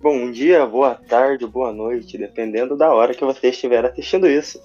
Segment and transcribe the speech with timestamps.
[0.00, 4.60] Bom dia, boa tarde, boa noite, dependendo da hora que você estiver assistindo isso.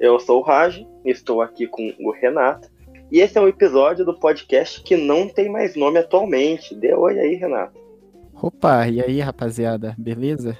[0.00, 2.68] Eu sou o Raj, estou aqui com o Renato,
[3.10, 6.74] e esse é um episódio do podcast que não tem mais nome atualmente.
[6.74, 7.78] Dê oi aí, Renato.
[8.40, 10.56] Opa, e aí, rapaziada, beleza?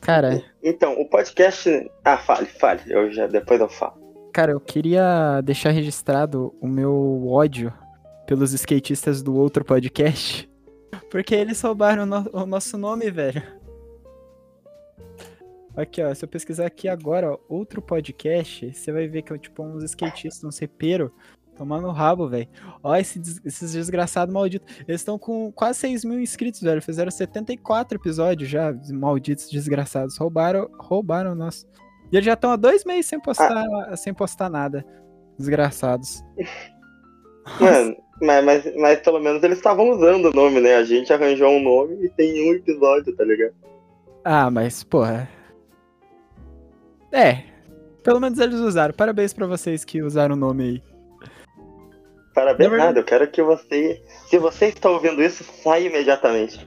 [0.00, 1.90] Cara, Então, o podcast.
[2.04, 3.98] Ah, fale, fale, eu já depois eu falo.
[4.32, 7.72] cara, eu queria deixar registrado o meu ódio
[8.26, 10.47] pelos skatistas do outro podcast,
[11.10, 13.42] porque eles roubaram o, no- o nosso nome, velho.
[15.76, 19.38] Aqui, ó, se eu pesquisar aqui agora, ó, outro podcast, você vai ver que é
[19.38, 21.10] tipo uns skatistas, uns repeiros,
[21.56, 22.48] tomando rabo, velho.
[22.82, 24.74] Ó, esse des- esses desgraçados malditos.
[24.88, 26.82] Eles estão com quase 6 mil inscritos, velho.
[26.82, 30.16] Fizeram 74 episódios já, malditos desgraçados.
[30.18, 31.64] Roubaram, roubaram o nosso.
[32.10, 33.64] E eles já estão há dois meses sem postar,
[33.96, 34.84] sem postar nada.
[35.38, 36.24] Desgraçados.
[37.60, 40.74] Mano, mas, mas, mas pelo menos eles estavam usando o nome, né?
[40.76, 43.54] A gente arranjou um nome e tem um episódio, tá ligado?
[44.24, 45.28] Ah, mas, porra.
[47.12, 47.42] É.
[48.02, 48.94] Pelo menos eles usaram.
[48.94, 50.82] Parabéns pra vocês que usaram o nome aí.
[52.34, 53.00] Parabéns, verdade- nada.
[53.00, 54.02] Eu quero que você.
[54.28, 56.58] Se você está ouvindo isso, saia imediatamente.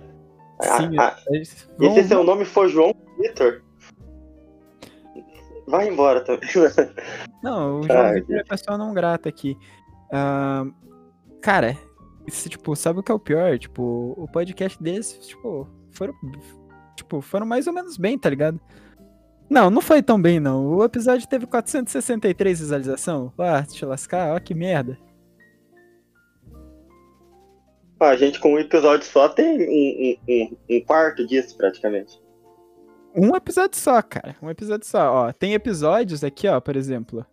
[0.61, 3.61] Sim, Ah, ah, eles e vão- se seu nome for João Vitor,
[5.67, 6.47] vai embora também.
[7.41, 9.57] Não, o João Ai, Vitor é pessoa não grata aqui.
[10.11, 10.65] Ah,
[11.41, 11.77] cara,
[12.27, 13.57] isso, tipo, sabe o que é o pior?
[13.57, 16.13] Tipo, o podcast deles, tipo, foram.
[16.95, 18.59] Tipo, foram mais ou menos bem, tá ligado?
[19.49, 20.65] Não, não foi tão bem, não.
[20.65, 23.33] O episódio teve 463 visualização.
[23.37, 24.97] Ah, te lascar, ó que merda.
[27.99, 32.19] A gente com um episódio só tem um, um, um, um quarto disso, praticamente.
[33.15, 34.35] Um episódio só, cara.
[34.41, 35.27] Um episódio só.
[35.27, 37.25] Ó, tem episódios aqui, ó, por exemplo.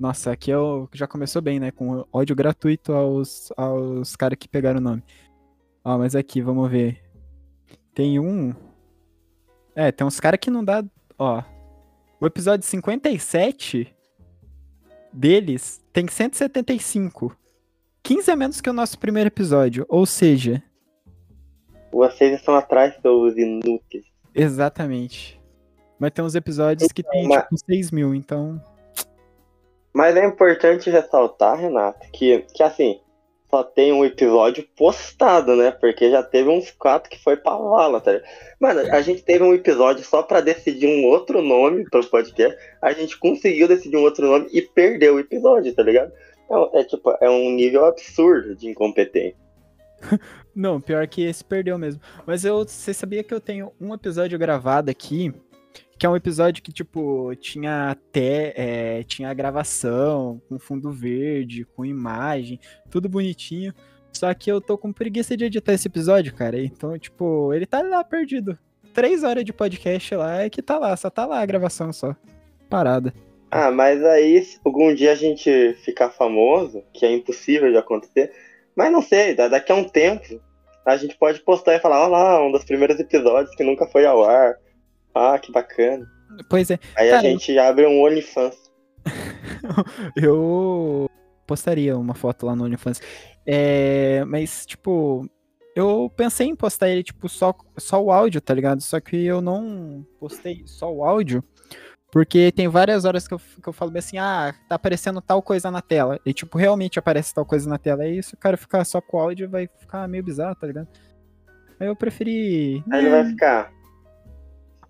[0.00, 1.70] Nossa, aqui é o já começou bem, né?
[1.70, 5.04] Com ódio gratuito aos, aos caras que pegaram o nome.
[5.84, 7.02] Ó, mas aqui, vamos ver.
[7.94, 8.54] Tem um.
[9.74, 10.82] É, tem uns caras que não dá.
[11.18, 11.42] Ó.
[12.18, 13.94] O episódio 57
[15.12, 17.36] deles tem 175.
[18.02, 19.84] 15 a menos que o nosso primeiro episódio.
[19.86, 20.62] Ou seja,
[21.92, 24.06] Vocês estão atrás, seus inúteis.
[24.34, 25.38] exatamente.
[25.98, 28.62] Mas tem uns episódios que tem, Mas- tipo, 6 mil, então.
[29.92, 33.00] Mas é importante ressaltar, Renato, que, que assim,
[33.50, 35.72] só tem um episódio postado, né?
[35.72, 38.28] Porque já teve uns quatro que foi pra vala, tá ligado?
[38.60, 42.56] Mano, a gente teve um episódio só pra decidir um outro nome pro podcast.
[42.80, 46.12] A gente conseguiu decidir um outro nome e perdeu o episódio, tá ligado?
[46.48, 49.36] É, é tipo, é um nível absurdo de incompetência.
[50.54, 52.00] Não, pior que esse perdeu mesmo.
[52.24, 55.32] Mas eu, você sabia que eu tenho um episódio gravado aqui,
[56.00, 61.84] que é um episódio que, tipo, tinha até, é, tinha gravação, com fundo verde, com
[61.84, 63.74] imagem, tudo bonitinho.
[64.10, 66.58] Só que eu tô com preguiça de editar esse episódio, cara.
[66.58, 68.58] Então, tipo, ele tá lá perdido.
[68.94, 72.16] Três horas de podcast lá, é que tá lá, só tá lá a gravação só.
[72.70, 73.12] Parada.
[73.50, 78.32] Ah, mas aí, se algum dia a gente ficar famoso, que é impossível de acontecer,
[78.74, 80.40] mas não sei, da- daqui a um tempo,
[80.86, 84.06] a gente pode postar e falar, olha lá, um dos primeiros episódios que nunca foi
[84.06, 84.56] ao ar.
[85.14, 86.06] Ah, que bacana.
[86.48, 88.56] Pois é, Aí a Cara, gente abre um OnlyFans.
[90.16, 91.10] eu
[91.46, 93.00] postaria uma foto lá no OnlyFans.
[93.44, 95.28] É, mas, tipo,
[95.74, 98.80] eu pensei em postar ele, tipo, só, só o áudio, tá ligado?
[98.80, 101.42] Só que eu não postei só o áudio,
[102.12, 105.42] porque tem várias horas que eu, que eu falo bem assim, ah, tá aparecendo tal
[105.42, 106.20] coisa na tela.
[106.24, 108.04] E, tipo, realmente aparece tal coisa na tela.
[108.04, 110.88] É isso, o cara ficar só com o áudio vai ficar meio bizarro, tá ligado?
[111.78, 112.84] Aí eu preferi.
[112.90, 113.72] Aí ele vai ficar.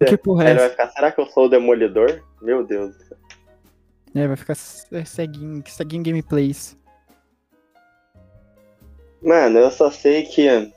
[0.07, 0.71] Que porra é ele vai essa?
[0.71, 2.23] ficar, será que eu sou o demolidor?
[2.41, 3.19] Meu Deus do céu.
[4.15, 6.77] É, vai ficar seguindo, seguindo gameplays.
[9.23, 10.73] Mano, eu só sei que.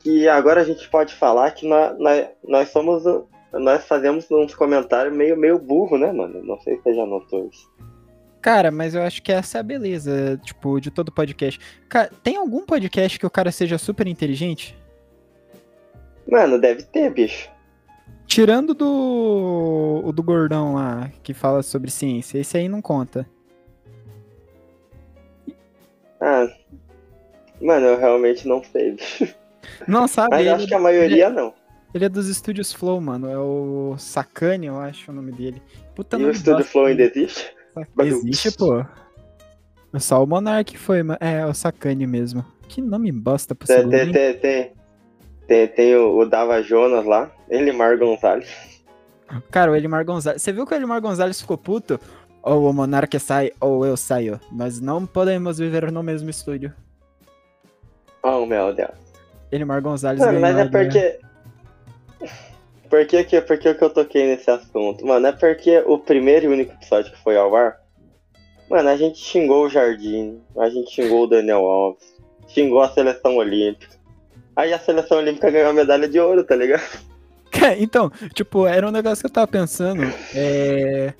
[0.00, 3.04] Que agora a gente pode falar que nós, nós, nós somos.
[3.52, 6.42] Nós fazemos uns comentários meio, meio burro, né, mano?
[6.44, 7.66] Não sei se você já notou isso.
[8.42, 11.58] Cara, mas eu acho que essa é a beleza, tipo, de todo podcast.
[11.88, 14.76] Cara, tem algum podcast que o cara seja super inteligente?
[16.30, 17.50] Mano, deve ter, bicho.
[18.28, 23.26] Tirando do o do gordão lá, que fala sobre ciência, esse aí não conta.
[26.20, 26.46] Ah.
[27.60, 28.96] Mano, eu realmente não sei.
[29.88, 30.28] Não, sabe?
[30.30, 31.54] Mas ele, acho que a maioria não.
[31.94, 33.28] ele é dos estúdios Flow, mano.
[33.28, 35.62] É o Sakane, eu acho o nome dele.
[35.94, 36.64] Puta E o Estúdio.
[36.64, 37.52] Flow ainda existe?
[37.98, 38.84] Existe, pô.
[39.98, 42.44] Só o Monark foi, ma- é, o Sakane mesmo.
[42.68, 44.72] Que nome bosta pro Tem, tem, tem,
[45.46, 48.48] tem, tem o, o Dava Jonas lá, Elimar Gonzalez.
[49.50, 50.42] Cara, o Elimar Gonzalez.
[50.42, 52.00] Você viu que o Elimar Gonzalez ficou puto?
[52.42, 54.40] Ou o Monark sai, ou eu saio.
[54.50, 56.72] Nós não podemos viver no mesmo estúdio.
[58.22, 58.90] Oh, meu Deus.
[59.50, 60.70] Elimar Gonzalez Mano, mas é guerra.
[60.70, 61.20] porque.
[62.88, 65.06] Por que, que, por que que eu toquei nesse assunto?
[65.06, 67.78] Mano, é porque o primeiro e único episódio que foi ao ar.
[68.70, 72.16] Mano, a gente xingou o Jardim, a gente xingou o Daniel Alves,
[72.48, 73.96] xingou a seleção olímpica.
[74.56, 76.82] Aí a seleção olímpica ganhou a medalha de ouro, tá ligado?
[77.78, 80.02] Então, tipo, era um negócio que eu tava pensando.
[80.34, 81.12] É...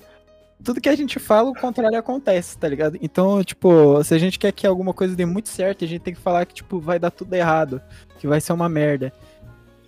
[0.63, 2.97] Tudo que a gente fala, o contrário acontece, tá ligado?
[3.01, 6.13] Então, tipo, se a gente quer que alguma coisa dê muito certo, a gente tem
[6.13, 7.81] que falar que, tipo, vai dar tudo errado.
[8.17, 9.13] Que vai ser uma merda.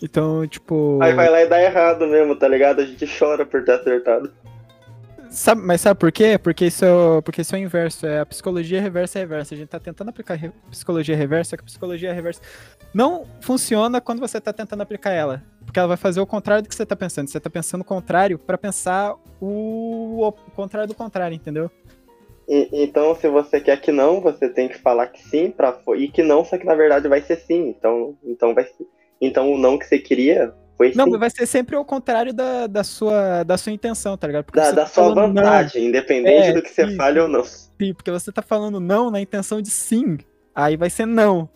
[0.02, 0.98] Então, tipo.
[1.02, 2.82] Aí vai lá e dá errado mesmo, tá ligado?
[2.82, 4.32] A gente chora por ter acertado.
[5.30, 6.38] Sabe, mas sabe por quê?
[6.38, 9.56] Porque isso, é, porque isso é o inverso, é a psicologia reversa é reversa.
[9.56, 12.42] A gente tá tentando aplicar re- psicologia reversa, só que a psicologia reversa
[12.94, 15.42] não funciona quando você tá tentando aplicar ela.
[15.72, 17.30] Porque ela vai fazer o contrário do que você tá pensando.
[17.30, 21.72] Você tá pensando o contrário pra pensar o, o contrário do contrário, entendeu?
[22.46, 26.10] Então, se você quer que não, você tem que falar que sim pra fo- e
[26.10, 27.70] que não, só que na verdade vai ser sim.
[27.70, 28.86] Então, então vai ser.
[29.22, 31.12] Então o não que você queria foi Não, sim.
[31.12, 34.44] mas vai ser sempre o contrário da, da, sua, da sua intenção, tá ligado?
[34.44, 35.82] Porque Da, da tá sua falando não.
[35.82, 36.98] independente É, do que você isso.
[36.98, 37.46] fale ou não.
[37.46, 40.18] Sim, porque você tá falando não na intenção de sim.
[40.54, 41.48] Aí vai ser não.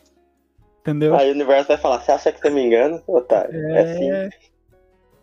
[0.86, 1.16] Entendeu?
[1.16, 3.60] Aí o universo vai falar, você acha que você me engana, otário?
[3.72, 4.12] É, sim.
[4.12, 4.30] É.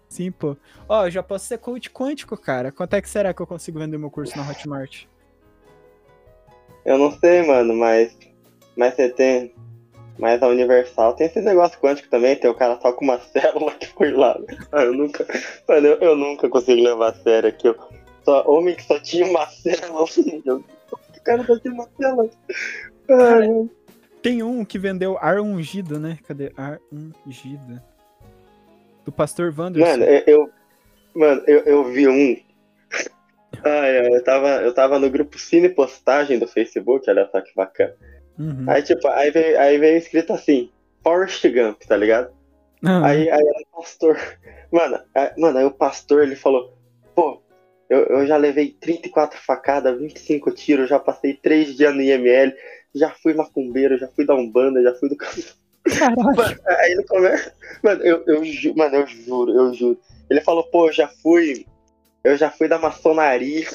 [0.09, 0.57] Sim, pô.
[0.89, 2.73] Ó, eu já posso ser coach quântico, cara.
[2.73, 5.05] Quanto é que será que eu consigo vender meu curso na Hotmart?
[6.85, 8.19] Eu não sei, mano, mas.
[8.77, 9.55] Mas você tem.
[10.19, 13.71] Mas a Universal tem esse negócio quântico também, tem o cara só com uma célula
[13.77, 14.37] que foi lá.
[14.73, 15.25] Ah, eu nunca.
[15.69, 17.77] Mano, eu, eu nunca consigo levar a sério aquilo.
[18.25, 20.07] Só homem que só tinha uma célula.
[20.45, 22.29] Eu- O cara só tinha uma célula.
[23.09, 23.71] Ai, mano.
[24.23, 26.19] Tem um que vendeu ar ungido, né?
[26.27, 26.53] Cadê?
[26.57, 27.83] Ar ungida.
[29.05, 29.91] Do pastor Wanderson.
[29.91, 30.51] Mano, eu,
[31.15, 32.37] mano, eu, eu vi um.
[33.65, 37.55] Ai, ai, eu tava, eu tava no grupo Cine Postagem do Facebook, olha só que
[37.55, 37.95] bacana.
[38.39, 38.65] Uhum.
[38.67, 40.71] Aí, tipo, aí veio, aí veio escrito assim,
[41.03, 42.33] Forrest Gump, tá ligado?
[42.85, 44.19] Ah, Aí, aí o pastor.
[44.73, 46.77] Mano, aí, mano, aí o pastor ele falou,
[47.15, 47.43] pô,
[47.91, 52.55] eu, eu já levei 34 facadas, 25 tiros, já passei 3 dias no IML,
[52.95, 55.57] já fui macumbeiro, já fui da Umbanda, já fui do Caralho.
[56.67, 57.53] Aí ele começa.
[57.83, 59.99] Mano, eu, eu, ju- mano, eu juro, eu juro.
[60.31, 61.67] Ele falou, pô, eu já fui.
[62.23, 63.67] Eu já fui da maçonaria.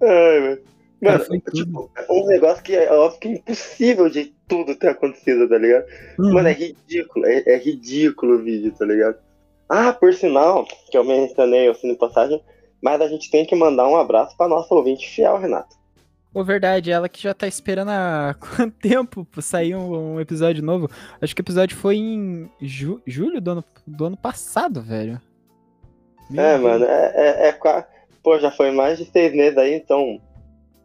[0.00, 0.58] Ai, mano.
[1.00, 5.58] Mano, tipo, um negócio que é óbvio que é impossível de tudo ter acontecido, tá
[5.58, 5.84] ligado?
[6.16, 6.34] Uhum.
[6.34, 9.16] Mano, é ridículo, é, é ridículo o vídeo, tá ligado?
[9.68, 12.40] Ah, por sinal, que eu mencionei o Cine Passagem,
[12.80, 15.74] mas a gente tem que mandar um abraço pra nossa ouvinte fiel, Renato.
[16.34, 20.62] Ô, verdade, ela que já tá esperando há quanto tempo pra sair um, um episódio
[20.64, 20.88] novo?
[21.20, 25.20] Acho que o episódio foi em ju- julho do ano, do ano passado, velho.
[26.30, 26.62] Meu É, Deus.
[26.62, 27.86] mano, é, é, é
[28.22, 30.18] Pô, já foi mais de seis meses aí, então.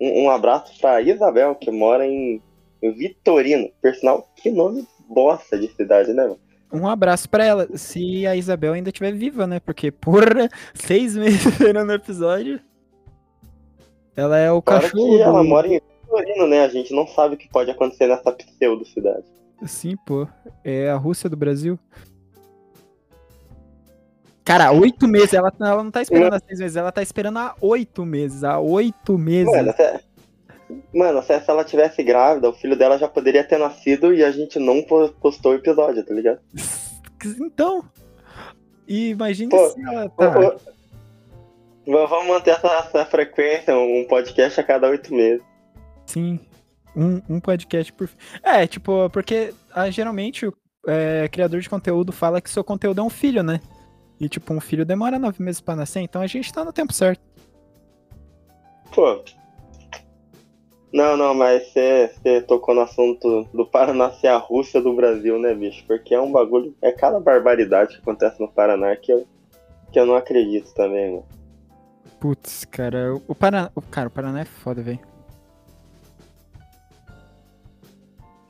[0.01, 2.41] Um, um abraço pra Isabel, que mora em
[2.81, 3.69] Vitorino.
[3.81, 6.39] Por sinal, que nome bosta de cidade, né, mano?
[6.73, 9.59] Um abraço pra ela, se a Isabel ainda estiver viva, né?
[9.59, 12.59] Porque, porra, seis meses esperando o episódio.
[14.17, 15.15] Ela é o Fora cachorro.
[15.15, 16.63] que ela do- mora em Vitorino, né?
[16.65, 19.23] A gente não sabe o que pode acontecer nessa pseudo-cidade.
[19.65, 20.27] Sim, pô.
[20.63, 21.77] É a Rússia do Brasil.
[24.43, 25.33] Cara, oito meses.
[25.33, 28.43] Ela, ela não tá esperando há seis meses, ela tá esperando há oito meses.
[28.43, 29.53] Há oito meses.
[29.53, 29.99] Mano, se,
[30.97, 34.57] mano, se ela tivesse grávida, o filho dela já poderia ter nascido e a gente
[34.57, 36.39] não po- postou o episódio, tá ligado?
[37.41, 37.83] Então.
[38.87, 40.55] E imagine Pô, se ela tá.
[41.87, 45.41] Vamos manter essa, essa frequência, um podcast a cada oito meses.
[46.05, 46.37] Sim.
[46.93, 48.09] Um, um podcast por.
[48.43, 50.53] É, tipo, porque ah, geralmente o
[50.85, 53.61] é, criador de conteúdo fala que seu conteúdo é um filho, né?
[54.19, 56.91] E, tipo, um filho demora nove meses pra nascer, então a gente tá no tempo
[56.91, 57.21] certo.
[58.93, 59.23] Pô.
[60.91, 65.53] Não, não, mas você tocou no assunto do Paraná ser a Rússia do Brasil, né,
[65.53, 65.85] bicho?
[65.85, 66.75] Porque é um bagulho.
[66.81, 69.25] É cada barbaridade que acontece no Paraná que eu,
[69.91, 71.36] que eu não acredito também, mano.
[72.27, 73.71] Putz, cara, o Paraná.
[73.73, 74.99] O, cara, o Paraná é foda, velho.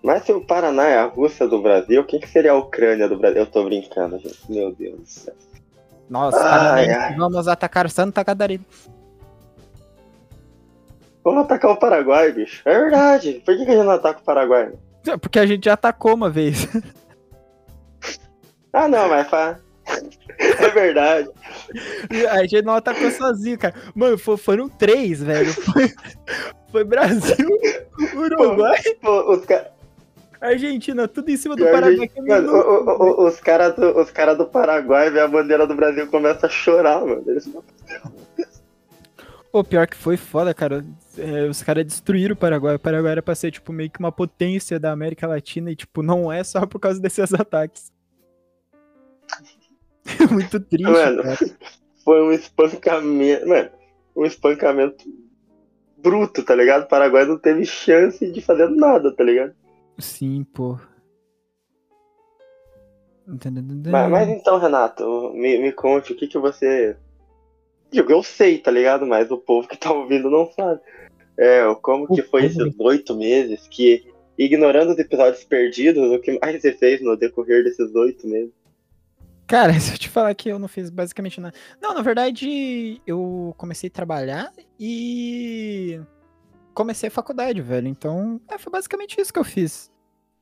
[0.01, 3.15] Mas se o Paraná é a Rússia do Brasil, quem que seria a Ucrânia do
[3.19, 3.41] Brasil?
[3.41, 4.51] Eu tô brincando, gente.
[4.51, 5.36] Meu Deus do céu.
[6.10, 6.50] Nossa, Ai,
[6.88, 7.15] parabéns, ai.
[7.17, 8.65] vamos atacar Santa Catarina.
[11.24, 12.67] Vamos atacar o Paraguai, bicho.
[12.67, 13.43] É verdade.
[13.46, 14.74] Por que, que a gente não ataca o Paraguai?
[15.05, 16.67] É, Porque a gente já atacou uma vez.
[18.74, 19.27] Ah, não, mas.
[20.39, 21.29] É verdade.
[22.31, 23.74] A gente não atacou sozinho, cara.
[23.96, 25.51] Mano, fo- foram três, velho.
[25.53, 25.93] Foi,
[26.72, 27.48] foi Brasil,
[28.15, 29.67] Uruguai, Pô, os caras.
[30.39, 32.10] Argentina, tudo em cima do Paraguai.
[32.15, 35.65] é mano, o- o- o- os caras do, os cara do Paraguai vê a bandeira
[35.65, 37.24] do Brasil e começam a chorar, mano.
[37.25, 37.50] Eles...
[39.51, 40.86] Pô, pior que foi foda, cara.
[41.17, 42.75] é, os caras destruíram o Paraguai.
[42.75, 46.03] O Paraguai era pra ser, tipo, meio que uma potência da América Latina e, tipo,
[46.03, 47.91] não é só por causa desses ataques.
[50.31, 51.23] Muito triste, Mano,
[52.03, 53.47] foi um espancamento.
[53.47, 53.69] Mano,
[54.15, 55.05] um espancamento
[55.97, 56.83] bruto, tá ligado?
[56.83, 59.53] O Paraguai não teve chance de fazer nada, tá ligado?
[59.99, 60.77] Sim, pô.
[63.91, 66.95] Mas, mas então, Renato, me, me conte o que que você.
[67.91, 69.05] Digo, eu sei, tá ligado?
[69.05, 70.79] Mas o povo que tá ouvindo não sabe.
[71.37, 74.05] É, como que foi esses oito meses que,
[74.37, 78.53] ignorando os episódios perdidos, o que mais você fez no decorrer desses oito meses?
[79.48, 81.56] Cara, se eu te falar que eu não fiz basicamente nada.
[81.82, 86.00] Não, na verdade, eu comecei a trabalhar e
[86.74, 87.88] comecei a faculdade, velho.
[87.88, 89.92] Então, é, foi basicamente isso que eu fiz.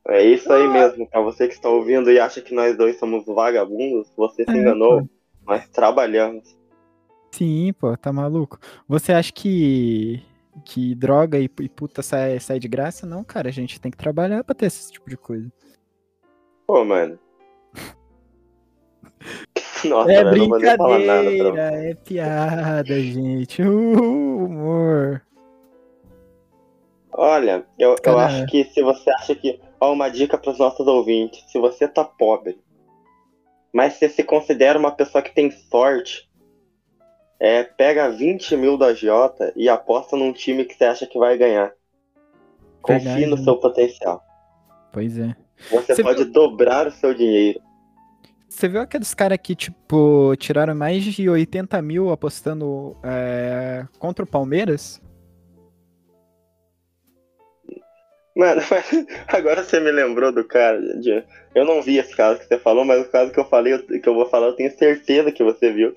[0.08, 0.70] É isso aí Ah.
[0.72, 4.50] mesmo, pra você que está ouvindo e acha que nós dois somos vagabundos, você se
[4.50, 5.02] É, enganou.
[5.02, 5.08] pô.
[5.46, 6.56] Nós trabalhamos.
[7.32, 8.58] Sim, pô, tá maluco.
[8.88, 10.22] Você acha que
[10.64, 13.04] que droga e, e puta sai, sai de graça?
[13.06, 15.52] Não, cara, a gente tem que trabalhar pra ter esse tipo de coisa.
[16.66, 17.18] Pô, mano.
[19.84, 23.62] Nossa, é velho, falar nada brincadeira, é piada, gente.
[23.62, 25.22] Uh, humor.
[27.12, 29.58] Olha, eu, eu acho que se você acha que.
[29.80, 31.44] Ó, uma dica pros nossos ouvintes.
[31.50, 32.58] Se você tá pobre,
[33.72, 36.28] mas você se considera uma pessoa que tem sorte,
[37.38, 41.36] é, pega 20 mil da Jota e aposta num time que você acha que vai
[41.36, 41.72] ganhar.
[42.82, 43.42] Confie Verdade, no né?
[43.42, 44.24] seu potencial.
[44.92, 45.34] Pois é.
[45.70, 47.60] Você Você pode dobrar o seu dinheiro.
[48.48, 54.28] Você viu aqueles caras que, tipo, tiraram mais de 80 mil apostando é, contra o
[54.28, 55.00] Palmeiras?
[58.36, 58.60] Mano,
[59.28, 60.80] agora você me lembrou do cara.
[61.00, 61.24] de-
[61.54, 64.08] Eu não vi esse caso que você falou, mas o caso que eu falei, que
[64.08, 65.94] eu vou falar, eu tenho certeza que você viu.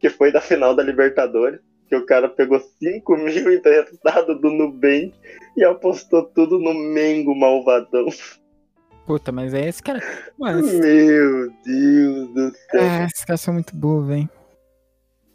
[0.00, 1.60] Que foi da final da Libertadores.
[1.88, 5.14] Que o cara pegou 5 mil emprestado do Nubank
[5.56, 8.06] e apostou tudo no Mengo malvadão.
[9.06, 10.00] Puta, mas é esse cara.
[10.38, 12.80] Mano, esse- Meu Deus do céu.
[12.82, 14.28] ah, esses caras são muito burros, velho.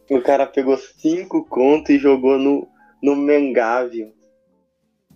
[0.09, 2.67] O cara pegou 5 contos e jogou no,
[3.01, 4.11] no Mengávio.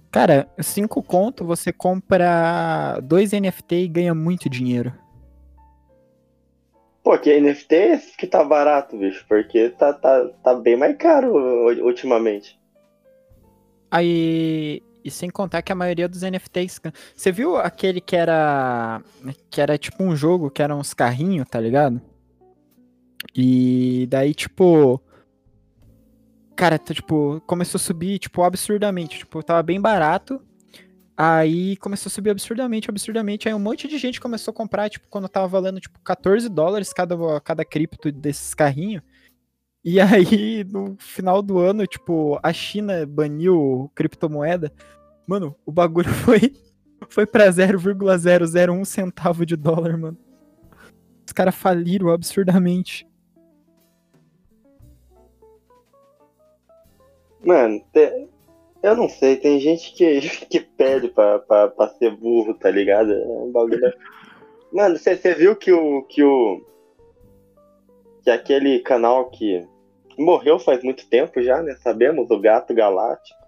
[0.09, 4.93] Cara, 5 conto, você compra dois NFT e ganha muito dinheiro.
[7.03, 9.25] Pô, que NFT é esse que tá barato, bicho?
[9.27, 11.33] Porque tá, tá, tá bem mais caro
[11.85, 12.57] ultimamente.
[13.91, 14.81] Aí.
[15.05, 16.81] E sem contar que a maioria dos NFTs.
[17.15, 19.03] Você viu aquele que era.
[19.51, 22.01] Que era tipo um jogo, que era uns carrinhos, tá ligado?
[23.35, 24.99] E daí, tipo.
[26.55, 29.19] Cara, tá, tipo, começou a subir, tipo, absurdamente.
[29.19, 30.41] Tipo, tava bem barato.
[31.15, 33.47] Aí começou a subir absurdamente, absurdamente.
[33.47, 36.91] Aí um monte de gente começou a comprar, tipo, quando tava valendo, tipo, 14 dólares
[36.91, 39.03] cada, cada cripto desses carrinhos.
[39.87, 44.73] E aí, no final do ano, tipo, a China baniu criptomoeda.
[45.27, 46.53] Mano, o bagulho foi,
[47.09, 50.17] foi pra 0,001 centavo de dólar, mano.
[51.25, 53.07] Os caras faliram absurdamente.
[57.43, 58.27] Mano, te-
[58.81, 63.11] eu não sei, tem gente que, que pede pra, pra, pra ser burro, tá ligado?
[63.11, 63.93] É um bagulho.
[64.71, 66.03] Mano, você viu que o.
[66.03, 66.61] que o.
[68.23, 69.65] que aquele canal que
[70.17, 71.75] morreu faz muito tempo já, né?
[71.81, 73.44] Sabemos, o Gato Galáctico.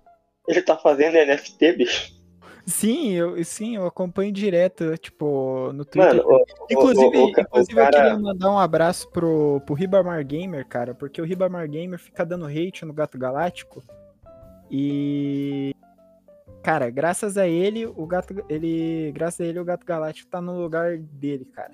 [0.47, 2.17] Ele tá fazendo NFT, bicho.
[2.65, 6.15] Sim, eu, sim, eu acompanho direto, tipo, no Twitter.
[6.17, 7.91] Mano, o, Inclusive, o, o, inclusive eu cara.
[7.97, 12.45] queria mandar um abraço pro, pro Ribamar Gamer, cara, porque o Ribamar Gamer fica dando
[12.45, 13.81] hate no Gato Galáctico.
[14.69, 15.73] E.
[16.61, 18.35] Cara, graças a ele, o gato.
[18.49, 19.11] Ele.
[19.13, 21.71] Graças a ele, o Gato Galáctico tá no lugar dele, cara.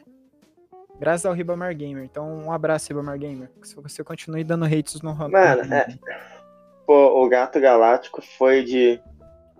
[0.99, 2.03] Graças ao Ribamar Gamer.
[2.03, 3.49] Então, um abraço, Ribamar Gamer.
[3.63, 5.87] Se você continue dando hates no no- Mano, no- é.
[6.85, 8.99] Pô, o Gato Galáctico foi de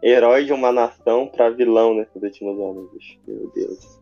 [0.02, 3.18] herói de uma nação pra vilão nesses últimos anos, bicho.
[3.26, 4.02] Meu Deus.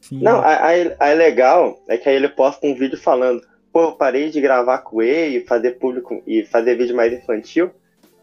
[0.00, 0.22] Sim.
[0.22, 4.30] Não, aí, aí legal é que aí ele posta um vídeo falando, pô, eu parei
[4.30, 7.70] de gravar Coelho e fazer público e fazer vídeo mais infantil,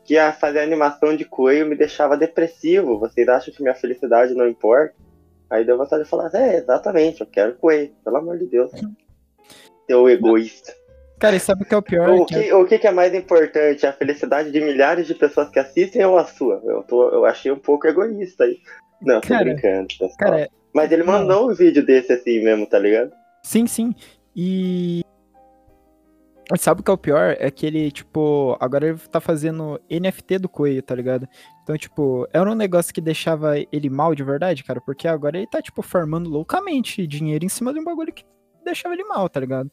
[0.03, 2.99] que a fazer animação de Coelho me deixava depressivo.
[2.99, 4.95] Vocês acham que minha felicidade não importa?
[5.49, 8.71] Aí deu vontade de falar, é, exatamente, eu quero Coelho, pelo amor de Deus.
[9.87, 10.73] Seu egoísta.
[11.21, 12.09] Cara, e sabe o que é o pior?
[12.09, 13.85] O Que é- que, o que é mais importante?
[13.85, 16.59] A felicidade de milhares de pessoas que assistem ou a sua?
[16.65, 18.57] Eu, tô, eu achei um pouco egoísta aí.
[18.99, 20.17] Não, tô Cara, brincando, pessoal.
[20.17, 23.11] Cara, Mas ele mandou um vídeo desse assim mesmo, tá ligado?
[23.43, 23.93] Sim, sim.
[24.35, 25.01] E.
[26.57, 27.35] Sabe o que é o pior?
[27.39, 31.25] É que ele, tipo, agora ele tá fazendo NFT do Coelho, tá ligado?
[31.63, 35.47] Então, tipo, era um negócio que deixava ele mal de verdade, cara, porque agora ele
[35.47, 38.25] tá, tipo, farmando loucamente dinheiro em cima de um bagulho que
[38.65, 39.71] deixava ele mal, tá ligado?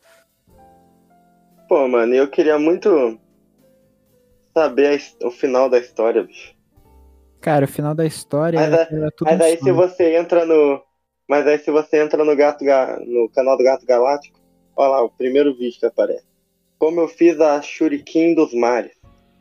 [1.69, 3.21] Pô, mano, eu queria muito
[4.57, 6.55] saber a o final da história, bicho.
[7.41, 10.45] Cara, o final da história Mas é- era tudo Mas um aí se você entra
[10.45, 10.83] no.
[11.29, 14.41] Mas aí se você entra no Gato Ga- no canal do Gato Galáctico,
[14.75, 16.27] olha lá, o primeiro vídeo que aparece.
[16.79, 18.97] Como eu fiz a Shuriken dos mares.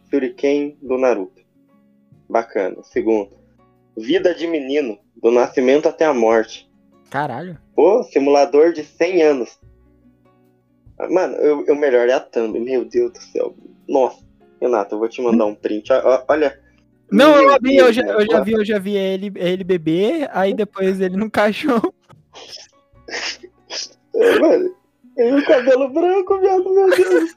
[0.09, 1.41] Shuriken do Naruto.
[2.29, 2.83] Bacana.
[2.83, 3.31] Segundo.
[3.95, 6.69] Vida de menino, do nascimento até a morte.
[7.09, 7.57] Caralho.
[7.73, 9.57] Pô, simulador de 100 anos.
[11.09, 13.55] Mano, eu- o melhor é a thumb, meu Deus do céu.
[13.87, 14.17] Nossa,
[14.59, 15.89] Renato, eu vou te mandar um print.
[16.27, 16.59] Olha.
[17.11, 20.29] Não, eu Meu abri, eu já, eu já vi, eu já vi ele, ele beber,
[20.33, 21.81] aí depois ele no caixão.
[24.13, 24.75] É, mano,
[25.17, 27.35] e o cabelo branco, viado, meu Deus.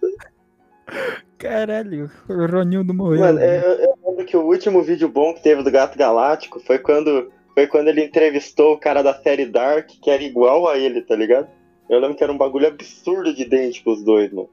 [1.39, 3.21] Caralho, o Ronildo morreu.
[3.21, 3.59] Mano, né?
[3.59, 7.33] eu, eu lembro que o último vídeo bom que teve do Gato Galáctico foi quando,
[7.55, 11.15] foi quando ele entrevistou o cara da série Dark, que era igual a ele, tá
[11.15, 11.49] ligado?
[11.91, 14.49] Eu lembro que era um bagulho absurdo de idêntico os dois, mano.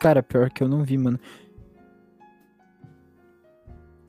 [0.00, 1.20] Cara, pior que eu não vi, mano.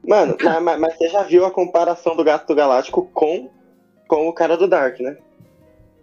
[0.07, 3.49] Mano, mas, mas- você já viu a comparação do Gato Galáctico com,
[4.07, 5.17] com o cara do Dark, né?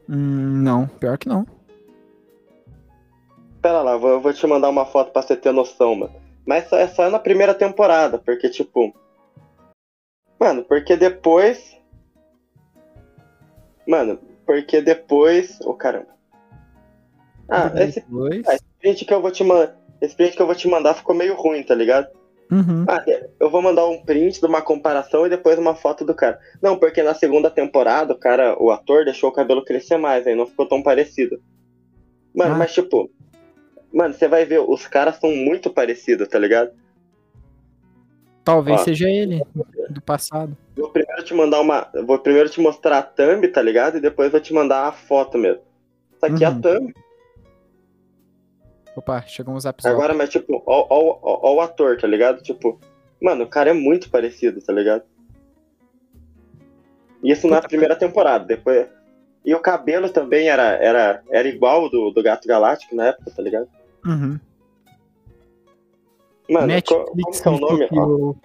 [0.06, 1.46] Hum, não, pior que não.
[3.62, 6.20] Pera lá, vou, eu vou te mandar uma foto pra você ter noção, mano.
[6.44, 8.94] Mas só, é só na primeira temporada, porque, tipo.
[10.38, 11.80] Mano, porque depois.
[13.88, 15.58] Mano, porque depois.
[15.62, 16.12] Ô caramba.
[17.48, 18.42] Ah, esse Depois...
[18.48, 19.76] ah, esse print que eu vou te mandar.
[20.00, 22.08] Esse print que eu vou te mandar ficou meio ruim, tá ligado?
[22.50, 22.84] Uhum.
[22.88, 23.02] Ah,
[23.40, 26.38] eu vou mandar um print de uma comparação e depois uma foto do cara.
[26.60, 30.34] Não, porque na segunda temporada o cara, o ator, deixou o cabelo crescer mais, aí
[30.34, 31.40] não ficou tão parecido.
[32.34, 32.58] Mano, Ah.
[32.58, 33.10] mas tipo.
[33.92, 36.72] Mano, você vai ver, os caras são muito parecidos, tá ligado?
[38.44, 38.84] Talvez Ó.
[38.84, 39.40] seja ele,
[39.90, 40.56] do passado.
[40.76, 41.88] Vou primeiro te mandar uma.
[42.04, 43.98] Vou primeiro te mostrar a thumb, tá ligado?
[43.98, 45.62] E depois vou te mandar a foto mesmo.
[46.16, 46.60] Isso aqui é a Uhum.
[46.60, 46.94] thumb.
[48.96, 49.80] Opa, chegou um zap.
[49.86, 52.42] Agora, mas tipo, ó, ó, ó, ó o ator, tá ligado?
[52.42, 52.78] Tipo,
[53.20, 55.02] mano, o cara é muito parecido, tá ligado?
[57.22, 58.86] Isso na primeira temporada, depois.
[59.44, 63.42] E o cabelo também era, era, era igual do, do Gato Galáctico na época, tá
[63.42, 63.68] ligado?
[64.04, 64.38] Uhum.
[66.50, 67.88] Mano, co- como Netflix que é o me nome?
[67.88, 68.36] Copiou.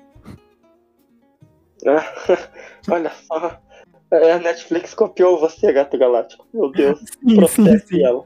[2.89, 3.60] olha só.
[4.12, 6.48] É, A Netflix copiou você, Gato Galáctico.
[6.54, 7.00] Meu Deus.
[7.19, 8.04] Sim, sim, Processe sim.
[8.04, 8.24] ela.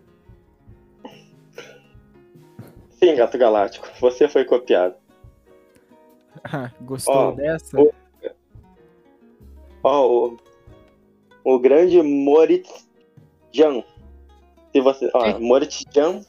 [3.03, 4.95] Sim, Gato Galáctico, você foi copiado.
[6.43, 7.79] Ah, Gostou Ó, dessa?
[7.79, 7.93] o-
[9.83, 10.37] Ó, o,
[11.43, 12.87] o grande Moritz
[13.51, 13.83] Jan.
[14.71, 15.37] Se você, ó, É.
[15.37, 16.21] Moritz Jan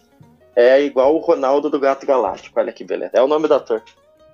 [0.57, 2.59] é igual o Ronaldo do Gato Galáctico.
[2.59, 3.13] Olha que beleza.
[3.15, 3.83] É o nome do ator.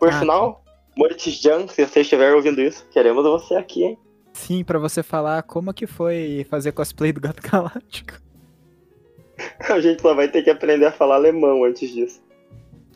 [0.00, 0.64] Por Ah, sinal,
[0.96, 3.98] Moritz Jan, se você estiver ouvindo isso, queremos você aqui, hein?
[4.32, 8.14] Sim, pra você falar como que foi fazer cosplay do Gato Galáctico.
[9.68, 12.22] A gente só vai ter que aprender a falar alemão antes disso.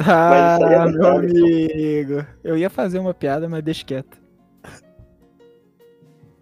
[0.06, 1.16] Ah, é meu detalhe, então.
[1.16, 2.26] amigo.
[2.42, 4.20] Eu ia fazer uma piada, mas deixa quieto.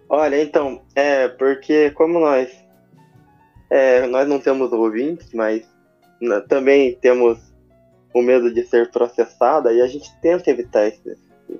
[0.09, 2.51] Olha, então, é porque como nós
[3.71, 5.65] é, nós não temos ouvintes, mas
[6.49, 7.39] também temos
[8.13, 11.17] o medo de ser processada e a gente tenta evitar esse,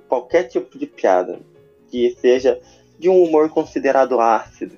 [0.09, 1.39] qualquer tipo de piada
[1.89, 2.59] que seja
[2.99, 4.77] de um humor considerado ácido.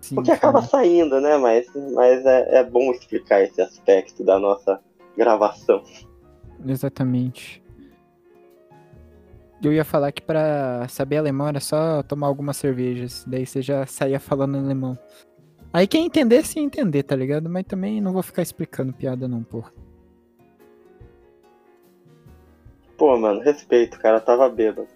[0.00, 1.36] Sim, Porque acaba saindo, né?
[1.36, 4.80] Mas, mas é, é bom explicar esse aspecto da nossa
[5.16, 5.82] gravação.
[6.66, 7.62] Exatamente.
[9.62, 13.24] Eu ia falar que pra saber alemão era só tomar algumas cervejas.
[13.26, 14.98] Daí você já saía falando alemão.
[15.72, 17.48] Aí quem entender, se entender, tá ligado?
[17.50, 19.72] Mas também não vou ficar explicando piada, não, porra.
[22.96, 24.88] Pô, mano, respeito, cara, tava bêbado.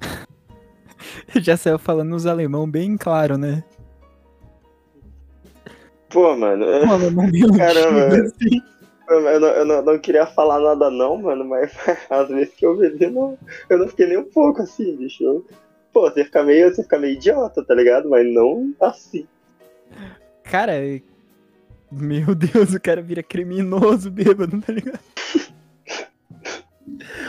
[1.40, 3.64] Já saiu falando os alemão bem claro, né?
[6.10, 8.00] Pô, mano, Um alemão Caramba.
[8.16, 8.62] antigo, assim.
[9.10, 11.72] Eu não, eu não- não queria falar nada não, mano, mas
[12.10, 13.36] às vezes que eu bebi, não,
[13.68, 15.22] eu não fiquei nem um pouco assim, bicho.
[15.24, 15.44] Eu-
[15.92, 18.08] Pô, você fica meio, você fica meio idiota, tá ligado?
[18.08, 19.26] Mas não assim.
[20.44, 20.74] Cara,
[21.90, 25.00] meu Deus, o cara vira criminoso bêbado, tá ligado?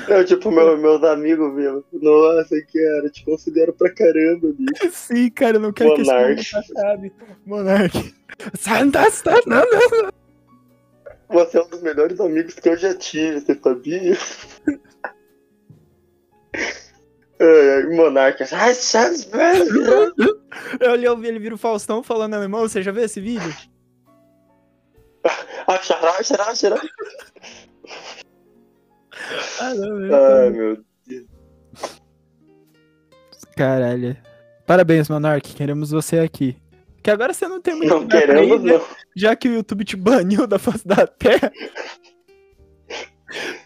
[0.07, 4.71] Eu, tipo, meu- meus amigos, meu, nossa, cara, te considero pra caramba, bicho.
[4.91, 6.35] Sim, cara, eu não quero Monark.
[6.35, 7.13] que esse mundo acabe.
[7.45, 8.13] Monark.
[8.59, 10.20] Santas, não, não, não.
[11.31, 14.17] Você é um dos melhores amigos que eu já tive, você sabia?
[17.41, 18.45] Ai, ai, Monarca.
[19.33, 19.63] Ai.
[20.79, 23.51] Eu olhei ele vira o Faustão falando alemão, você já viu esse vídeo?
[25.25, 25.51] Ah.
[29.59, 30.85] Ah, não, Ai, meu
[33.55, 34.15] Caralho.
[34.67, 36.60] Parabéns, Monark, queremos você aqui.
[37.01, 38.73] Que agora você não tem muito Não queremos, ir, né?
[38.73, 38.81] não.
[39.15, 41.51] Já que o YouTube te baniu da face da terra.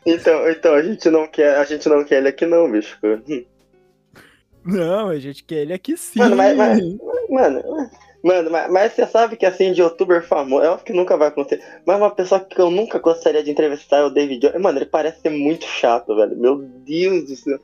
[0.05, 2.97] Então, então a gente não quer, a gente não quer ele aqui não, bicho.
[4.63, 6.19] Não, a gente quer ele aqui sim.
[6.19, 6.79] Mano, mas, mas-
[7.29, 7.63] mano,
[8.23, 11.27] mano, mas, mas você sabe que assim, de youtuber famoso, é óbvio que nunca vai
[11.29, 11.63] acontecer.
[11.85, 14.61] Mas uma pessoa que eu nunca gostaria de entrevistar é o David Jones.
[14.61, 16.37] Mano, ele parece ser muito chato, velho.
[16.37, 17.59] Meu Deus do céu.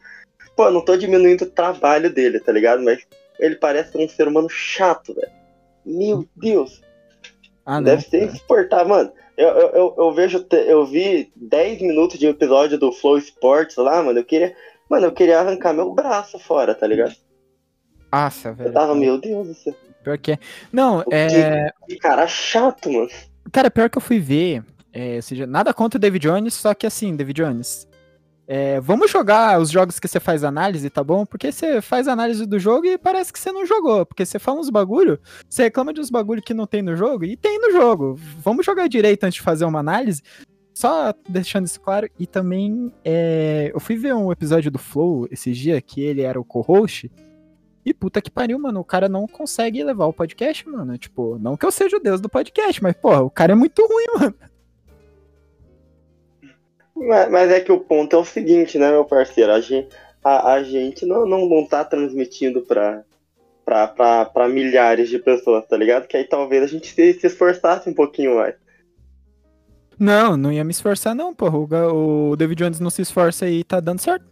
[0.56, 2.82] Pô, não tô diminuindo o trabalho dele, tá ligado?
[2.84, 3.00] Mas
[3.40, 5.41] ele parece um ser humano chato, velho.
[5.86, 6.82] Meu Deus.
[7.65, 7.84] Ah, não.
[7.84, 9.12] Deve ser insuportável, mano.
[9.38, 14.04] Eu, eu, eu, vejo, eu vi 10 minutos de um episódio do Flow Sports lá,
[14.04, 14.20] mano.
[14.20, 14.56] Eu queria.
[14.89, 17.15] Mano, eu queria arrancar meu braço fora, tá ligado?
[18.12, 18.70] Nossa, velho.
[18.70, 19.76] Eu tava, meu Deus do céu.
[20.04, 20.39] Pior que é.
[20.72, 21.72] Não, é.
[21.88, 23.10] Que cara chato, mano.
[23.52, 24.63] Cara, pior que eu fui ver.
[24.94, 27.88] É, ou seja, nada contra o David Jones, só que assim, David Jones.
[28.54, 31.26] É, vamos jogar os jogos que você faz análise, tá bom?
[31.26, 34.06] Porque você faz análise do jogo e parece que você não jogou.
[34.06, 37.24] Porque você fala uns bagulho, você reclama de uns bagulho que não tem no jogo
[37.24, 38.16] e tem no jogo.
[38.40, 40.22] Vamos jogar direito antes de fazer uma análise.
[40.74, 42.10] Só deixando isso claro.
[42.20, 46.38] E também, é, eu fui ver um episódio do Flow esses dias que ele era
[46.38, 47.10] o co-host.
[47.86, 50.98] E puta que pariu, mano, o cara não consegue levar o podcast, mano.
[50.98, 53.82] Tipo, não que eu seja o deus do podcast, mas, porra, o cara é muito
[53.82, 54.51] ruim, mano.
[57.02, 59.52] Mas, mas é que o ponto é o seguinte, né, meu parceiro?
[59.52, 59.90] A gente,
[60.24, 63.04] a, a gente não, não, não tá transmitindo pra,
[63.66, 66.08] pra, pra, pra milhares de pessoas, tá ligado?
[66.08, 68.56] Que aí talvez a gente se, se esforçasse um pouquinho mais.
[69.98, 71.58] Não, não ia me esforçar, não, porra.
[71.58, 74.26] O, David Jones não se esforça e tá dando certo.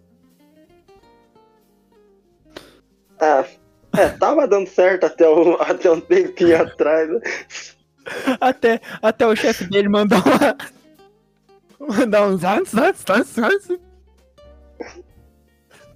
[3.19, 3.45] Ah,
[3.97, 7.09] é, tava dando certo até, o, até um tempinho atrás.
[7.09, 7.19] né?
[8.39, 10.78] Até, até o chefe dele mandar uma.
[11.97, 12.23] mandar.
[12.23, 12.43] Antes,
[12.75, 13.79] antes, antes, antes.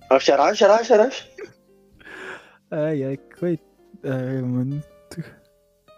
[0.10, 1.10] Ah, xará, xará, xará.
[2.71, 3.69] Ai, ai, coitado.
[4.03, 4.84] Ai, mano.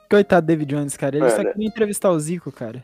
[0.10, 1.18] Coitado do David Jones, cara.
[1.18, 1.52] Ele só Mano.
[1.54, 2.84] queria entrevistar o Zico, cara.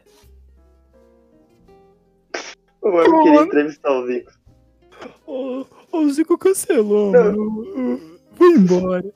[2.82, 4.32] O mano queria entrevistar o Zico.
[5.28, 7.24] O, o Zico cancelou, Não.
[7.36, 8.20] mano.
[8.32, 9.14] Vou embora.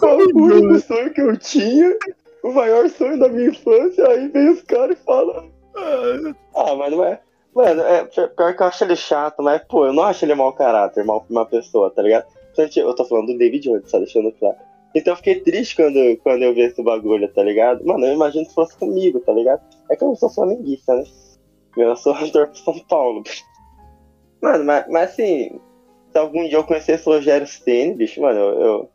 [0.00, 1.96] O único sonho que eu tinha,
[2.42, 5.52] o maior sonho da minha infância, aí vem os caras e falam.
[5.76, 7.20] Ah, mas não é.
[7.54, 10.52] Mano, é pior que eu acho ele chato, mas, pô, eu não acho ele mau
[10.52, 12.26] caráter, mal uma pessoa, tá ligado?
[12.76, 14.56] Eu tô falando do David Jones, só deixando claro.
[14.94, 17.84] Então eu fiquei triste quando, quando eu vi esse bagulho, tá ligado?
[17.84, 19.62] Mano, eu imagino se fosse comigo, tá ligado?
[19.90, 21.04] É que eu não sou flamenguista, né?
[21.76, 23.22] Eu sou ator pro São Paulo.
[24.40, 25.60] Mano, mas, mas assim,
[26.10, 28.90] se algum dia eu conhecesse o Rogério Ceni, bicho, mano, eu, eu,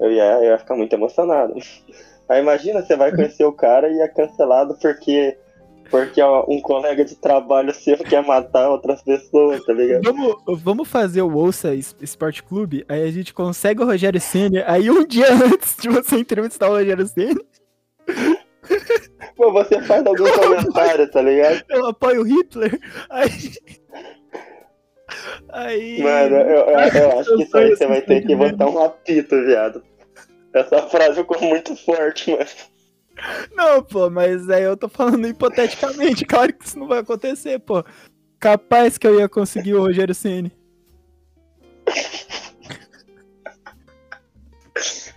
[0.00, 1.54] eu, ia, eu ia ficar muito emocionado.
[2.28, 5.38] Aí imagina, você vai conhecer o cara e é cancelado porque,
[5.90, 10.02] porque ó, um colega de trabalho seu quer matar outras pessoas, tá ligado?
[10.04, 14.64] Vamos, vamos fazer o Ouça Es- Esporte Clube, aí a gente consegue o Rogério Senna,
[14.66, 17.40] aí um dia antes de você entrevistar o Rogério Senna,
[19.36, 21.62] Pô, você faz algum comentário, tá ligado?
[21.68, 22.78] eu apoio o Hitler,
[23.10, 23.52] aí...
[25.50, 26.02] Aí...
[26.02, 29.42] Mano, eu, eu, eu acho que isso aí você vai ter que botar um apito,
[29.44, 29.82] viado.
[30.52, 32.44] Essa frase ficou muito forte, mano.
[33.54, 37.84] Não, pô, mas aí eu tô falando hipoteticamente, claro que isso não vai acontecer, pô.
[38.38, 40.52] Capaz que eu ia conseguir o Rogério Ceni.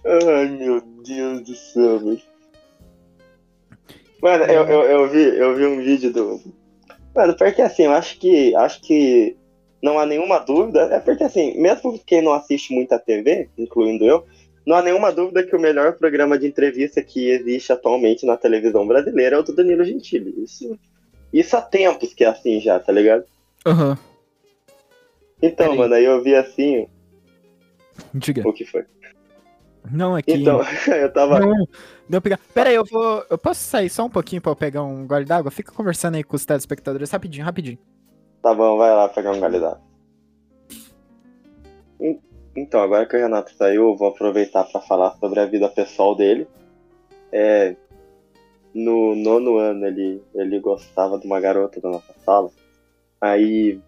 [0.03, 2.21] Ai, meu Deus do céu, velho.
[4.21, 6.41] Mano, eu, eu, eu, vi, eu vi um vídeo do.
[7.15, 8.55] Mano, porque assim, eu acho que.
[8.55, 9.35] Acho que
[9.81, 10.81] não há nenhuma dúvida.
[10.91, 14.25] É porque assim, mesmo quem não assiste muita TV, incluindo eu,
[14.65, 18.87] não há nenhuma dúvida que o melhor programa de entrevista que existe atualmente na televisão
[18.87, 20.43] brasileira é o do Danilo Gentili.
[20.43, 20.77] Isso,
[21.33, 23.25] isso há tempos que é assim já, tá ligado?
[23.65, 23.97] Aham.
[25.41, 25.77] Então, Peraí.
[25.77, 26.87] mano, aí eu vi assim.
[28.13, 28.47] Diga.
[28.47, 28.85] O que foi?
[29.89, 30.33] Não aqui.
[30.33, 30.61] Então,
[30.93, 31.39] eu tava.
[31.39, 31.67] Não,
[32.07, 32.39] deu pegar.
[32.53, 33.25] Pera aí, eu vou.
[33.29, 35.49] Eu posso sair só um pouquinho pra eu pegar um gole d'água?
[35.49, 37.79] Fica conversando aí com os telespectadores rapidinho, rapidinho.
[38.43, 39.81] Tá bom, vai lá pegar um galho d'água.
[42.55, 45.69] En- Então, agora que o Renato saiu, eu vou aproveitar para falar sobre a vida
[45.69, 46.47] pessoal dele.
[47.31, 47.75] É,
[48.73, 52.49] no nono ano ele, ele gostava de uma garota da nossa sala.
[53.19, 53.79] Aí.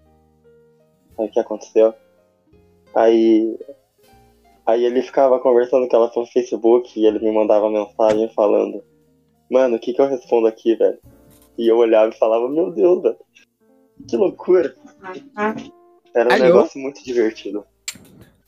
[1.17, 1.93] Aí o que aconteceu?
[2.95, 3.57] Aí.
[4.65, 8.83] Aí ele ficava conversando com ela pelo Facebook e ele me mandava mensagem falando:
[9.49, 10.99] Mano, o que, que eu respondo aqui, velho?
[11.57, 13.17] E eu olhava e falava: Meu Deus, velho.
[14.07, 14.73] Que loucura.
[16.15, 16.43] Era um Alô?
[16.43, 17.65] negócio muito divertido.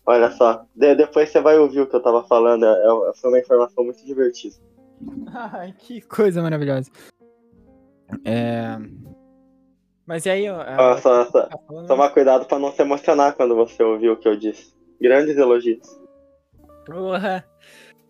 [0.06, 2.70] Olha só, de- depois você vai ouvir o que eu tava falando, é,
[3.10, 4.56] é- foi uma informação muito divertida.
[5.34, 6.92] Ai, que coisa maravilhosa.
[8.24, 8.78] É.
[10.06, 10.62] Mas e aí, ó.
[10.62, 14.10] a- Ó, só, só, tá falando- tomar cuidado pra não se emocionar quando você ouvir
[14.10, 14.74] o que eu disse.
[15.02, 16.00] Grandes elogios.
[16.86, 17.44] Porra,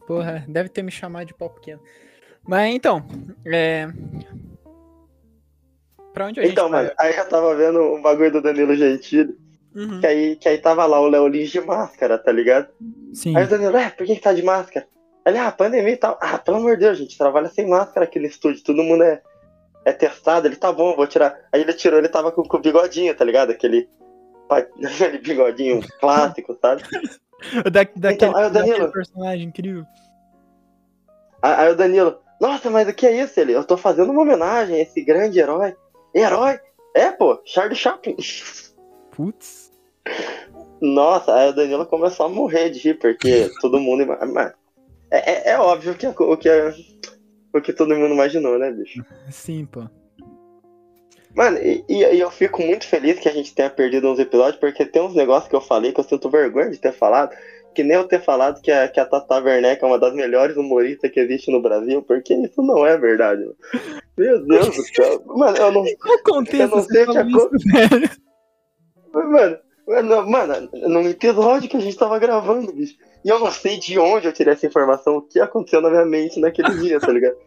[0.06, 1.82] porra, deve ter me chamado de pau pequeno.
[2.46, 3.02] Mas então,
[3.46, 3.88] é.
[6.14, 9.38] Pra onde a gente Então, mano, aí eu tava vendo um bagulho do Danilo Gentili,
[9.76, 10.00] Uhum.
[10.00, 12.70] que aí, que aí tava lá o Léo Lins de máscara, tá ligado?
[13.14, 13.36] Sim.
[13.36, 14.88] Aí o Danilo, é, por que, que tá de máscara?
[15.26, 16.18] Ele, ah, pandemia e tal.
[16.22, 19.22] Ah, pelo amor de Deus, gente, trabalha sem máscara aqui no estúdio, todo mundo é,
[19.84, 20.48] é testado.
[20.48, 21.36] Ele, tá bom, eu vou tirar.
[21.52, 23.50] Aí ele tirou, ele tava com, com o bigodinho, tá ligado?
[23.52, 23.90] Aquele,
[24.50, 26.84] aquele bigodinho clássico, sabe?
[27.66, 29.86] Da, daquele, Então, aí o Danilo- personagem incrível.
[31.42, 33.38] Aí, aí o Danilo, nossa, mas o que é isso?
[33.40, 35.76] Ele, eu tô fazendo uma homenagem a esse grande herói.
[36.16, 36.60] Herói?
[36.96, 38.16] É, pô, Charlie Chaplin.
[39.12, 39.65] Putz.
[40.82, 44.06] Nossa, aí o Danilo começou a morrer de rir, porque todo mundo.
[44.34, 44.54] Mas
[45.12, 46.74] é, é, é óbvio que, o que é-
[47.54, 49.04] o que todo mundo imaginou, né, bicho?
[49.32, 49.84] Sim, pô.
[51.34, 54.86] Mano, e, e- eu fico muito feliz que a gente tenha perdido uns episódios, porque
[54.86, 57.36] tem uns negócios que eu falei que eu sinto vergonha de ter falado,
[57.74, 60.56] que nem eu ter falado que a, que a Tata Werneck é uma das melhores
[60.56, 63.42] humoristas que existe no Brasil, porque isso não é verdade.
[63.42, 63.56] mano.
[64.18, 65.22] Meu Deus do céu.
[65.26, 65.84] Mano, eu não.
[66.54, 67.24] Eu não sei o que
[67.70, 68.10] velho?
[69.14, 72.96] Mano, mano, mano, num episódio que a gente tava gravando, bicho.
[73.24, 76.06] E eu não sei de onde eu tirei essa informação, o que aconteceu na minha
[76.06, 77.38] mente naquele dia, tá ligado?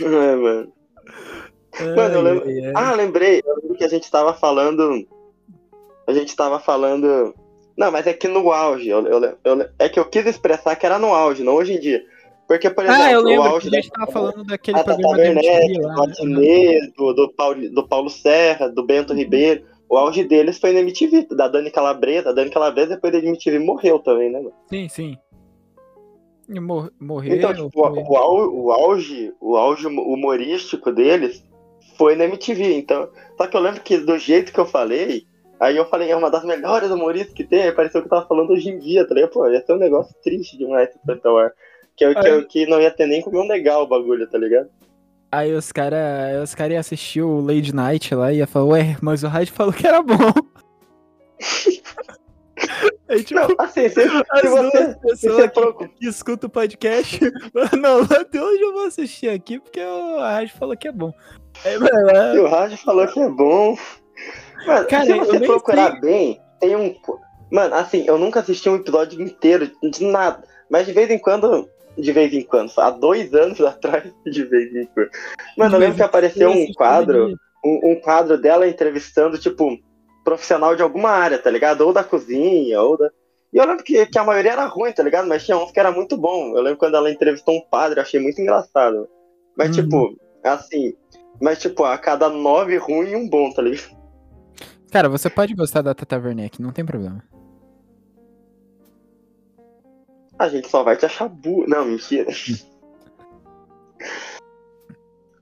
[0.00, 0.72] É, mano.
[1.80, 2.72] Mano, eu lembro- Ai, ai, ai.
[2.74, 3.42] Ah, lembrei.
[3.44, 5.06] Eu lembro que a gente tava falando.
[6.06, 7.34] A gente tava falando.
[7.76, 8.88] Não, mas é que no auge.
[8.88, 11.80] Eu, eu- eu- é que eu quis expressar que era no auge, não hoje em
[11.80, 12.02] dia.
[12.46, 14.84] Porque, por exemplo, Ah, eu o lembro auge que a gente da- falando daquele a
[14.84, 15.94] Tata programa da MTV Werneck, lá.
[15.94, 16.12] do né?
[16.12, 19.64] Adnet, do, do, Paulo, do Paulo Serra, do Bento Ribeiro.
[19.88, 22.30] O auge deles foi na MTV, da Dani Calabresa.
[22.30, 24.52] A Dani Calabresa, depois da MTV, morreu também, né, mano?
[24.68, 25.16] Sim, sim.
[26.48, 27.34] Mor morreu.
[27.36, 31.44] Então, tipo, o, o auge, o auge humorístico deles
[31.96, 32.74] foi na MTV.
[32.74, 35.24] Então, só que eu lembro que do jeito que eu falei,
[35.58, 38.28] aí eu falei, é uma das melhores humoristas que tem, aí pareceu que eu tava
[38.28, 39.30] falando hoje em dia, tá ligado?
[39.30, 40.88] Pô, ia ser um negócio triste demais
[41.24, 41.52] ao ar.
[41.96, 44.68] Que, eu, que, eu- que não ia ter nem como negar o bagulho, tá ligado?
[45.32, 48.96] Aí os caras os cara iam assistir o Lady Night lá e ia falar, ué,
[49.02, 50.14] mas o Rádio falou que era bom.
[53.08, 54.96] Aí, tipo, Não, assim, se, as se você.
[55.16, 57.20] Se você que, escutam o podcast,
[57.78, 61.12] não, até hoje eu vou assistir aqui porque o Rádio falou que é bom.
[61.64, 63.76] Aí vai lá, se o rádio falou que é bom.
[64.66, 66.00] Mano, Cara, se eu você procurar sei.
[66.00, 66.94] bem, tem um.
[67.52, 70.42] Mano, assim, eu nunca assisti um episódio inteiro de nada.
[70.70, 71.68] Mas de vez em quando.
[71.96, 75.10] De vez em quando, há dois anos atrás, de vez em quando.
[75.56, 79.78] Mano, eu lembro que apareceu um quadro, um, um quadro dela entrevistando, tipo,
[80.24, 81.80] profissional de alguma área, tá ligado?
[81.82, 83.10] Ou da cozinha, ou da.
[83.52, 85.26] E eu lembro que, que a maioria era ruim, tá ligado?
[85.26, 86.54] Mas tinha uns que era muito bom.
[86.56, 89.08] Eu lembro quando ela entrevistou um padre, eu achei muito engraçado.
[89.56, 89.84] Mas, Uhum.
[89.84, 90.94] tipo, assim.
[91.40, 93.96] Mas, tipo, a cada nove ruim, um bom, tá ligado?
[94.90, 97.22] Cara, você pode gostar da Tata Werneck, não tem problema.
[100.38, 101.64] A gente só vai te achar burro.
[101.66, 102.30] Não, mentira.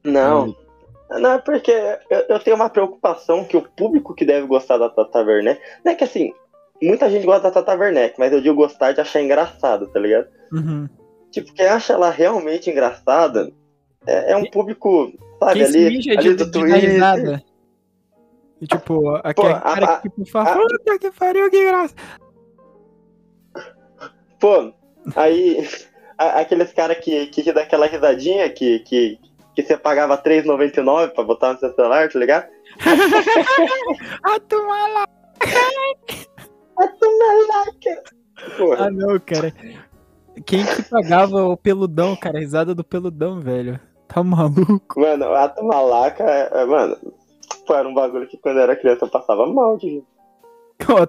[0.04, 0.54] Não.
[1.10, 1.72] Não, é porque
[2.28, 5.60] eu, tenho uma preocupação que o público que deve gostar da Tata Werneck.
[5.84, 6.32] Não é que assim,
[6.82, 10.28] muita gente gosta da Tata Werneck, mas eu digo gostar de achar engraçado, tá ligado?
[10.52, 10.88] Uhum.
[11.30, 13.52] Tipo, quem acha ela realmente engraçada
[14.06, 17.42] é, é um público, sabe, Quem ali, ali de, do Twitter.
[18.60, 21.94] E, tipo, aquele a- cara a- que tipo, fala, puta que pariu, que graça.
[24.40, 24.72] Pô,
[25.16, 25.68] aí
[26.18, 29.18] a- aqueles caras que, que dá aquela risadinha que, que,
[29.54, 32.46] que você pagava R$3,99 pra botar no seu celular, tá ligado?
[34.24, 35.04] Ah, toma lá.
[38.58, 38.86] Porra.
[38.86, 39.52] Ah, não, cara.
[40.44, 42.38] Quem que pagava o peludão, cara?
[42.38, 43.78] A risada do peludão, velho.
[44.08, 45.00] Tá maluco?
[45.00, 46.96] Mano, a Malaca, é, mano,
[47.66, 50.02] pô, era um bagulho que quando eu era criança eu passava mal de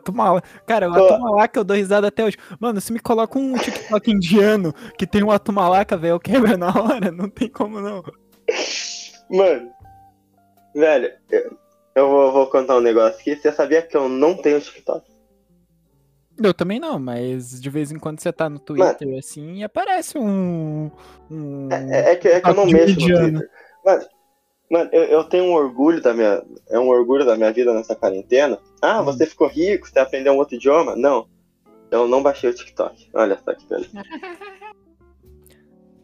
[0.04, 0.44] toma lá.
[0.66, 0.94] Cara, o.
[0.94, 2.38] Atumalaca eu dou risada até hoje.
[2.60, 6.70] Mano, se me coloca um TikTok indiano que tem um Atumalaca, velho, eu quebro na
[6.70, 7.12] hora.
[7.12, 8.04] Não tem como não.
[9.30, 9.72] Mano,
[10.74, 11.58] velho, eu,
[11.96, 13.36] eu vou, vou contar um negócio aqui.
[13.36, 15.16] Você sabia que eu não tenho TikTok?
[16.38, 20.18] Eu também não, mas de vez em quando você tá no Twitter assim e aparece
[20.18, 20.92] um.
[21.32, 21.70] um...
[21.72, 23.08] É, é que, é que eu não mexo no.
[23.08, 23.50] Twitter.
[23.86, 24.06] Mano,
[24.70, 26.44] mano eu, eu tenho um orgulho da minha.
[26.70, 28.60] É um orgulho da minha vida nessa quarentena.
[28.82, 29.06] Ah, Hum.
[29.06, 30.96] você ficou rico, você aprendeu um outro idioma?
[30.96, 31.28] Não.
[31.92, 33.10] Eu não baixei o TikTok.
[33.14, 33.90] Olha só que beleza.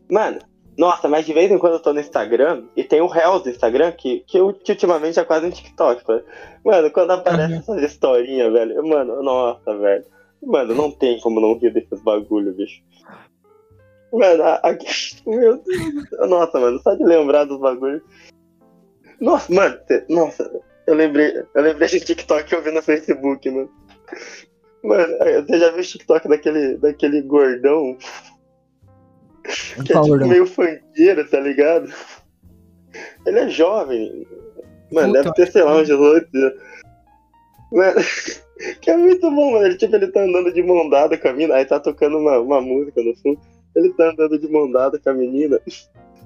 [0.09, 0.39] Mano,
[0.77, 3.49] nossa, mas de vez em quando eu tô no Instagram e tem o Reels do
[3.49, 6.03] Instagram, que, que, eu- que ultimamente é quase um TikTok.
[6.65, 10.05] Mano, quando aparece essas historinhas, velho, mano, nossa, velho.
[10.43, 12.81] Mano, não tem como não rir desses bagulho, bicho.
[14.11, 14.73] Mano, a- a-
[15.25, 16.29] meu Deus.
[16.29, 18.01] Nossa, mano, só de lembrar dos bagulhos.
[19.21, 19.79] Nossa, mano,
[20.09, 20.51] nossa,
[20.87, 23.69] eu lembrei, eu lembrei de TikTok que eu vi no Facebook, mano.
[24.83, 27.97] Mano, você já viu o TikTok daquele, daquele gordão
[29.85, 31.91] que é tipo meio funkeiro, tá ligado?
[33.25, 34.27] Ele é jovem.
[34.91, 36.29] Mano, Puta, deve ter, sei lá, uns 18.
[37.71, 37.99] Mano,
[38.81, 39.65] que é muito bom, mano.
[39.65, 42.39] Ele, tipo, ele tá andando de mão dada com a mina, aí tá tocando uma,
[42.39, 43.39] uma música no fundo.
[43.75, 45.59] Ele tá andando de mão dada com a menina.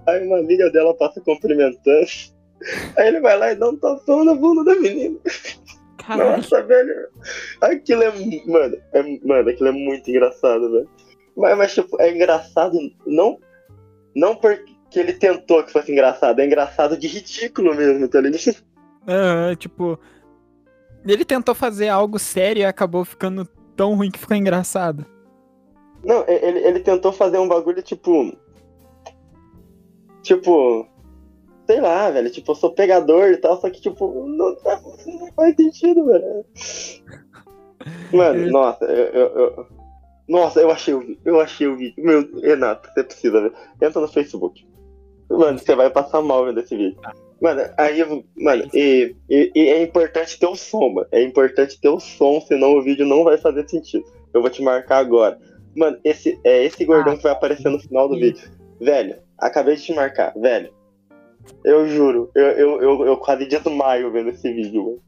[0.08, 2.35] Aí uma amiga dela passa cumprimentando.
[2.98, 5.18] Aí ele vai lá e dá um tapão na bunda da menina.
[5.98, 6.38] Caralho.
[6.38, 7.10] Nossa, velho.
[7.62, 8.12] Aquilo é.
[8.46, 10.90] Mano, é, mano, aquilo é muito engraçado, velho.
[11.36, 13.40] Mas, mas, tipo, é engraçado não,
[14.16, 18.56] não porque ele tentou que fosse engraçado, é engraçado de ridículo mesmo, tá ligado?
[19.08, 20.00] Ah, tipo,
[21.06, 25.06] ele tentou fazer algo sério e acabou ficando tão ruim que ficou engraçado.
[26.04, 28.36] Não, ele, ele tentou fazer um bagulho tipo.
[30.22, 30.88] Tipo.
[31.66, 32.30] Sei lá, velho.
[32.30, 34.56] Tipo, eu sou pegador e tal, só que, tipo, não,
[35.20, 36.46] não faz sentido, velho.
[38.14, 39.68] Mano, nossa, eu, eu- eu-
[40.28, 41.18] Nossa, eu achei o vídeo.
[41.26, 42.04] Eu achei o vídeo.
[42.04, 43.54] Meu, Renato, você precisa ver.
[43.82, 44.66] Entra no Facebook.
[45.30, 47.00] Mano, você vai passar mal vendo esse vídeo.
[47.42, 48.24] Mano, aí eu.
[48.38, 51.08] Mano, e, e- e é importante ter o som, mano.
[51.12, 54.06] É importante ter o som, senão o vídeo não vai fazer sentido.
[54.34, 55.38] Eu vou te marcar agora.
[55.76, 58.50] Mano, esse é esse gordão que vai aparecer no final do vídeo.
[58.80, 60.70] Velho, acabei de te marcar, velho.
[61.64, 65.02] Eu juro, eu, eu, eu, eu quase desmaio vendo esse vídeo, mano.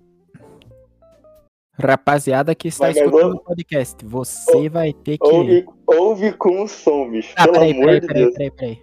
[1.80, 5.28] Rapaziada que está escutando o podcast, você vai ter que.
[5.28, 7.34] Ouve, ouve com o som, bicho.
[7.38, 8.34] Ah, pelo peraí, amor peraí, de peraí, Deus.
[8.34, 8.82] peraí, peraí.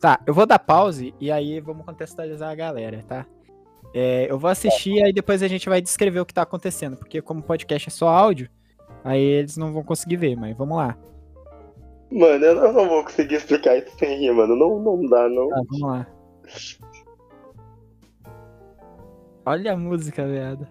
[0.00, 3.26] Tá, eu vou dar pause e aí vamos contextualizar a galera, tá?
[3.94, 6.96] É, eu vou assistir e aí depois a gente vai descrever o que tá acontecendo,
[6.96, 8.48] porque como o podcast é só áudio,
[9.04, 10.96] aí eles não vão conseguir ver, mas vamos lá.
[12.10, 14.54] Mano, eu não, eu não vou conseguir explicar isso sem rir, mano.
[14.54, 15.48] Não, não dá, não.
[15.48, 16.06] Tá, vamos lá.
[19.44, 20.66] Olha a música, viado.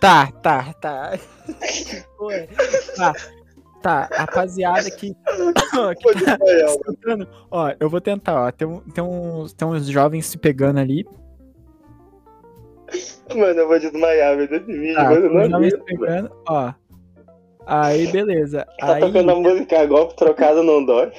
[0.00, 1.12] Tá, tá, tá.
[2.96, 3.12] Tá,
[3.80, 6.66] tá, rapaziada que, que Pô, desmaiar, mano.
[6.66, 7.28] escutando.
[7.50, 8.50] Ó, eu vou tentar, ó.
[8.50, 11.06] Tem, tem, uns, tem uns jovens se pegando ali.
[13.30, 15.28] Mano, eu vou desmaiar esse vídeo, Tá, mano.
[15.30, 16.72] Não jovens se pegando, ó.
[17.66, 18.66] Aí, beleza.
[18.78, 21.12] Tá Aí, tocando a música golpe trocado não dói.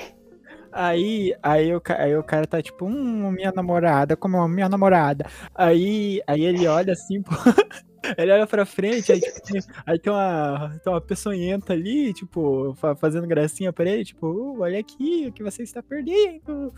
[0.71, 5.25] Aí, aí, o, aí o cara tá tipo, hum, minha namorada, como é minha namorada.
[5.53, 7.31] Aí, aí ele olha assim, pô,
[8.17, 12.73] ele olha pra frente, aí, tipo, tem, aí tem, uma, tem uma peçonhenta ali, tipo,
[12.75, 16.73] fa- fazendo gracinha pra ele, tipo, "Uh, olha aqui o que você está perdendo.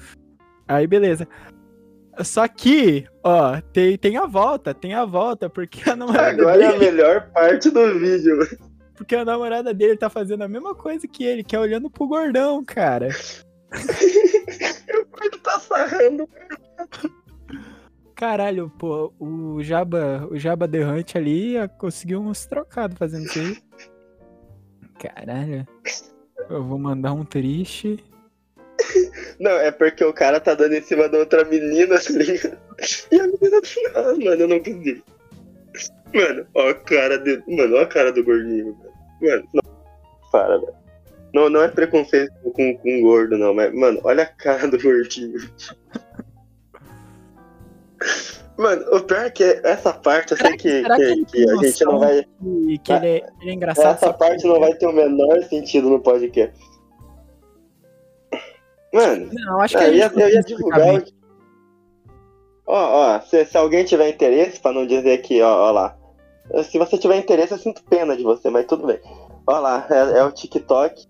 [0.67, 1.25] Aí, beleza.
[2.21, 6.67] Só que, ó, tem, tem a volta, tem a volta, porque a namorada Agora é
[6.67, 8.39] a dele, melhor parte do vídeo.
[8.95, 12.07] Porque a namorada dele tá fazendo a mesma coisa que ele, que é olhando pro
[12.07, 13.09] gordão, cara.
[15.21, 16.29] Ele tá sarrando.
[18.15, 23.57] Caralho, pô, o Jaba, o Jaba The Hunt ali conseguiu uns trocados fazendo isso aí.
[24.99, 25.67] Caralho.
[26.49, 28.03] Eu vou mandar um triste.
[29.39, 32.57] Não, é porque o cara tá dando em cima da outra menina, tá ligado?
[33.11, 33.61] E a menina.
[33.95, 35.03] Ah, mano, eu não consigo.
[36.13, 37.43] Mano, ó a cara de.
[37.47, 38.77] Mano, ó a cara do gordinho.
[39.29, 39.63] Mano, não.
[40.31, 40.73] Para, velho.
[41.33, 45.37] Não, não é preconceito com, com gordo, não, mas, mano, olha a cara do gordinho.
[48.57, 51.55] Mano, o pior é que essa parte, eu sei que- que, que que, que a
[51.57, 52.23] gente não vai.
[52.23, 53.95] Que, que ele, é, ele é engraçado.
[53.95, 56.57] Essa parte porque- não vai ter o menor sentido no podcast.
[58.93, 61.03] Mano, Não, acho que eu ia, eu ia divulgar.
[62.65, 65.97] Ó, ó, se, se alguém tiver interesse, pra não dizer que, ó, ó lá.
[66.63, 68.99] Se você tiver interesse, eu sinto pena de você, mas tudo bem.
[69.47, 71.07] Ó lá, é, é o TikTok,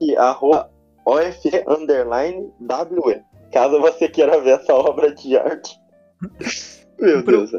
[0.00, 0.70] e arroba
[1.04, 3.22] OFC underline WE.
[3.52, 5.78] Caso você queira ver essa obra de arte.
[6.98, 7.52] Meu Deus.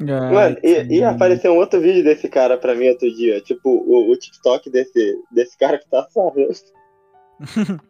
[0.00, 3.40] Mano, e, e apareceu um outro vídeo desse cara pra mim outro dia.
[3.40, 6.48] Tipo, o, o TikTok desse, desse cara que tá sarrando.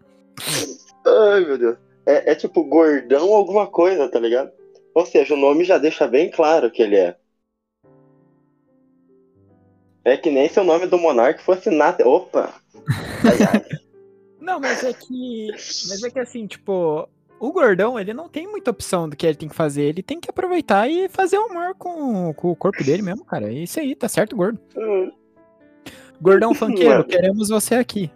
[1.06, 1.76] Ai, meu Deus.
[2.06, 4.50] É, é tipo gordão alguma coisa, tá ligado?
[4.94, 7.16] Ou seja, o nome já deixa bem claro que ele é.
[10.04, 12.00] É que nem se o nome do monarca fosse Nat.
[12.00, 12.52] Opa!
[14.40, 15.48] Não, mas é que.
[15.52, 17.08] Mas é que assim, tipo,
[17.38, 19.82] o gordão, ele não tem muita opção do que ele tem que fazer.
[19.82, 23.46] Ele tem que aproveitar e fazer humor com, com o corpo dele mesmo, cara.
[23.48, 24.58] É isso aí, tá certo, gordo.
[24.76, 25.12] Hum,
[26.22, 28.08] Gordão funkeiro, queremos você aqui.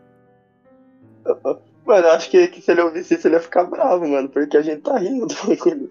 [1.84, 4.56] Mano, eu acho que, que se ele ouvisse isso, ele ia ficar bravo, mano, porque
[4.56, 5.90] a gente tá rindo do bagulho.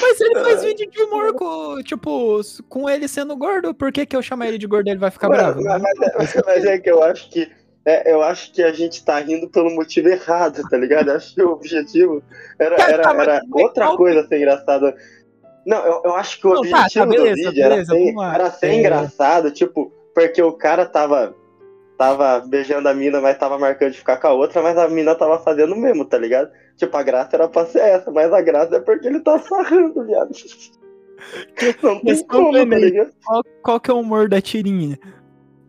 [0.00, 3.74] Mas ele faz vídeo de humor com, tipo, com ele sendo gordo.
[3.74, 5.62] Por que, que eu chamar ele de gordo ele vai ficar bravo?
[5.62, 7.50] mas, mas é, mas é que eu acho que.
[7.84, 11.08] é, eu acho que a gente tá rindo pelo motivo errado, tá ligado?
[11.10, 12.22] Eu acho que o objetivo
[12.58, 14.94] era, Tá, era, tá, era mas outra coisa ser engraçada.
[15.66, 17.92] Não, eu, eu acho que o Não, tá, tá, objetivo beleza, do vídeo era beleza,
[17.92, 18.74] ser, era ser É.
[18.74, 21.34] engraçado, tipo, porque o cara tava.
[21.96, 25.14] Tava beijando a mina, mas tava marcando de ficar com a outra, mas a mina
[25.14, 26.50] tava fazendo mesmo, tá ligado?
[26.76, 30.04] Tipo, a graça era pra ser essa, mas a graça é porque ele tá sarrando,
[30.04, 30.30] viado.
[31.82, 33.12] Não tem como, tá ligado?
[33.24, 34.98] Qual, qual que é o humor da tirinha?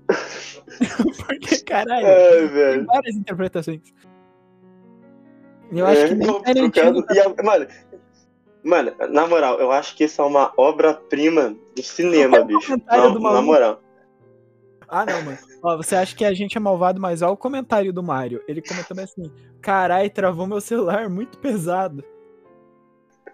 [1.25, 3.81] porque, caralho, Ai, tem várias interpretações.
[5.71, 7.05] Eu acho É, que nem Tarantino.
[7.11, 7.67] E a- mano,
[8.63, 12.75] mano, na moral, eu acho que isso é uma obra-prima do cinema, bicho.
[12.85, 13.81] Na, do na moral.
[14.87, 15.37] Ah, não, mano.
[15.63, 18.43] Ó, você acha que a gente é malvado, mas olha o comentário do Mario.
[18.47, 19.31] Ele comentou assim:
[19.61, 22.03] carai, travou meu celular, muito pesado.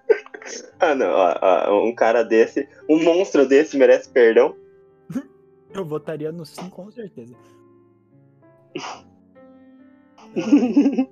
[0.80, 4.56] Ah, não, ó, ó, um cara desse, um monstro desse merece perdão.
[5.72, 7.36] Eu votaria no sim, com certeza.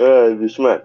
[0.00, 0.84] Ai, bicho, mano.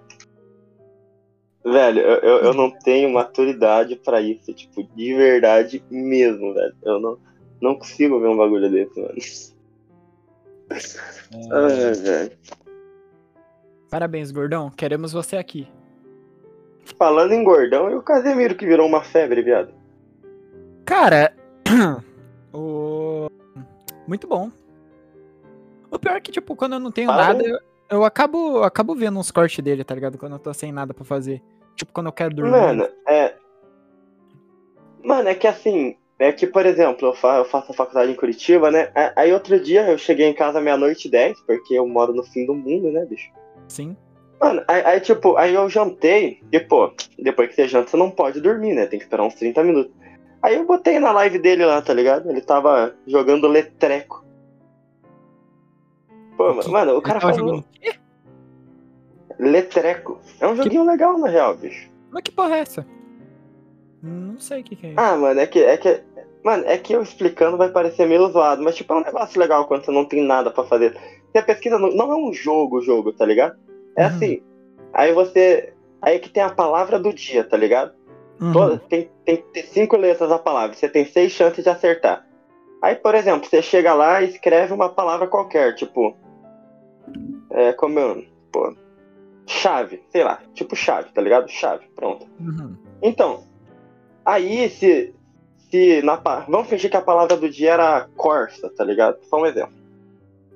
[1.63, 6.75] Velho, eu, eu, eu não tenho maturidade pra isso, tipo, de verdade mesmo, velho.
[6.83, 7.19] Eu não,
[7.61, 9.15] não consigo ver um bagulho desse, mano.
[11.51, 12.31] Ai, velho.
[13.89, 14.69] Parabéns, gordão.
[14.69, 15.67] Queremos você aqui.
[16.97, 19.73] Falando em gordão, e o Casemiro que virou uma febre, viado.
[20.85, 21.33] Cara,
[22.53, 23.27] o...
[24.07, 24.51] muito bom.
[25.91, 28.63] O pior é que, tipo, quando eu não tenho Fala nada, eu, eu acabo, eu
[28.63, 30.17] acabo vendo uns cortes dele, tá ligado?
[30.17, 31.41] Quando eu tô sem nada pra fazer.
[31.75, 32.51] Tipo, quando eu quero dormir.
[32.51, 33.35] Mano, é.
[35.03, 38.15] Mano, é que assim, é que, por exemplo, eu, fa- eu faço a faculdade em
[38.15, 38.91] Curitiba, né?
[39.15, 42.45] Aí outro dia eu cheguei em casa meia-noite e dez, porque eu moro no fim
[42.45, 43.31] do mundo, né, bicho?
[43.69, 43.95] Sim.
[44.39, 48.09] Mano, aí, aí, tipo, aí eu jantei, e pô, depois que você janta, você não
[48.11, 48.85] pode dormir, né?
[48.85, 49.91] Tem que esperar uns 30 minutos.
[50.41, 52.29] Aí eu botei na live dele lá, tá ligado?
[52.29, 54.23] Ele tava jogando letreco.
[56.37, 57.93] Pô, O que- mano, o cara tava falou jogando o quê?
[59.37, 60.19] letreco.
[60.39, 61.89] É um joguinho legal, na real, bicho.
[62.11, 62.85] Mas que porra é essa?
[64.01, 64.99] Não sei o que, que é isso.
[64.99, 66.01] Ah, mano, é que, é que.
[66.43, 69.65] Mano, é que eu explicando vai parecer meio zoado, mas tipo, é um negócio legal
[69.67, 70.97] quando você não tem nada pra fazer.
[71.31, 73.57] Você pesquisa, não, não é um jogo, jogo, tá ligado?
[73.97, 74.07] É Uhum.
[74.07, 74.41] assim.
[74.93, 75.73] Aí você.
[76.01, 77.93] Aí que tem a palavra do dia, tá ligado?
[78.39, 78.53] Uhum.
[78.53, 82.25] Toda- tem, tem que ter cinco letras a palavra, você tem seis chances de acertar.
[82.81, 86.15] Aí, por exemplo, você chega lá e escreve uma palavra qualquer, tipo.
[87.51, 88.23] É, como eu.
[88.51, 88.73] Pô.
[89.45, 91.49] Chave, sei lá, tipo chave, tá ligado?
[91.49, 92.25] Chave, pronto.
[92.39, 92.75] Uhum.
[93.01, 93.43] Então,
[94.23, 95.13] aí se.
[95.69, 96.15] Se na,
[96.47, 99.19] vamos fingir que a palavra do dia era Corsa, tá ligado?
[99.23, 99.73] Só um exemplo.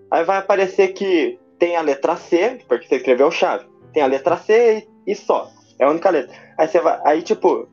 [0.09, 3.66] Aí vai aparecer que tem a letra C, porque você escreveu chave.
[3.93, 5.51] Tem a letra C e, e só.
[5.78, 6.36] É a única letra.
[6.57, 6.99] Aí você vai.
[7.05, 7.68] Aí tipo.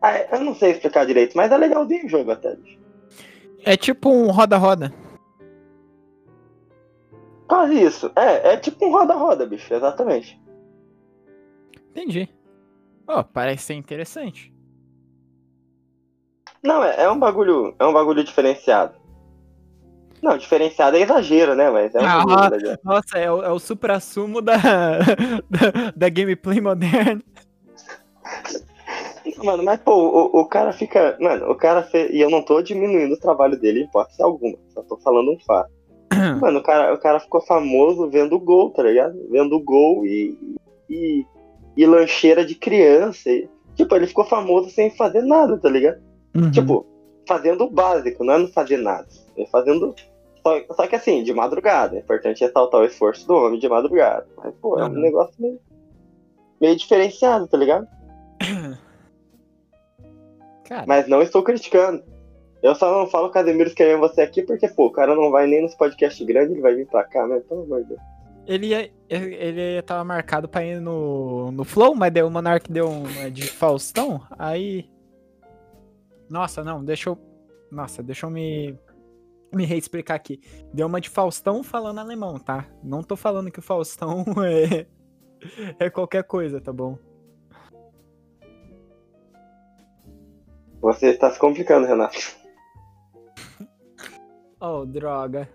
[0.00, 2.54] aí, eu não sei explicar direito, mas é legalzinho o jogo até.
[2.54, 2.78] bicho.
[3.64, 4.92] É tipo um roda-roda.
[7.48, 8.12] Quase isso.
[8.14, 10.40] É, é tipo um roda-roda, bicho, exatamente.
[11.90, 12.28] Entendi.
[13.06, 14.53] Ó, parece ser interessante.
[16.64, 17.74] Não, é, é um bagulho.
[17.78, 18.94] É um bagulho diferenciado.
[20.22, 21.70] Não, diferenciado é exagero, né?
[21.70, 22.48] Mas é um Ah.
[22.82, 24.56] Nossa, é o, é o supra-sumo da,
[25.50, 27.22] da, da gameplay moderna.
[29.42, 31.18] Mano, mas pô, o, o cara fica.
[31.20, 32.10] Mano, o cara fez.
[32.10, 34.56] E eu não tô diminuindo o trabalho dele em hipótese alguma.
[34.72, 35.70] Só tô falando um fato.
[36.40, 39.14] Mano, o cara, o cara ficou famoso vendo gol, tá ligado?
[39.30, 40.56] Vendo gol e.
[40.88, 41.26] e,
[41.76, 43.28] e lancheira de criança.
[43.28, 46.00] E, tipo, ele ficou famoso sem fazer nada, tá ligado?
[46.34, 46.50] Uhum.
[46.50, 46.86] Tipo,
[47.28, 49.06] fazendo o básico, não é não fazer nada.
[49.36, 49.94] É fazendo.
[50.42, 51.96] Só, só que assim, de madrugada.
[51.96, 54.26] É importante ressaltar o esforço do homem de madrugada.
[54.36, 55.00] Mas, pô, é um Uhum.
[55.00, 55.58] negócio meio.
[56.60, 57.86] meio diferenciado, tá ligado?
[60.64, 62.02] Cara, Mas não estou criticando.
[62.62, 65.60] Eu só não falo Casemiro escrevendo você aqui porque, pô, o cara não vai nem
[65.62, 67.40] nos podcasts grandes, ele vai vir pra cá, né?
[67.46, 68.00] Pelo amor de Deus.
[68.46, 72.88] ele, ia, ele, tava marcado pra ir no, no Flow, mas daí o Monark deu
[72.88, 74.88] uma de Faustão, aí.
[76.28, 77.18] Nossa, não, deixa eu.
[77.70, 78.78] Nossa, deixa eu me.
[79.52, 80.40] Me reexplicar aqui.
[80.72, 82.66] Deu uma de Faustão falando alemão, tá?
[82.82, 84.86] Não tô falando que o Faustão é.
[85.78, 86.98] É qualquer coisa, tá bom?
[90.80, 92.18] Você está se complicando, Renato.
[94.66, 95.46] Oh, droga.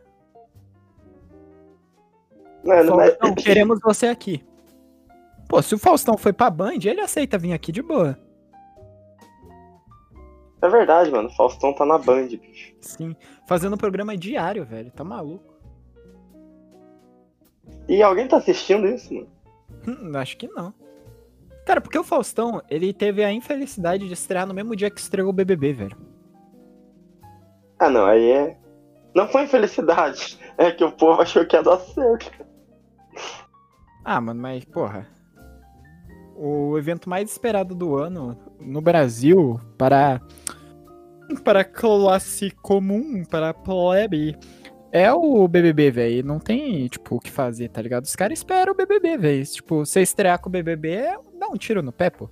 [2.63, 2.87] Mas.
[2.87, 4.45] Faustão, queremos você aqui.
[5.47, 8.19] Pô, se o Faustão foi pra Band, ele aceita vir aqui de boa.
[10.61, 11.29] É verdade, mano.
[11.29, 12.73] Faustão tá na Band, bicho.
[12.81, 13.15] Sim.
[13.47, 14.91] Fazendo programa diário, velho.
[14.91, 15.53] Tá maluco?
[17.87, 19.27] E alguém tá assistindo isso, mano?
[19.87, 20.73] Hum, acho que não.
[21.65, 25.29] Cara, porque o Faustão, ele teve a infelicidade de estrear no mesmo dia que estreou
[25.29, 25.97] o BBB, velho.
[27.79, 28.57] Ah, não, aí é.
[29.15, 30.37] Não foi infelicidade.
[30.59, 32.45] É que o povo achou que ia dar certo.
[34.03, 35.07] Ah, mano, mas, porra.
[36.35, 40.21] O evento mais esperado do ano no Brasil para.
[41.43, 44.35] Para a classe comum, para a plebe,
[44.91, 46.25] É o BBB, velho.
[46.25, 48.05] Não tem, tipo, o que fazer, tá ligado?
[48.05, 49.45] Os caras esperam o BBB, velho.
[49.45, 52.29] Tipo, você estrear com o BBB é dar um tiro no pé, pô.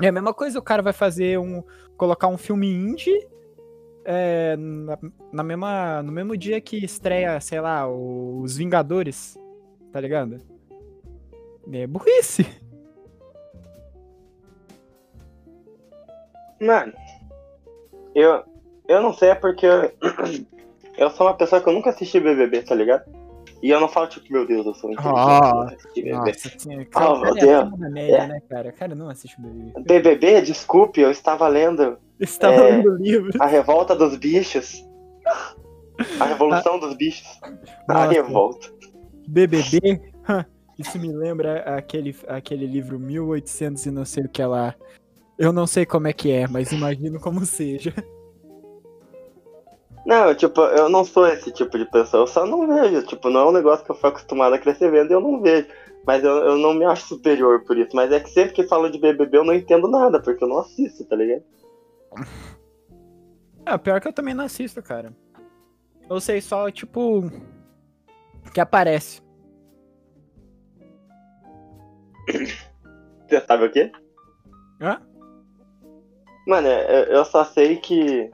[0.00, 1.62] É a mesma coisa, o cara vai fazer um.
[1.96, 3.26] colocar um filme indie
[4.04, 4.98] é, na,
[5.32, 9.36] na mesma, no mesmo dia que estreia, sei lá, os Vingadores,
[9.92, 10.40] tá ligado?
[11.72, 12.46] É burrice.
[16.60, 16.92] Mano,
[18.20, 18.42] eu,
[18.88, 19.90] eu não sei, é porque eu,
[20.98, 23.04] eu sou uma pessoa que eu nunca assisti BBB, tá ligado?
[23.62, 26.14] E eu não falo, tipo, meu Deus, eu sou inteligente, Ah, eu nunca assisti BBB.
[26.14, 27.62] Nossa, cara, Oh, meu cara é Deus.
[27.62, 28.26] acima da média, É.
[28.26, 28.72] né, cara?
[28.72, 29.82] Cara, não assiste o BBB.
[29.82, 31.96] BBB, desculpe, eu estava lendo
[32.38, 32.56] tá É.
[32.58, 33.30] falando do livro.
[33.40, 34.84] A Revolta dos Bichos.
[36.20, 37.26] A Revolução dos Bichos.
[37.88, 38.12] A Nossa.
[38.12, 38.68] Revolta.
[39.28, 40.02] BBB?
[40.78, 44.74] Isso me lembra aquele, aquele livro 1800 e não sei o que lá.
[45.38, 47.92] Eu não sei como é que é, mas imagino como seja.
[50.06, 53.04] Não, tipo, eu não sou esse tipo de pessoa, eu só não vejo.
[53.06, 55.42] Tipo, não é um negócio que eu fui acostumado a crescer vendo e eu não
[55.42, 55.66] vejo.
[56.06, 57.90] Mas eu, eu não me acho superior por isso.
[57.94, 60.60] Mas é que sempre que falo de BBB eu não entendo nada, porque eu não
[60.60, 61.42] assisto, tá ligado?
[63.66, 65.12] Ah, pior que eu também não assisto, cara.
[66.08, 67.24] Eu sei só, tipo.
[68.54, 69.20] Que aparece.
[73.28, 73.90] Você sabe o quê?
[74.80, 75.00] Hã?
[76.46, 78.30] Mano, eu só sei que.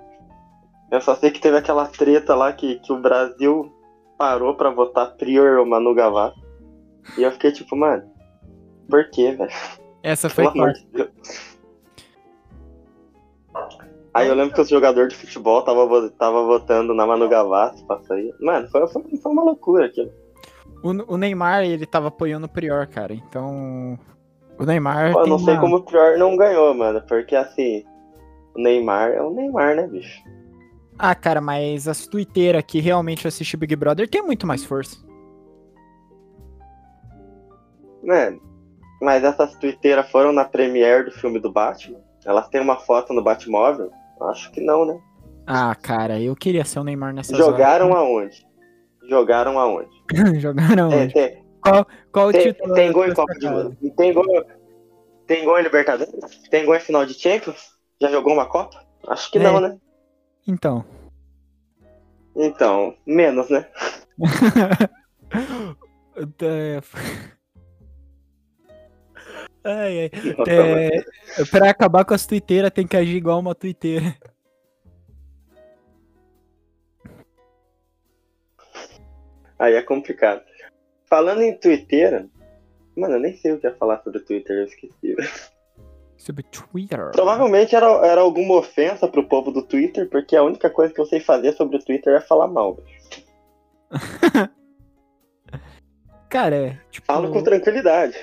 [0.91, 3.73] Eu só sei que teve aquela treta lá que, que o Brasil
[4.19, 6.39] parou pra votar Prior ou Manu Gavassi.
[7.17, 8.05] E eu fiquei tipo, mano,
[8.89, 9.51] por quê, velho?
[10.03, 10.85] Essa foi Deus.
[14.15, 17.99] Aí eu lembro que os jogadores de futebol tava, tava votando na Manu Gavassi pra
[18.03, 18.35] sair.
[18.41, 20.13] Mano, foi, foi, foi uma loucura aquilo.
[20.83, 23.15] O, o Neymar, ele tava apoiando o Prior, cara.
[23.15, 23.99] Então.
[24.59, 25.13] O Neymar.
[25.15, 27.01] Pô, eu não sei uma- como o Prior não ganhou, mano.
[27.09, 27.85] Porque assim,
[28.55, 30.23] o Neymar é o Neymar, né, bicho?
[30.99, 34.97] Ah, cara, mas as tuiteiras que realmente assistem Big Brother tem muito mais força.
[38.03, 38.41] Mano,
[39.01, 42.01] mas essas twitteiras foram na premiere do filme do Batman?
[42.25, 43.91] Elas têm uma foto no Batmóvel?
[44.23, 45.01] Acho que não, né?
[45.47, 48.47] Ah, cara, eu queria ser o Neymar nessa Jogaram aonde?
[49.09, 49.91] Jogaram aonde?
[50.41, 51.13] Jogaram Tem, onde?
[51.15, 51.45] tem,
[52.13, 52.75] Qual o tem, título?
[52.75, 53.49] tem gol em Copa de?
[53.49, 53.77] Mundo.
[53.97, 54.25] Tem gol,
[55.27, 56.13] tem gol em Libertadores?
[56.51, 57.72] Tem gol em final de Champions?
[58.03, 58.85] Já jogou uma Copa?
[59.07, 59.43] Acho que É.
[59.45, 59.79] não, né?
[60.45, 60.85] Então.
[62.35, 63.71] Então, menos, né?
[66.43, 66.79] É,
[69.65, 70.11] Ai, ai.
[70.47, 74.15] É, pra acabar com as tuiteiras, tem que agir igual uma tuiteira.
[79.59, 80.43] Aí é complicado.
[81.09, 82.29] Falando em Twitter,
[82.95, 85.17] mano, eu nem sei o que ia falar sobre Twitter, eu esqueci.
[86.23, 87.11] Sobre Twitter.
[87.11, 91.05] Provavelmente era, era alguma ofensa pro povo do Twitter, porque a única coisa que eu
[91.07, 92.79] sei fazer sobre o Twitter é falar mal.
[96.31, 97.05] Cara, é, tipo.
[97.09, 98.16] Falo com tranquilidade.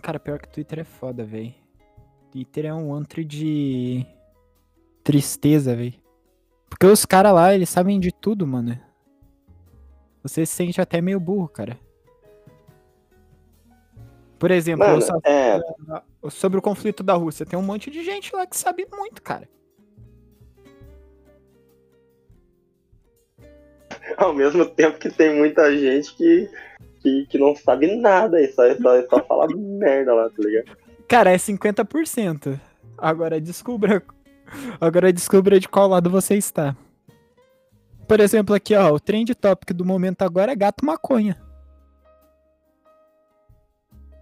[0.00, 1.54] Cara, pior que Twitter é foda, véi.
[2.32, 4.06] Twitter é um antro de
[5.04, 6.00] tristeza, véi.
[6.70, 8.80] Porque os caras lá, eles sabem de tudo, mano.
[10.22, 11.78] Você se sente até meio burro, cara.
[14.38, 15.60] Por exemplo, eu Mano, só- é,
[16.30, 19.48] sobre o conflito da Rússia, tem um monte de gente lá que sabe muito, cara.
[24.16, 26.50] ao mesmo tempo que tem muita gente que,
[27.00, 30.76] que, que não sabe nada e só, só, só fala merda lá, tá ligado?
[31.08, 32.58] Cara, é 50%.
[32.98, 34.02] Agora descubra.
[34.80, 36.76] Agora descubra de qual lado você está.
[38.08, 41.36] Por exemplo, aqui, ó, o trend topic do momento agora é gato maconha.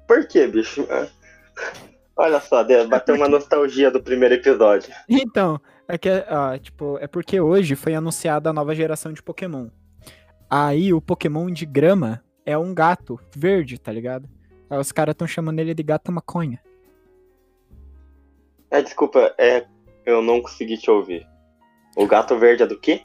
[0.09, 0.87] Por quê, bicho?
[2.17, 2.23] É.
[2.23, 4.93] Olha só, bateu uma nostalgia do primeiro episódio.
[5.09, 6.09] Então, é que,
[6.63, 9.69] tipo, é porque hoje foi anunciada a nova geração de Pokémon.
[10.49, 14.29] Aí o Pokémon de grama é um gato verde, tá ligado?
[14.71, 16.61] Aí os caras estão chamando ele de gato maconha.
[18.71, 19.65] É, desculpa, é,
[20.07, 21.27] eu não consegui te ouvir.
[21.97, 23.03] O gato verde é do quê?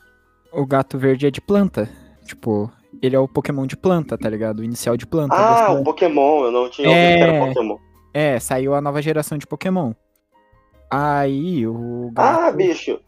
[0.51, 1.89] O gato verde é de planta.
[2.25, 4.59] Tipo, ele é o Pokémon de planta, tá ligado?
[4.59, 5.35] O inicial de planta.
[5.35, 7.19] Ah, o Pokémon, eu não tinha ouvido que É.
[7.19, 7.77] era Pokémon.
[8.13, 9.93] É, saiu a nova geração de Pokémon.
[10.89, 12.41] Aí o gato.
[12.41, 12.99] Ah, bicho.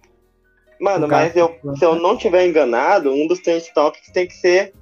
[0.79, 4.73] Mano, mas eu, se eu não tiver enganado, um dos trend topics tem que ser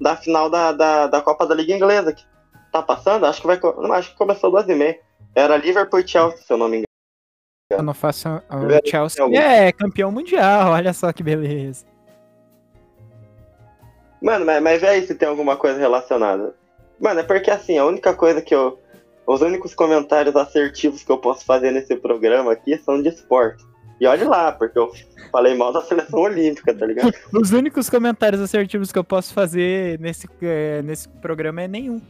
[0.00, 2.12] da final da, da, da Copa da Liga Inglesa.
[2.12, 2.24] Que
[2.72, 3.26] tá passando?
[3.26, 3.60] Acho que vai.
[3.60, 4.98] Não, acho que começou duas e meia.
[5.34, 6.86] Era Liverpool e Chelsea, se eu não me engano.
[7.70, 8.28] Eu não faço.
[8.28, 11.86] O Chelsea é campeão mundial, olha só que beleza.
[14.20, 16.54] Mano, mas, mas é isso se tem alguma coisa relacionada.
[17.00, 18.78] Mano, é porque assim, a única coisa que eu.
[19.26, 23.64] Os únicos comentários assertivos que eu posso fazer nesse programa aqui são de esporte.
[24.00, 24.90] E olhe lá, porque eu
[25.30, 27.12] falei mal da seleção olímpica, tá ligado?
[27.32, 32.00] Os únicos comentários assertivos que eu posso fazer nesse, é, nesse programa é nenhum.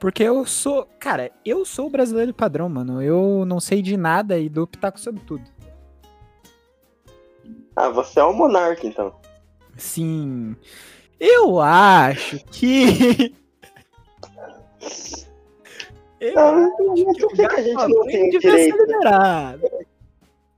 [0.00, 0.86] Porque eu sou.
[0.98, 3.02] Cara, eu sou o brasileiro padrão, mano.
[3.02, 5.44] Eu não sei de nada e dou pitaco sobre tudo.
[7.74, 9.14] Ah, você é um monarca, então.
[9.76, 10.56] Sim.
[11.20, 13.34] Eu acho que.
[16.20, 16.72] eu Não,
[17.06, 18.76] mas por que, que a gente não tem o direito?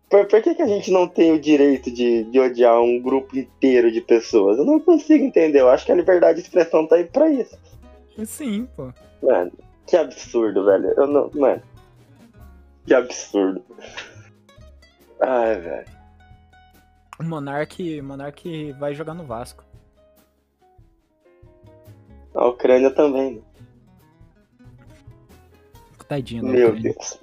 [0.09, 3.39] Por, por que, que a gente não tem o direito de, de odiar um grupo
[3.39, 4.59] inteiro de pessoas?
[4.59, 5.61] Eu não consigo entender.
[5.61, 7.59] Eu acho que a liberdade de expressão tá aí pra isso.
[8.25, 8.93] Sim, pô.
[9.23, 9.53] Mano,
[9.87, 10.95] que absurdo, velho.
[10.97, 11.31] Eu não.
[11.35, 11.63] Mano.
[12.87, 13.63] Que absurdo.
[15.21, 15.87] Ai, velho.
[17.21, 19.65] O Monark, Monark vai jogar no Vasco.
[22.35, 23.35] A Ucrânia também.
[23.35, 23.43] né?
[26.09, 26.93] Tadinho da Meu Ucrânia.
[26.95, 27.21] Deus.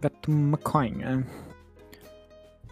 [0.00, 1.26] Gato maconha.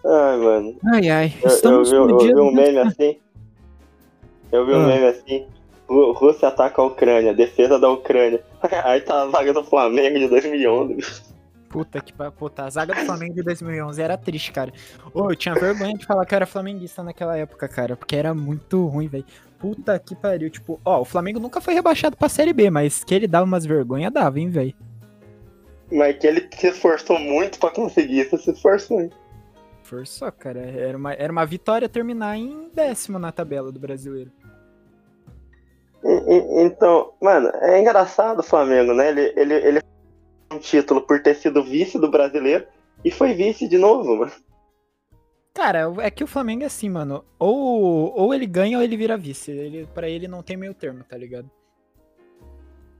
[0.05, 0.77] Ai, mano.
[0.95, 1.35] Ai, ai.
[1.43, 3.19] Eu, eu, Estamos vi, no eu vi um do- meme assim.
[4.53, 4.87] Eu vi um Ah.
[4.87, 5.47] meme assim.
[5.89, 8.43] Rú- Rússia ataca a Ucrânia, defesa da Ucrânia.
[8.85, 11.25] Aí tá a vaga do Flamengo de 2011.
[11.69, 14.73] Puta que puta, a zaga do Flamengo de 2011 era triste, cara.
[15.13, 18.33] Ô, eu tinha vergonha de falar que eu era flamenguista naquela época, cara, porque era
[18.33, 19.25] muito ruim, velho.
[19.59, 23.15] Puta que pariu, tipo, ó, o Flamengo nunca foi rebaixado pra Série B, mas que
[23.15, 24.75] ele dava umas vergonhas, dava, hein, velho.
[25.91, 29.01] Mas que ele se esforçou muito pra conseguir isso, se esforçou.
[29.01, 29.11] hein?
[29.83, 30.61] Forçou, cara.
[30.61, 34.31] Era uma, era uma vitória terminar em décimo na tabela do brasileiro.
[36.59, 39.09] Então, mano, é engraçado o Flamengo, né?
[39.09, 39.81] Ele, ele, ele
[40.53, 42.67] um título por ter sido vice do brasileiro
[43.05, 44.33] e foi vice de novo, mano.
[45.57, 47.25] Cara, é que o Flamengo é assim, mano.
[47.39, 49.51] Ou, ou ele ganha ou ele vira vice.
[49.51, 51.51] Ele, pra ele não tem meio termo, tá ligado?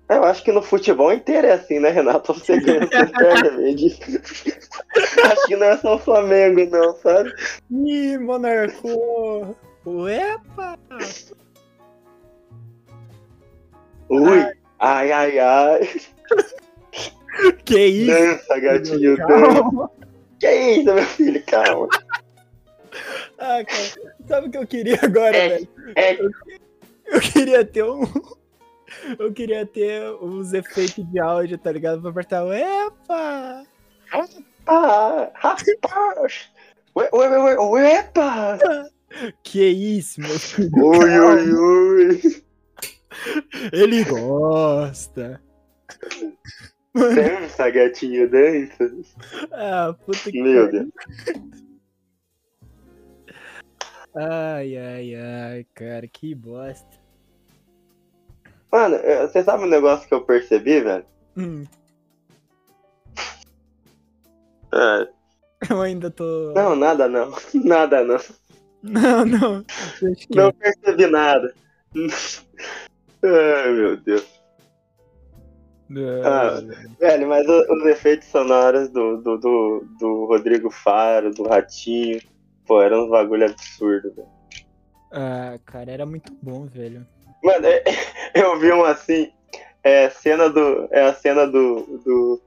[0.09, 2.33] Eu acho que no futebol inteiro é assim, né, Renato?
[2.33, 5.27] Você ganha, você perde, é.
[5.31, 7.31] Acho que não é só o Flamengo, não, sabe?
[7.71, 9.55] Ih, Monarco!
[9.85, 10.79] Uepa!
[14.09, 15.91] Ui, ai, ai, ai.
[17.67, 18.13] Que isso?
[18.13, 19.91] Dança, gatinho, dança.
[20.41, 21.89] Que isso, meu filho, calma.
[23.39, 25.69] Ah, cara, sabe o que eu queria agora, É, velho?
[25.97, 26.19] é.
[27.07, 28.03] Eu queria ter um.
[29.19, 32.01] Eu queria ter os efeitos de áudio, tá ligado?
[32.01, 33.65] Pra apertar o Epa!
[34.67, 36.51] Ah, rapaz.
[36.97, 38.59] Ué, ué, ué, ué, uepa.
[39.43, 40.71] Que isso, meu filho?
[40.75, 42.45] Ui, ui, ui.
[43.73, 45.41] Ele gosta.
[46.95, 48.91] Dança, gatinho, dança.
[49.53, 50.71] Ah, puta que Meu.
[50.71, 50.89] Deus.
[54.17, 56.97] Ai, ai, ai, cara, que bosta.
[58.73, 58.97] Mano,
[59.29, 61.05] você sabe um negócio que eu percebi, velho?
[61.37, 61.65] Hum,
[64.73, 65.09] É,
[65.71, 66.53] eu ainda tô.
[66.55, 67.33] não, nada não.
[67.55, 68.19] Nada não.
[68.83, 69.25] não.
[69.25, 69.65] não.
[70.35, 71.55] Não percebi nada.
[73.23, 74.27] Ai, meu Deus.
[76.25, 76.61] Ah,
[76.99, 82.21] velho, mas os efeitos sonoros do, do, do, do Rodrigo Faro, do Ratinho,
[82.67, 84.29] pô, eram uns bagulho absurdo, velho.
[85.13, 87.07] Ah, cara, era muito bom, velho.
[87.43, 87.83] Mano, é-
[88.35, 89.31] eu vi um assim,
[89.83, 92.43] é, cena do, é a cena do, do,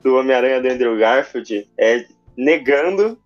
[0.00, 2.06] do Homem-Aranha do Andrew Garfield, é,
[2.36, 3.18] negando,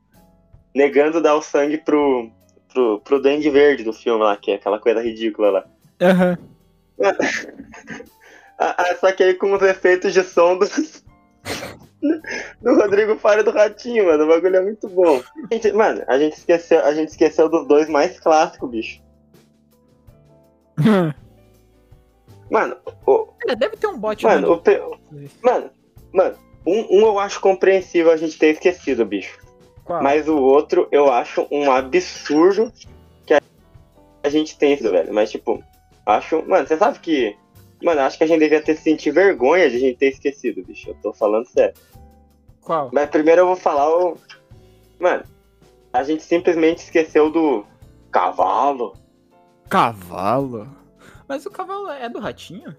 [0.75, 2.31] negando dar o sangue pro,
[2.73, 5.65] pro, pro Duende Verde do filme lá, que é aquela coisa ridícula lá.
[6.01, 6.39] Aham.
[8.61, 10.67] Ah, ah, só que aí com os efeitos de som do,
[12.63, 14.25] do Rodrigo Faro do Ratinho, mano.
[14.25, 15.21] O bagulho é muito bom.
[15.53, 19.03] Gente, mano, a gente, esqueceu, a gente esqueceu dos dois mais clássicos, bicho.
[22.51, 22.77] Mano,
[23.07, 24.81] o, Cara, deve ter um bot mano, no- o, pe-
[25.43, 25.71] mano,
[26.13, 26.35] mano,
[26.67, 29.39] um, um eu acho compreensível a gente ter esquecido, bicho.
[29.85, 30.03] Qual?
[30.03, 32.73] Mas o outro eu acho um absurdo
[33.27, 33.41] que a,
[34.23, 35.13] a gente tem isso, velho.
[35.13, 35.63] Mas, tipo,
[36.07, 36.43] acho.
[36.49, 37.37] Mano, você sabe que.
[37.83, 40.91] Mano, acho que a gente devia ter sentido vergonha de a gente ter esquecido, bicho.
[40.91, 41.75] Eu tô falando sério.
[42.61, 42.91] Qual?
[42.93, 44.19] Mas primeiro eu vou falar o.
[44.99, 45.25] Mano,
[45.93, 47.65] a gente simplesmente esqueceu do
[48.11, 48.97] cavalo.
[49.69, 50.69] Cavalo?
[51.29, 52.77] Mas o cavalo é do ratinho?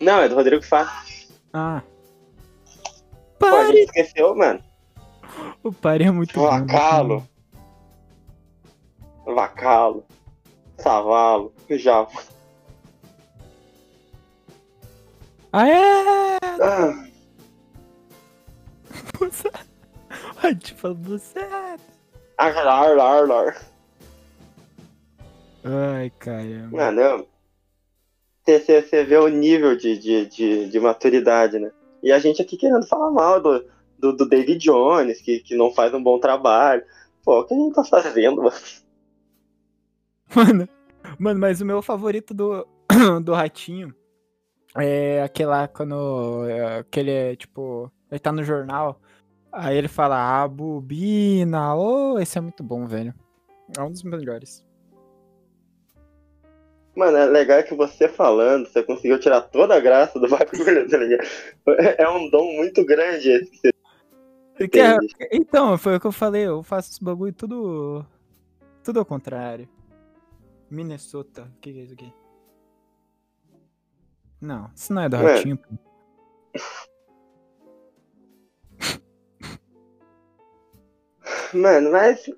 [0.00, 1.04] Não, é do Rodrigo Fá.
[1.52, 1.82] Ah.
[3.38, 3.66] Pô, a Pare!
[3.68, 4.62] gente esqueceu, mano.
[5.62, 6.46] O pare é muito bom.
[6.46, 7.28] Vacalo.
[9.24, 10.04] Vacalo.
[10.78, 11.52] Savalo.
[15.54, 15.56] Java.
[15.56, 16.38] Ah, é!
[16.60, 17.04] Ah,
[20.42, 21.38] Ai, tipo, você.
[22.36, 23.56] ar, ar, ar.
[25.64, 26.76] Ai, caramba.
[26.76, 27.26] Mano,
[28.44, 31.70] você vê o nível de, de, de, de maturidade, né?
[32.02, 33.64] E a gente aqui querendo falar mal do,
[33.98, 36.84] do, do David Jones, que, que não faz um bom trabalho.
[37.24, 38.56] Pô, o que a gente tá fazendo, mano?
[40.34, 40.68] Mano,
[41.18, 42.66] mano, mas o meu favorito do,
[43.22, 43.94] do Ratinho
[44.78, 46.46] é aquele lá quando.
[46.48, 47.90] é, Aquele é tipo.
[48.10, 49.00] Ele tá no jornal.
[49.52, 51.74] Aí ele fala, ah, bobina.
[51.76, 53.14] Oh, esse é muito bom, velho.
[53.76, 54.64] É um dos melhores.
[56.96, 60.96] Mano, é legal que você falando, você conseguiu tirar toda a graça do bagulho, tá
[60.96, 61.26] ligado?
[61.98, 63.70] É um dom muito grande esse que você
[64.56, 64.96] Porque, é-
[65.32, 68.04] então, foi o que eu falei, eu faço esse bagulho tudo.
[68.84, 69.68] Tudo ao contrário.
[70.70, 71.50] Minnesota.
[71.56, 72.12] O que, que é isso aqui?
[74.44, 75.16] Não, isso não é do.
[75.16, 75.56] Ratinho.
[75.56, 75.74] pô.
[81.54, 82.28] Mano, mas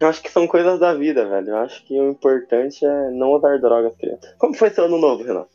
[0.00, 1.50] eu acho que são coisas da vida, velho.
[1.50, 4.34] Eu acho que o importante é não usar drogas, criança.
[4.38, 5.50] Como foi seu ano novo, Renato?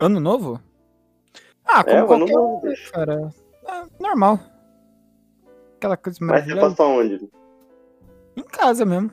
[0.00, 0.60] Ano novo?
[1.64, 2.92] Ah, como É, o ano qualquer novo, bicho.
[2.92, 3.30] cara.
[3.68, 4.38] É, normal.
[5.76, 6.76] Aquela coisa Mas você maravilhosa.
[6.76, 7.30] passou onde?
[8.36, 9.10] Em casa mesmo.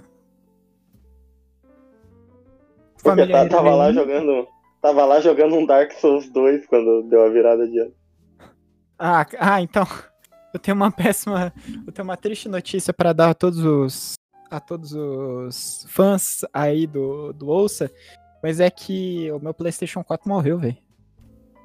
[3.04, 4.48] Porque tá- tava lá jogando.
[4.82, 7.94] Tava lá jogando um Dark Souls 2 quando deu a virada de ano.
[8.98, 9.86] Ah, ah, então.
[10.54, 11.54] Eu tenho uma péssima.
[11.86, 14.14] Eu tenho uma triste notícia pra dar a todos os.
[14.50, 17.92] A todos os fãs aí do, do Ouça.
[18.42, 20.78] Mas é que o meu PlayStation 4 morreu, velho.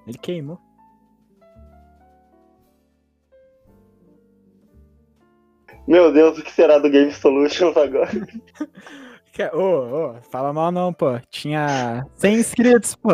[0.07, 0.59] Ele queimou.
[5.87, 8.11] Meu Deus, o que será do Game Solutions agora?
[9.35, 11.19] Que- Ô, ô, fala mal não, pô.
[11.29, 13.11] Tinha 100 inscritos, pô.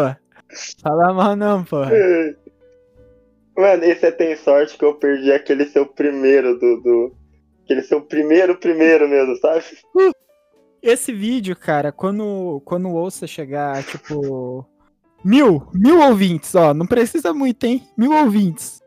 [0.83, 1.79] Fala mal não, pô.
[3.57, 6.81] Mano, esse é tem sorte que eu perdi aquele seu primeiro do.
[6.83, 7.17] do...
[7.65, 9.65] Aquele seu primeiro, primeiro mesmo, sabe?
[10.83, 14.67] Esse vídeo, cara, quando, quando o Ouça chegar, tipo.
[15.25, 16.75] Mil, mil ouvintes, ó.
[16.75, 17.87] Não precisa muito, hein?
[17.97, 18.83] Mil ouvintes.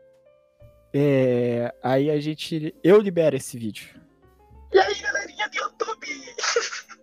[0.92, 2.72] É, aí a gente.
[2.82, 3.88] Eu libero esse vídeo.
[4.72, 6.06] E aí, galerinha do YouTube?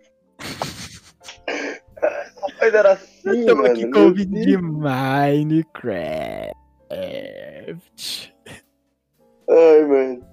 [2.60, 4.56] Mas era assim, Estamos aqui com o vídeo de.
[4.58, 6.52] Minecraft.
[9.48, 10.24] Ai, mano.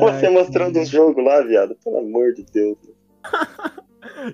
[0.00, 1.76] Você Ai, mostrando um jogo lá, viado.
[1.84, 2.76] Pelo amor de Deus.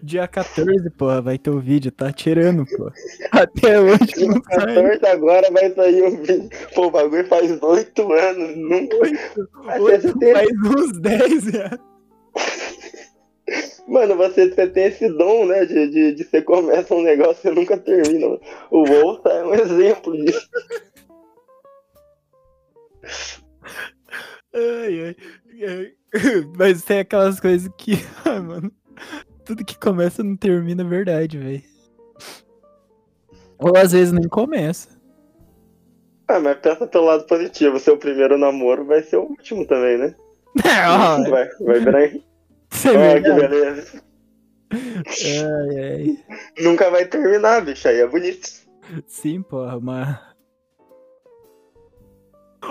[0.02, 2.90] Dia 14, porra, vai ter o vídeo, tá tirando, pô.
[3.32, 4.74] Até hoje Dia não sai.
[4.74, 6.48] 14 agora vai sair o vídeo.
[6.74, 8.56] Pô, o bagulho faz 8 anos.
[8.56, 8.96] Nunca.
[9.64, 11.78] Mas Oito, você tem- faz uns 10 já.
[13.88, 15.64] Mano, você, você tem esse dom, né?
[15.64, 18.38] De, de, de você começa um negócio e nunca termina.
[18.70, 20.46] O Volta é um exemplo disso.
[24.54, 25.16] Ai, ai,
[25.66, 25.92] ai.
[26.58, 27.92] Mas tem aquelas coisas que,
[28.26, 28.70] ah, mano,
[29.42, 31.62] tudo que começa não termina é verdade, velho.
[33.58, 35.00] Ou às vezes nem começa.
[36.28, 37.78] Ah, mas pensa pelo lado positivo.
[37.78, 40.14] Seu primeiro namoro vai ser o último também, né?
[40.60, 42.27] Ó, Vai, vai virar.
[42.70, 44.02] Você é que beleza.
[44.70, 46.18] Ai, ai.
[46.60, 47.88] Nunca vai terminar, bicho.
[47.88, 48.48] Aí é bonito.
[49.06, 50.18] Sim, porra, mas.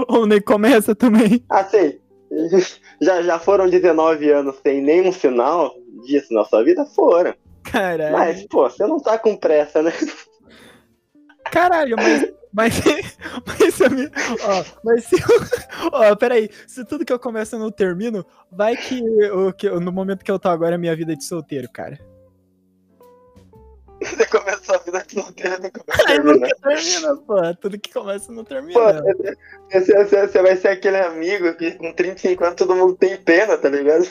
[0.08, 1.44] Ou nem começa também.
[1.50, 2.00] Assim,
[3.02, 5.74] já, já foram 19 anos sem nenhum sinal
[6.06, 6.86] disso na sua vida?
[6.86, 7.34] Foram.
[7.64, 8.14] Caralho.
[8.14, 9.92] Mas, pô, você não tá com pressa, né?
[11.52, 12.37] Caralho, mas.
[12.58, 12.74] Mas,
[13.46, 17.56] mas se a minha, ó, mas se eu, ó, peraí, se tudo que eu começo
[17.56, 19.00] eu não termino, vai que,
[19.30, 22.00] o que no momento que eu tô agora é minha vida de solteiro, cara.
[24.02, 26.34] Você começou a vida de solteiro e nunca vai Aí terminar.
[26.48, 27.56] nunca termina, pô.
[27.62, 29.04] Tudo que começa não Pô, termina.
[29.72, 33.56] você, você- você vai ser aquele amigo que com 35 anos todo mundo tem pena,
[33.56, 34.08] tá ligado?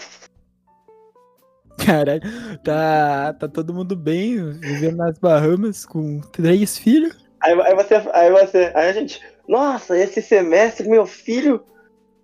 [1.84, 2.22] Caralho,
[2.64, 7.25] tá, tá todo mundo bem, vivendo nas Bahamas com três filhos.
[7.46, 11.64] Aí, aí você, aí você, aí a gente, nossa, esse semestre meu filho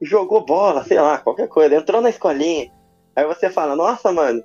[0.00, 2.72] jogou bola, sei lá, qualquer coisa, entrou na escolinha.
[3.14, 4.42] Aí você fala, nossa, mano,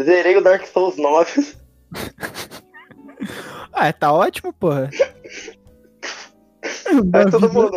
[0.00, 1.56] zerei o Dark Souls 9.
[3.72, 4.90] Ah, tá ótimo, porra.
[7.12, 7.70] Aí todo mundo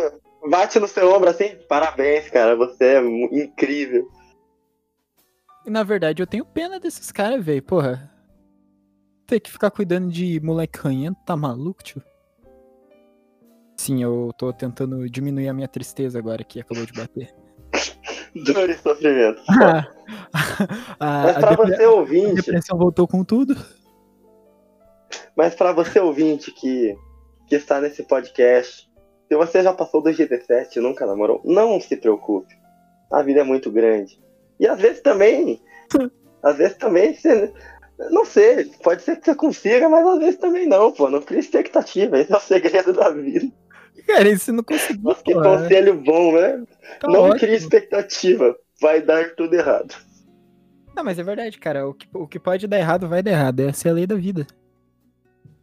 [0.50, 4.08] bate no seu ombro assim, parabéns, cara, você é incrível.
[5.64, 8.10] E na verdade eu tenho pena desses caras, velho, porra.
[9.26, 12.02] Ter que ficar cuidando de moleque ranhento, tá maluco, tio?
[13.76, 17.34] Sim, eu tô tentando diminuir a minha tristeza agora que acabou de bater.
[18.44, 19.42] Dor e sofrimento.
[21.00, 23.56] Ah, a, Mas a pra depre- você a ouvinte, depressão voltou com tudo.
[25.36, 26.94] mas pra você ouvinte que,
[27.48, 28.88] que está nesse podcast,
[29.28, 32.54] se você já passou dos 17 e nunca namorou, não se preocupe.
[33.10, 34.20] A vida é muito grande.
[34.60, 35.60] E às vezes também,
[36.42, 37.52] às vezes também você,
[38.10, 41.40] não sei, pode ser que você consiga, mas às vezes também não, pô, não cria
[41.40, 43.50] expectativa, esse é o segredo da vida.
[44.06, 45.02] Cara, isso não conseguiu.
[45.02, 46.62] Nossa, que pô, conselho bom, né?
[47.00, 47.40] tá não ótimo.
[47.40, 48.54] crie expectativa.
[48.80, 49.94] Vai dar tudo errado.
[50.94, 51.88] Não, mas é verdade, cara.
[51.88, 53.60] O que, o que pode dar errado vai dar errado.
[53.60, 54.46] Essa é a lei da vida.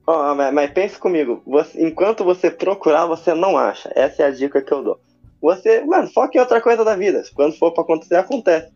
[0.07, 1.41] Ó, mas, mas pense comigo.
[1.45, 3.91] Você- enquanto você procurar, você não acha.
[3.95, 4.99] Essa é a dica que eu dou.
[5.41, 7.23] Você, mano, foca em outra coisa da vida.
[7.35, 8.71] Quando for pra acontecer, acontece.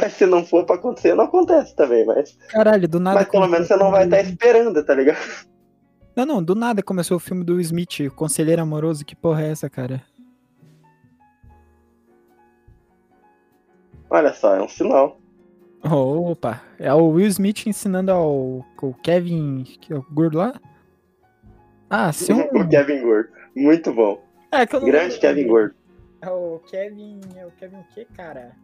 [0.00, 2.04] Mas se não for pra acontecer, não acontece também.
[2.06, 3.18] Mas, Caralho, do nada.
[3.20, 5.18] mas pelo menos você não vai estar do- esperando, tá ligado?
[6.18, 9.04] Não, não, do nada começou o filme do Smith, o Conselheiro Amoroso.
[9.04, 10.02] Que porra é essa, cara?
[14.10, 15.20] Olha só, é um sinal.
[15.80, 20.60] Opa, é o Will Smith ensinando ao, ao Kevin, que é o gordo lá?
[21.88, 22.40] Ah, ser um...
[22.50, 23.30] o Kevin Gordo.
[23.54, 24.20] Muito bom.
[24.50, 25.46] É, que eu não Grande lembro Kevin.
[25.46, 25.74] Gordo.
[26.20, 28.56] É o Kevin, é o Kevin o quê, cara?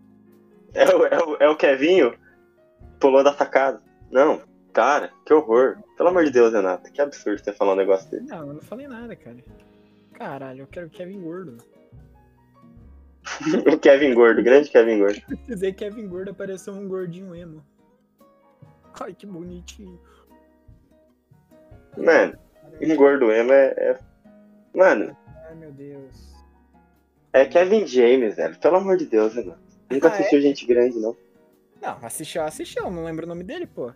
[0.74, 2.14] É o, é, o, é o Kevinho?
[2.98, 3.80] Pulou da sacada.
[4.10, 4.42] Não,
[4.74, 5.78] cara, que horror.
[5.96, 6.92] Pelo amor de Deus, Renato.
[6.92, 8.26] Que absurdo você falar um negócio dele.
[8.26, 9.36] Não, eu não falei nada, cara.
[10.12, 11.56] Caralho, eu quero Kevin Gordo.
[13.72, 15.22] o Kevin Gordo, grande Kevin Gordo.
[15.46, 17.64] Dizer Kevin Gordo apareceu um gordinho emo.
[19.00, 19.98] Ai, que bonitinho.
[21.96, 22.36] Mano,
[22.80, 23.98] um gordo emo é, é-
[24.74, 25.16] Mano,
[25.46, 26.32] Ai, meu Deus.
[27.32, 28.56] é Kevin James, velho.
[28.58, 29.58] Pelo amor de Deus, Renato.
[29.90, 30.14] Nunca Ah, é?
[30.14, 31.16] assistiu gente grande, não.
[31.80, 33.92] Não, assistiu, assistiu, não lembro o nome dele, pô.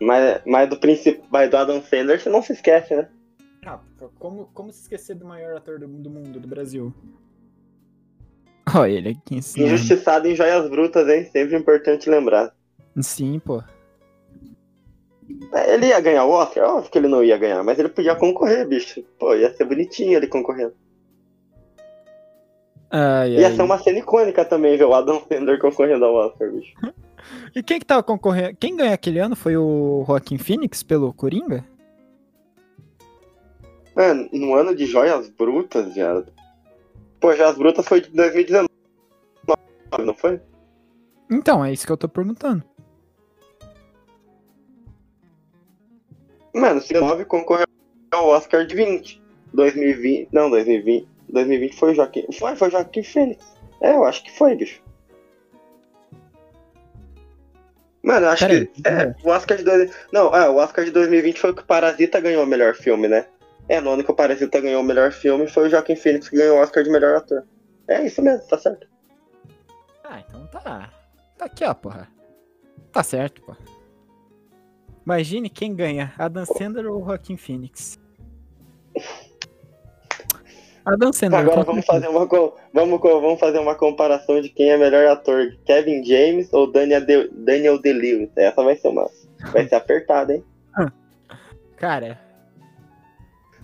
[0.00, 3.08] Mas, mas do princípio, mas do Adam Sandler, você não se esquece, né?
[3.66, 3.78] Ah,
[4.18, 6.92] como, como se esquecer do maior ator do, do mundo, do Brasil?
[8.74, 9.74] Olha ele aqui ensinando.
[9.74, 11.24] Injustiçado em joias brutas, hein?
[11.30, 12.54] Sempre importante lembrar.
[13.00, 13.62] Sim, pô.
[15.52, 16.76] É, Ele ia ganhar o Oscar?
[16.76, 19.02] Óbvio que ele não ia ganhar, mas ele podia concorrer, bicho.
[19.18, 20.74] Pô, ia ser bonitinho ele concorrendo.
[22.90, 23.54] Ai, Ia ai.
[23.56, 26.74] ser uma cena icônica também, ver o Adam Sandler concorrendo ao Oscar, bicho.
[27.54, 28.56] E quem que tava concorrendo?
[28.58, 31.64] Quem ganhou aquele ano foi o Joaquim Phoenix pelo Coringa?
[33.94, 36.32] Mano, no ano de joias brutas, viado.
[37.20, 38.68] Pô, joias brutas foi de 2019,
[40.04, 40.40] não foi?
[41.30, 42.64] Então, é isso que eu tô perguntando.
[46.54, 47.66] Mano, 19 concorreu
[48.10, 49.22] ao Oscar de 20.
[49.52, 50.28] 2020.
[50.32, 51.08] Não, 2020.
[51.28, 52.26] 2020 foi o Joaquim.
[52.32, 53.54] Foi, foi o Joaquim Fênix.
[53.80, 54.82] É, eu acho que foi, bicho.
[58.02, 58.88] Mano, eu acho Pera que.
[58.88, 59.64] aí, É, o Oscar de.
[59.64, 59.92] Dois...
[60.12, 63.08] Não, é, o Oscar de 2020 foi o que o Parasita ganhou o melhor filme,
[63.08, 63.26] né?
[63.68, 66.36] É, no ano que o Parasita ganhou o melhor filme foi o Joaquim Phoenix que
[66.36, 67.44] ganhou o Oscar de melhor ator.
[67.86, 68.86] É isso mesmo, tá certo.
[70.04, 70.90] Ah, então tá.
[71.36, 72.08] Tá aqui, ó, porra.
[72.92, 73.54] Tá certo, pô.
[75.04, 77.98] Imagine quem ganha, Adam Sandler ou Joaquim Phoenix.
[80.92, 81.40] Adam Sandler.
[81.40, 82.26] Agora com vamos fazer uma
[82.72, 87.28] vamos, vamos fazer uma comparação de quem é melhor ator, Kevin James ou Daniel De,
[87.28, 88.30] Daniel Day-Lewis.
[88.36, 89.08] Essa vai ser uma
[89.52, 90.44] vai ser apertada, hein?
[91.76, 92.18] Cara,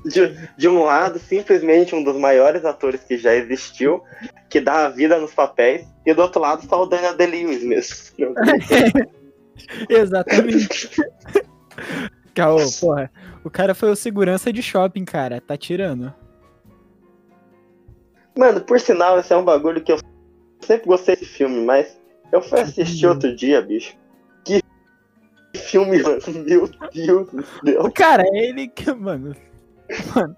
[0.05, 4.03] De, de um lado, simplesmente um dos maiores atores que já existiu,
[4.49, 8.35] que dá a vida nos papéis, e do outro lado só o Daniel Day-Lewis mesmo.
[9.91, 10.91] exatamente.
[12.35, 13.11] Caô, porra.
[13.43, 15.41] O cara foi o segurança de shopping, cara.
[15.41, 16.13] Tá tirando.
[18.37, 19.99] Mano, por sinal, esse é um bagulho que eu
[20.61, 21.99] sempre gostei desse filme, mas
[22.33, 23.97] eu fui assistir outro dia, bicho.
[24.45, 24.61] Que
[25.59, 26.19] filme, mano.
[26.47, 27.93] Meu Deus do céu.
[27.93, 28.93] Cara, é ele que.
[28.93, 29.35] Mano.
[30.15, 30.37] Mano.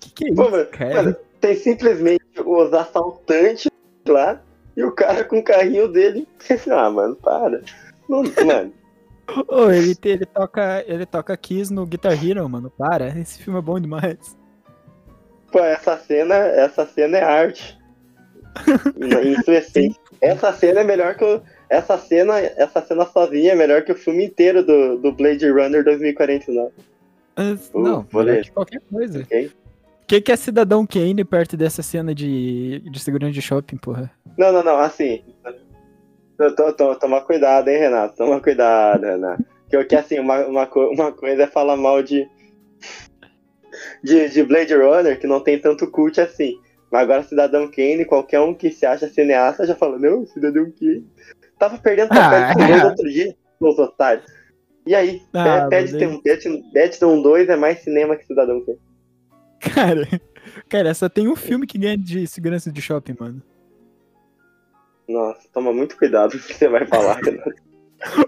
[0.00, 0.94] Que que é Pô, isso, mano, cara?
[0.94, 3.70] mano, tem simplesmente os assaltantes
[4.06, 4.40] lá
[4.76, 6.26] e o cara com o carrinho dele.
[6.70, 7.62] ah, mano, para.
[8.08, 8.72] Não, mano,
[9.48, 12.70] Ô, ele, ele, toca, ele toca Kiss no Guitar Hero, mano.
[12.70, 14.36] Para, esse filme é bom demais.
[15.52, 17.78] Pô, essa cena, essa cena é arte.
[20.20, 21.42] Essa cena é melhor que o.
[21.68, 25.82] Essa cena, essa cena sozinha é melhor que o filme inteiro do, do Blade Runner
[25.82, 26.70] 2049.
[27.36, 29.20] Mas, Ô, não, que qualquer coisa.
[29.22, 34.10] O que, que é Cidadão Kane perto dessa cena de, de segurança de shopping, porra?
[34.36, 35.24] Não, não, não, assim.
[36.36, 38.16] Tô, tô, toma cuidado, hein, Renato?
[38.16, 39.44] Toma cuidado, Renato.
[39.70, 42.28] Que, que assim, uma, uma, uma coisa é falar mal de,
[44.02, 44.28] de.
[44.28, 46.58] de Blade Runner, que não tem tanto cult assim.
[46.90, 51.06] Mas agora Cidadão Kane, qualquer um que se acha cineasta já fala, não, Cidadão Kane.
[51.58, 52.84] Tava perdendo papel Ah, de cinema é.
[52.86, 54.26] outro dia, os otários.
[54.86, 58.78] E aí, Ah, tem Paddington 2 é mais cinema que Cidadão Kane.
[59.60, 60.08] Cara,
[60.68, 63.42] cara, só tem um filme que ganha de segurança de shopping, mano.
[65.08, 67.54] Nossa, toma muito cuidado com o que você vai falar, Renato.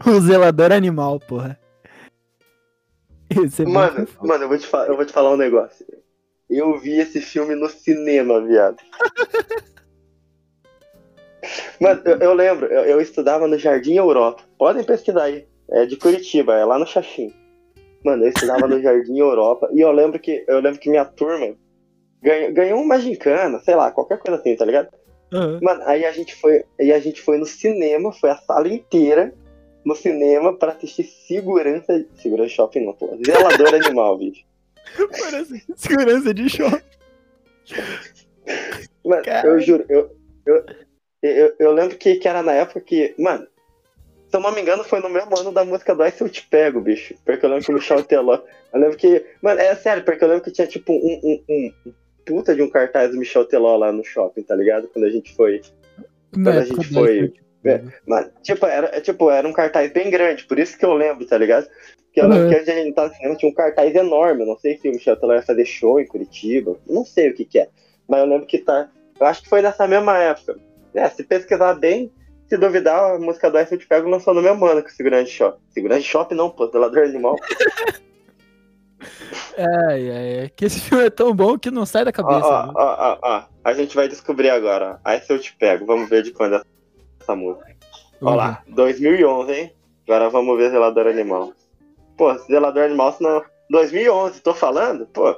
[0.07, 1.59] O zelador animal, porra.
[3.59, 5.85] É Mano, mano, eu vou, te eu vou te falar um negócio.
[6.49, 8.77] Eu vi esse filme no cinema, viado.
[11.81, 14.43] Mano, eu, eu lembro, eu, eu estudava no Jardim Europa.
[14.59, 15.47] Podem pesquisar aí.
[15.71, 17.33] É de Curitiba, é lá no Xaxim.
[18.05, 21.55] Mano, eu estudava no Jardim Europa e eu lembro que eu lembro que minha turma
[22.23, 24.89] ganhou, ganhou uma gincana, sei lá, qualquer coisa assim, tá ligado?
[25.33, 25.59] Aham.
[25.63, 29.35] Mano, aí a gente foi, aí a gente foi no cinema, foi a sala inteira
[29.85, 34.45] no cinema pra assistir segurança, segurança shopping não, pô, zelador animal, bicho.
[35.21, 36.83] Parece segurança de shopping.
[39.05, 39.49] Mano, Cara.
[39.49, 40.11] eu juro, eu,
[40.47, 40.65] eu,
[41.23, 43.47] eu, eu lembro que, que era na época que, mano,
[44.29, 46.29] se eu não me engano, foi no mesmo ano da música do Ai Se Eu
[46.29, 47.15] Te Pego, bicho.
[47.25, 48.41] Porque eu lembro que o Michel Teló.
[48.73, 49.25] Eu lembro que.
[49.41, 51.93] Mano, é sério, porque eu lembro que tinha tipo um, um, um
[52.27, 54.89] puta de um cartaz do Michel Teló lá no shopping, tá ligado?
[54.89, 55.61] Quando a gente foi.
[56.37, 57.33] Na a gente foi-
[57.65, 57.95] iFood.
[58.07, 61.27] Mas, tipo, era, é, tipo, era um cartaz bem grande, por isso que eu lembro,
[61.27, 61.67] tá ligado?
[62.07, 62.51] Porque eu lembro Uhum.
[62.51, 64.43] que antes a gente tava no cinema tinha um cartaz enorme.
[64.43, 66.77] eu Não sei se o Michel Teló ia fazer show em Curitiba.
[66.89, 67.69] Não sei o que que é.
[68.09, 68.89] Mas eu lembro que tá.
[69.19, 70.57] Eu acho que foi nessa mesma época.
[70.95, 72.13] É, se pesquisar bem,
[72.49, 74.93] se duvidar, a música do Ice Eu Te Pego lançou no mesmo ano que o
[74.95, 75.59] Segurante Shop.
[75.71, 77.37] Segurante Shop não, pô, zelador animal.
[79.57, 80.49] Ai, ai, ai.
[80.55, 82.45] Que esse filme é tão bom que não sai da cabeça.
[82.47, 82.73] ó, né?
[82.77, 83.43] ó, ó, ó.
[83.63, 85.13] A gente vai descobrir agora, ó.
[85.13, 85.87] Ice Eu Te Pego.
[85.87, 86.63] Vamos ver de quando é
[87.25, 87.75] essa música.
[88.21, 89.73] Vamos lá, 2011, hein?
[90.07, 91.53] Agora vamos ver Zelador Animal.
[92.17, 93.43] Pô, Zelador Animal, senão...
[93.71, 95.07] 2011, tô falando?
[95.07, 95.35] Pô.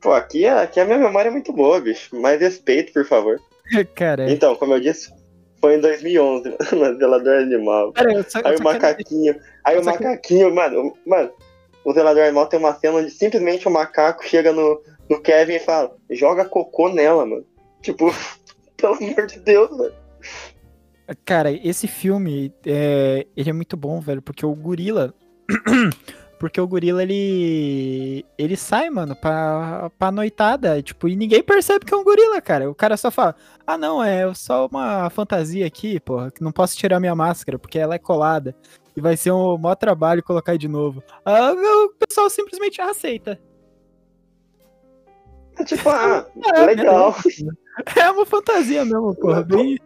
[0.00, 2.14] Pô, aqui, é, aqui a minha memória é muito boa, bicho.
[2.20, 3.40] Mais respeito, por favor.
[3.94, 5.12] Cara, Então, como eu disse,
[5.60, 7.92] foi em 2011, mano, Zelador Animal.
[7.96, 11.30] Só, Aí o só quero- macaquinho, aí o que- macaquinho, mano, mano,
[11.84, 14.80] o Zelador Animal tem uma cena onde simplesmente o macaco chega no,
[15.10, 17.44] no Kevin e fala, joga cocô nela, mano.
[17.82, 18.14] Tipo,
[18.76, 19.94] pelo amor de Deus, velho.
[21.24, 25.14] Cara, esse filme, é, ele é muito bom, velho, porque o gorila...
[26.38, 28.24] porque o gorila, ele...
[28.36, 32.68] Ele sai, mano, pra, pra noitada, tipo, e ninguém percebe que é um gorila, cara.
[32.68, 36.76] O cara só fala, ah, não, é só uma fantasia aqui, porra, que não posso
[36.76, 38.54] tirar minha máscara, porque ela é colada.
[38.96, 41.02] E vai ser um maior trabalho colocar de novo.
[41.24, 43.38] Ah, o pessoal simplesmente aceita.
[45.58, 47.14] É Tipo, ah, É, legal.
[47.94, 49.42] É uma fantasia mesmo, porra.
[49.42, 49.78] Bem...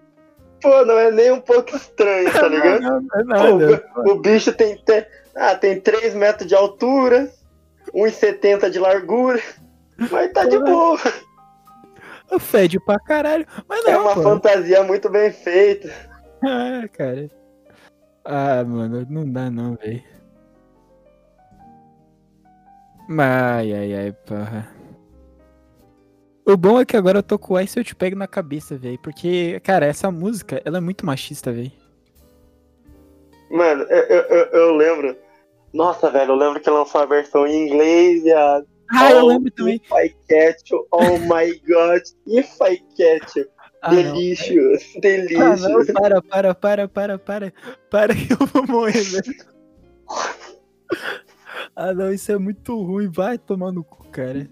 [0.61, 2.81] Pô, não é nem um pouco estranho, tá ligado?
[2.83, 3.85] Não, não, não é nada.
[3.97, 7.31] O, o bicho tem, te- ah, tem 3 metros de altura,
[7.95, 9.41] 1,70 de largura,
[10.11, 10.99] mas tá de boa.
[12.39, 13.47] Fede pra caralho.
[13.69, 14.23] Mas É não, uma pô.
[14.23, 15.91] fantasia muito bem feita.
[16.45, 17.29] Ah, cara.
[18.25, 20.03] Ah, mano, não dá não, velho.
[23.19, 24.69] Ai, ai, ai, porra.
[26.53, 28.77] O bom é que agora eu tô com o Ice Eu Te Pego na cabeça,
[28.77, 28.99] velho.
[28.99, 31.71] Porque, cara, essa música, ela é muito machista, velho.
[33.51, 35.17] Mano, eu, eu, eu- eu lembro.
[35.73, 38.67] Nossa, velho, eu lembro que lançou a versão em inglês, viado.
[38.93, 39.77] Ah, eu Oh, lembro também.
[39.77, 43.47] If I catch you, oh my god, if I catch you.
[43.83, 44.13] Ah, não.
[44.15, 45.93] delicious, Ah, não, delicious.
[45.93, 47.53] para, para, para, para, para.
[47.91, 49.35] Para que eu vou morrer, velho.
[51.77, 53.09] Ah, não, isso é muito ruim.
[53.09, 54.49] Vai tomar no cu, cara.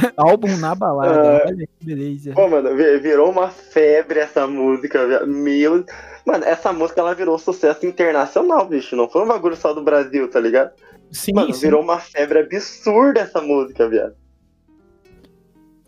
[0.16, 1.46] Álbum na balada, Ah.
[1.46, 2.32] olha que beleza.
[2.32, 5.26] Pô, mano, vi- virou uma febre essa música, viado.
[5.26, 5.84] Meu.
[6.26, 8.94] Mano, essa música ela virou sucesso internacional, bicho.
[8.96, 10.72] Não foi um bagulho só do Brasil, tá ligado?
[11.10, 11.60] Sim, Mano, sim.
[11.62, 14.14] virou uma febre absurda essa música, viado.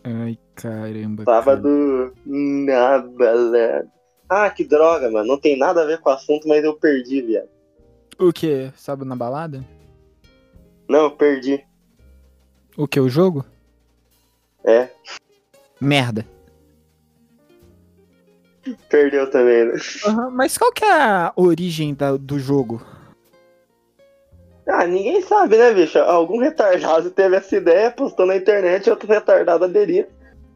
[0.03, 1.25] Ai, caramba.
[1.25, 1.37] cara.
[1.43, 3.87] Sábado na balada.
[4.27, 5.27] Ah, que droga, mano.
[5.27, 7.49] Não tem nada a ver com o assunto, mas eu perdi, viado.
[8.17, 8.71] O que?
[8.75, 9.63] Sábado na balada?
[10.89, 11.63] Não, eu perdi.
[12.77, 12.99] O que?
[12.99, 13.45] O jogo?
[14.63, 14.89] É,
[15.79, 16.25] Merda.
[18.89, 19.73] perdeu também, né?
[20.31, 22.81] mas qual que é a origem da- do jogo?
[24.67, 25.97] Ah, ninguém sabe, né, bicho?
[25.97, 30.05] Algum retardado teve essa ideia, postou na internet, outro retardado aderiu.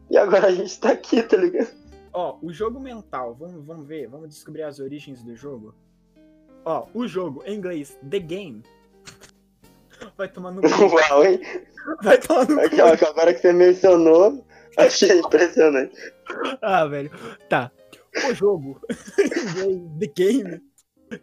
[0.10, 1.74] E agora a gente tá aqui, tá ligado?
[2.14, 5.74] Ó, o jogo mental, vamos, vamos ver, vamos descobrir as origens do jogo.
[6.64, 8.64] Ó, o jogo, em inglês, The Game.
[10.18, 10.68] Vai tomar no cu.
[10.68, 11.40] Uau, hein?
[12.02, 13.06] Vai tomar no cu.
[13.06, 14.46] agora que você mencionou,
[14.78, 15.96] achei impressionante.
[16.62, 17.12] Ah, velho.
[17.50, 17.72] Tá.
[18.30, 18.80] O jogo,
[20.00, 20.62] The Game,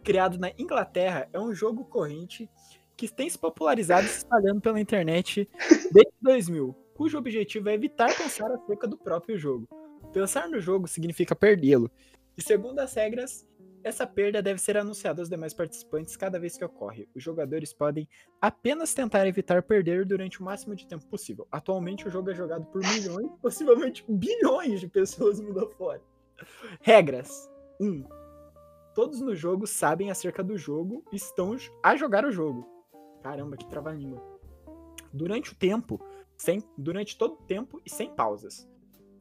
[0.03, 2.49] criado na Inglaterra, é um jogo corrente
[2.95, 5.49] que tem se popularizado e se espalhando pela internet
[5.91, 9.67] desde 2000, cujo objetivo é evitar pensar acerca do próprio jogo.
[10.13, 11.89] Pensar no jogo significa perdê-lo.
[12.37, 13.47] E segundo as regras,
[13.83, 17.07] essa perda deve ser anunciada aos demais participantes cada vez que ocorre.
[17.13, 18.07] Os jogadores podem
[18.41, 21.47] apenas tentar evitar perder durante o máximo de tempo possível.
[21.51, 26.01] Atualmente o jogo é jogado por milhões, possivelmente bilhões de pessoas mundo afora.
[26.81, 27.85] Regras: 1.
[27.85, 28.07] Um,
[28.95, 32.67] todos no jogo sabem acerca do jogo e estão a jogar o jogo.
[33.21, 34.21] Caramba, que trava-língua.
[35.11, 35.99] Durante o tempo,
[36.37, 38.67] sem, durante todo o tempo e sem pausas.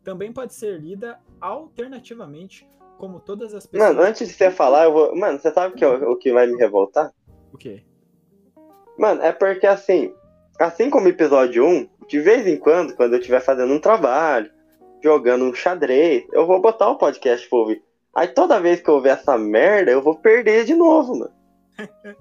[0.02, 3.90] Também pode ser lida alternativamente, como todas as pessoas.
[3.90, 5.16] Mano, antes de você falar, eu vou.
[5.16, 7.12] Mano, você sabe o que, é o o que vai me revoltar?
[7.52, 7.82] O quê?
[8.98, 10.14] Mano, é porque assim,
[10.58, 14.50] assim como episódio 1, de vez em quando, quando eu estiver fazendo um trabalho,
[15.02, 17.82] jogando um xadrez, eu vou botar o um podcast pra ouvir.
[18.14, 21.32] Aí toda vez que eu ouvir essa merda, eu vou perder de novo, mano.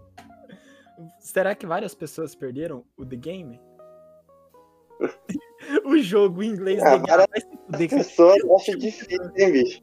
[1.19, 3.59] Será que várias pessoas perderam o The Game?
[5.86, 7.26] o jogo em inglês ah, legal.
[7.74, 9.82] As pessoas acham difícil, hein, bicho?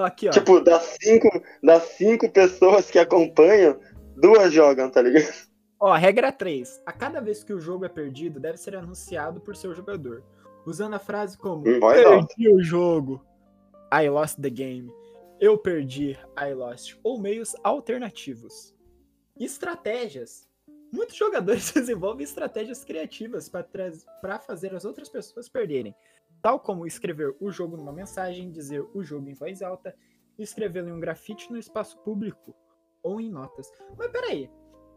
[0.00, 0.30] Aqui, ó.
[0.30, 1.28] Tipo, das cinco,
[1.62, 3.78] das cinco pessoas que acompanham,
[4.16, 5.32] duas jogam, tá ligado?
[5.80, 6.82] Ó, regra 3.
[6.86, 10.22] A cada vez que o jogo é perdido, deve ser anunciado por seu jogador.
[10.64, 12.54] Usando a frase como hum, Perdi não.
[12.54, 13.20] o jogo.
[13.92, 14.92] I lost the game.
[15.40, 16.96] Eu perdi, I lost.
[17.02, 18.72] Ou meios alternativos.
[19.38, 20.48] Estratégias.
[20.92, 25.96] Muitos jogadores desenvolvem estratégias criativas para fazer as outras pessoas perderem,
[26.42, 29.94] tal como escrever o jogo numa mensagem, dizer o jogo em voz alta,
[30.38, 32.54] escrevê-lo em um grafite no espaço público
[33.02, 33.70] ou em notas.
[33.96, 34.50] Mas peraí,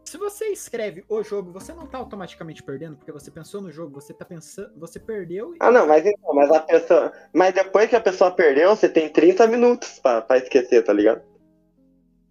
[0.04, 4.00] se você escreve o jogo, você não tá automaticamente perdendo, porque você pensou no jogo,
[4.00, 5.54] você tá pensando, você perdeu.
[5.54, 5.58] E...
[5.60, 9.08] Ah, não, mas então, mas a pessoa, mas depois que a pessoa perdeu, você tem
[9.08, 11.22] 30 minutos pra esquecer, tá ligado?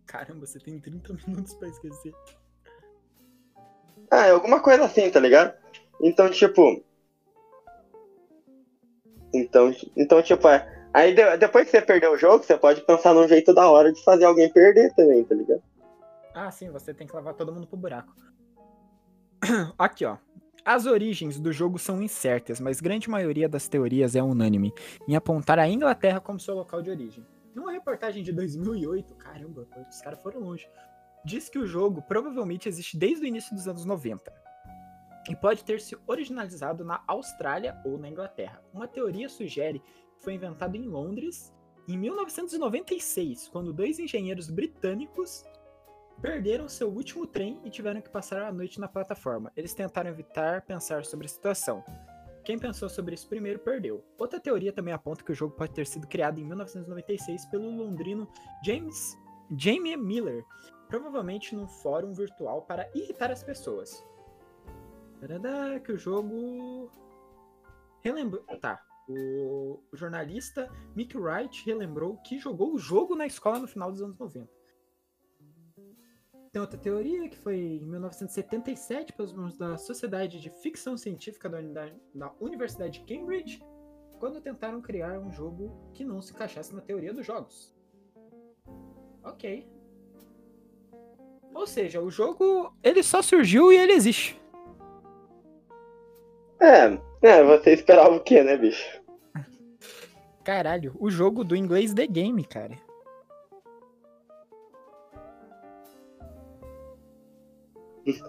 [0.06, 2.14] Caramba, você tem 30 minutos pra esquecer.
[4.10, 5.54] Ah, é alguma coisa assim, tá ligado?
[6.02, 6.84] Então, tipo.
[9.38, 10.74] Então, então tipo, é.
[10.94, 14.02] Aí depois que você perdeu o jogo, você pode pensar num jeito da hora de
[14.04, 15.62] fazer alguém perder também, tá ligado?
[16.34, 18.14] Ah, sim, você tem que levar todo mundo pro buraco.
[19.78, 20.18] Aqui, ó.
[20.64, 24.74] As origens do jogo são incertas, mas grande maioria das teorias é unânime
[25.08, 27.26] em apontar a Inglaterra como seu local de origem.
[27.54, 30.68] Numa reportagem de 2008, caramba, os caras foram longe
[31.26, 34.32] diz que o jogo provavelmente existe desde o início dos anos 90
[35.30, 38.64] e pode ter se originalizado na Austrália ou na Inglaterra.
[38.74, 41.54] Uma teoria sugere que foi inventado em Londres
[41.88, 45.44] em 1996, quando dois engenheiros britânicos
[46.22, 49.52] perderam seu último trem e tiveram que passar a noite na plataforma.
[49.56, 51.84] Eles tentaram evitar pensar sobre a situação.
[52.44, 54.04] Quem pensou sobre isso primeiro perdeu.
[54.18, 58.28] Outra teoria também aponta que o jogo pode ter sido criado em 1996 pelo londrino
[58.64, 59.18] James
[59.58, 60.44] Jamie Miller,
[60.88, 64.04] provavelmente num fórum virtual para irritar as pessoas.
[65.84, 66.92] Que o jogo
[68.02, 68.44] relembrou.
[68.60, 68.80] Tá.
[69.08, 74.18] O, jornalista Mick Wright relembrou que jogou o jogo na escola no final dos anos
[74.18, 74.50] 90.
[76.52, 82.32] Tem outra teoria que foi em 1977 pelos membros da Sociedade de Ficção Científica da
[82.40, 83.62] Universidade de Cambridge,
[84.20, 87.76] quando tentaram criar um jogo que não se encaixasse na teoria dos jogos.
[89.22, 89.70] Ok.
[91.54, 94.40] Ou seja, o jogo ele só surgiu e ele existe.
[96.60, 99.02] É, é, você esperava o quê, né, bicho?
[100.44, 102.76] Caralho, o jogo do inglês The Game, cara.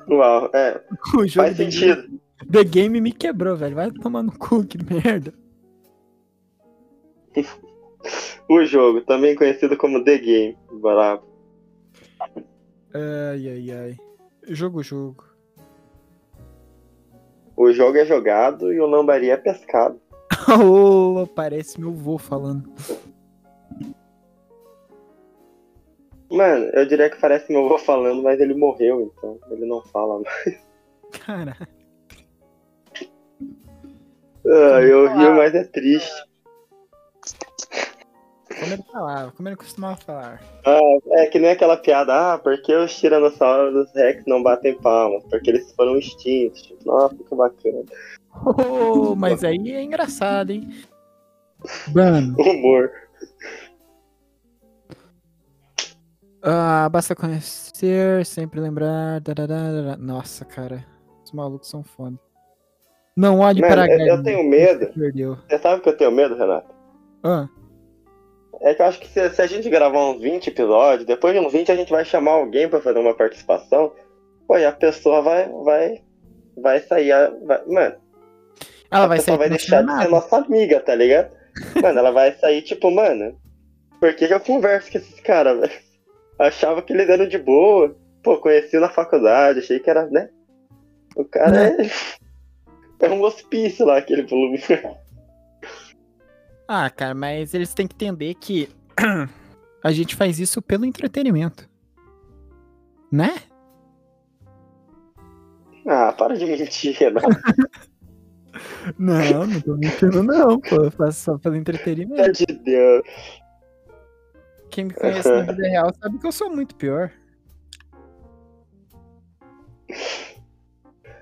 [0.09, 0.83] Uau, é.
[1.15, 2.03] O jogo Faz sentido.
[2.03, 2.21] Game,
[2.51, 3.77] The Game me quebrou, velho.
[3.77, 5.33] Vai tomar no cu, que merda.
[8.49, 10.59] o jogo, também conhecido como The Game.
[10.81, 11.27] Bravo.
[12.95, 13.97] Ai, ai, ai.
[14.49, 15.36] Jogo, jogo.
[17.57, 20.01] O jogo é jogado e o lambari é pescado.
[20.63, 22.71] oh, parece meu vô falando.
[26.31, 30.21] Mano, eu diria que parece meu avô falando, mas ele morreu, então ele não fala
[30.21, 30.61] mais.
[31.25, 31.69] Caralho.
[34.45, 36.26] Ah, eu rio, mas é triste.
[38.59, 40.43] Como ele falava, como ele costumava falar.
[40.65, 40.81] Ah,
[41.13, 45.23] é que nem aquela piada, ah, porque os tiranossauros Rex não batem palmas?
[45.25, 46.75] Porque eles foram extintos.
[46.85, 47.85] Nossa, que bacana.
[48.45, 50.71] Oh, mas aí é engraçado, hein?
[51.95, 52.35] Mano.
[52.41, 52.91] Humor.
[56.43, 59.21] Ah, basta conhecer, sempre lembrar.
[59.99, 60.85] Nossa, cara.
[61.25, 62.19] Os malucos são foda.
[63.17, 64.91] Não olhe Mano, para eu, eu tenho medo.
[65.49, 66.73] Você sabe que eu tenho medo, Renato?
[67.23, 67.49] Ah.
[68.61, 71.41] É que eu acho que se, se, a gente gravar uns 20 episódios, depois de
[71.41, 73.93] uns 20 a gente vai chamar alguém para fazer uma participação,
[74.47, 76.03] pô, e a pessoa vai, vai,
[76.57, 77.13] vai sair,
[77.45, 77.97] vai, mano.
[78.91, 81.31] Ela a vai sair vai deixar de ser nossa amiga, tá ligado?
[81.83, 83.39] Mano, ela vai sair tipo, mano,
[84.01, 85.87] por que, que eu converso com esses caras, velho?
[86.39, 87.97] Achava que eles eram de boa.
[88.23, 90.29] Pô, conheci na faculdade, achei que era, né?
[91.17, 91.77] O cara é.
[92.99, 94.59] É um hospício lá, aquele volume.
[96.69, 98.69] Ah, cara, mas eles têm que entender que
[99.83, 101.69] a gente faz isso pelo entretenimento.
[103.11, 103.37] Né?
[105.87, 107.21] Ah, para de mentir, né?
[108.99, 110.77] não, não tô mentindo não, pô.
[110.77, 112.21] Eu faço só pelo entretenimento.
[112.21, 113.03] Pelo de Deus.
[114.71, 117.13] Quem me conhece na vida real sabe que eu sou muito pior.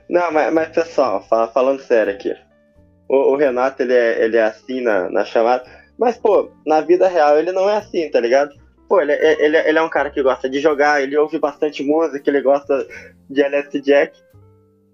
[0.08, 2.34] Não, mas, mas pessoal, fala- falando sério aqui.
[3.08, 5.64] O, o Renato, ele é, ele é assim na, na chamada.
[5.98, 8.54] Mas, pô, na vida real ele não é assim, tá ligado?
[8.88, 11.38] Pô, ele, é- ele, é- ele é um cara que gosta de jogar, ele ouve
[11.38, 12.86] bastante música, ele gosta
[13.30, 14.18] de LS Jack.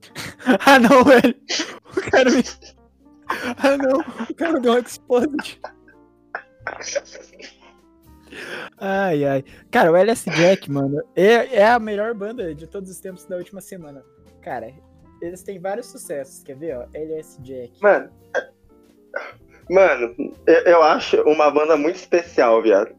[0.67, 1.35] Ah, não, velho.
[1.97, 2.43] O cara me.
[3.63, 4.01] Ah, não.
[4.29, 5.61] O cara deu um explode.
[8.79, 9.45] Ai, ai.
[9.71, 13.37] Cara, o LS Jack, mano, é, é a melhor banda de todos os tempos da
[13.37, 14.03] última semana.
[14.41, 14.73] Cara,
[15.21, 16.43] eles têm vários sucessos.
[16.43, 16.87] Quer ver, ó?
[16.95, 17.73] LS Jack.
[17.83, 18.11] Mano,
[19.69, 20.15] mano,
[20.47, 22.95] eu, eu acho uma banda muito especial, viado.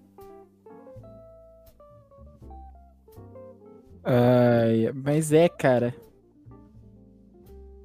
[4.03, 5.93] Ai, mas é, cara.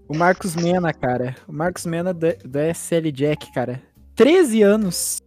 [0.09, 1.37] O Marcos Mena, cara.
[1.49, 3.83] O Marcos Mena da, da SL Jack, cara.
[4.15, 5.23] 13 anos.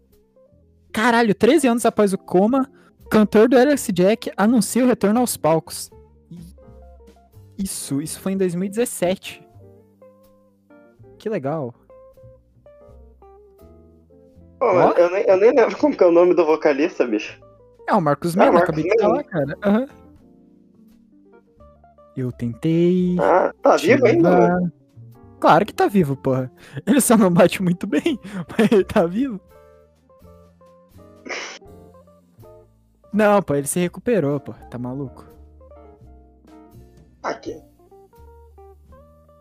[0.92, 2.70] Caralho, 13 anos após o coma,
[3.06, 5.92] o cantor do LS Jack anuncia o retorno aos palcos.
[7.62, 9.46] Isso, isso foi em 2017.
[11.18, 11.76] Que legal.
[14.58, 17.38] Pô, mano, eu, nem, eu nem lembro como que é o nome do vocalista, bicho.
[17.88, 19.58] É o Marcos Ah, Mena, Marcos acabei de falar, cara.
[19.64, 19.88] Aham.
[22.16, 23.18] Eu tentei.
[23.20, 24.72] Ah, tá vivo ainda.
[25.40, 26.52] Claro que tá vivo, porra.
[26.86, 28.20] Ele só não bate muito bem,
[28.58, 29.40] mas ele tá vivo.
[33.12, 34.54] Não, pô, ele se recuperou, pô.
[34.70, 35.29] Tá maluco?
[37.24, 37.62] Aqui.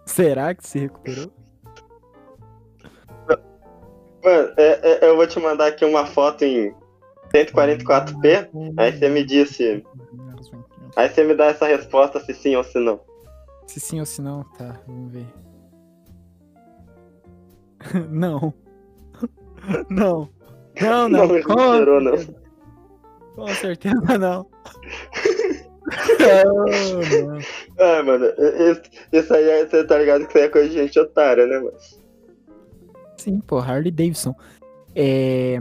[0.07, 1.33] Será que se recuperou?
[4.25, 6.75] Mano, é- é- eu vou te mandar aqui uma foto em
[7.31, 9.85] 144p, aí você me diz se.
[10.97, 13.01] Aí você me dá essa resposta se sim ou se não.
[13.67, 15.27] Se sim ou se não, tá, vamos ver.
[18.11, 18.53] não.
[19.89, 20.29] Não.
[20.81, 21.09] Não, não.
[21.09, 22.17] Não com recuperou, não.
[23.35, 24.47] Com certeza não.
[27.79, 28.27] Ah, mano,
[28.71, 28.83] isso,
[29.13, 31.59] isso aí é- você tá ligado que isso aí é coisa de gente otária, né,
[31.59, 31.77] mano?
[33.17, 34.35] Sim, pô, Harley Davidson.
[34.95, 35.61] É.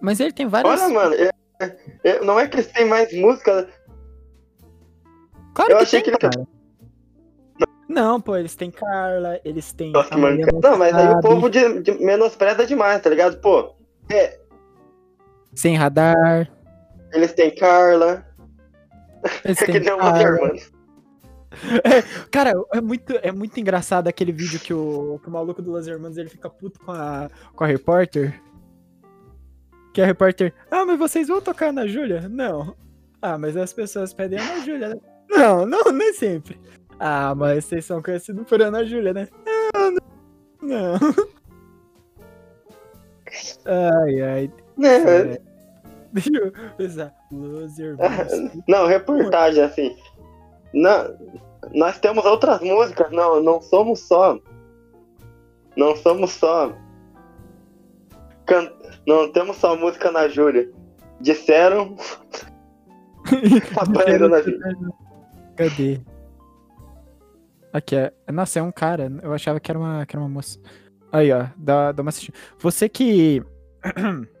[0.00, 0.80] Mas ele tem várias.
[0.80, 1.30] Olha, mano, é-
[2.04, 3.68] é- não é que eles têm mais música.
[5.54, 6.46] Claro eu que achei tem, que ele-.
[7.88, 9.92] Não, pô, eles têm Carla, eles têm.
[9.92, 13.38] Nossa, mano, Não, mas aí o povo de, de- menospreza demais, tá ligado?
[13.40, 13.74] Pô,
[15.54, 16.50] Sem radar.
[17.12, 18.26] Eles têm Carla,
[19.44, 20.12] Eles que têm nem o Carla.
[20.12, 20.60] Waterman.
[22.30, 26.16] Cara, é muito, é muito engraçado aquele vídeo que o, que o maluco do Hermanos
[26.16, 28.40] ele fica puto com a, com a repórter.
[29.92, 30.54] Que a repórter.
[30.70, 32.26] Ah, mas vocês vão tocar na Júlia?
[32.28, 32.74] Não.
[33.20, 34.96] Ah, mas as pessoas pedem a Ana Júlia, né?
[35.28, 36.58] Não, não, nem sempre.
[36.98, 39.28] Ah, mas vocês são conhecidos por Ana Júlia, né?
[39.44, 40.00] Não, não.
[40.62, 41.32] não.
[43.64, 44.52] Ai, ai.
[44.76, 45.32] Né?
[45.32, 45.51] É.
[46.12, 47.14] Deixa eu pensar.
[47.30, 48.52] Los Hermanos.
[48.68, 49.96] Não, reportagem assim.
[50.74, 51.16] Não,
[51.74, 54.38] nós temos outras músicas, não, não somos só.
[55.76, 56.72] Não somos só.
[58.46, 58.72] can-
[59.06, 60.70] Não temos só música na Júlia.
[61.20, 61.96] Disseram
[63.78, 64.60] a banda na Júlia.
[65.56, 66.00] Cadê?
[67.72, 68.12] Aqui, é.
[68.30, 69.10] Nossa, é um cara.
[69.22, 70.58] Eu achava que era uma, que era uma moça.
[71.10, 71.46] Aí, ó.
[71.56, 72.36] Dá, dá uma assistida.
[72.58, 73.42] Você que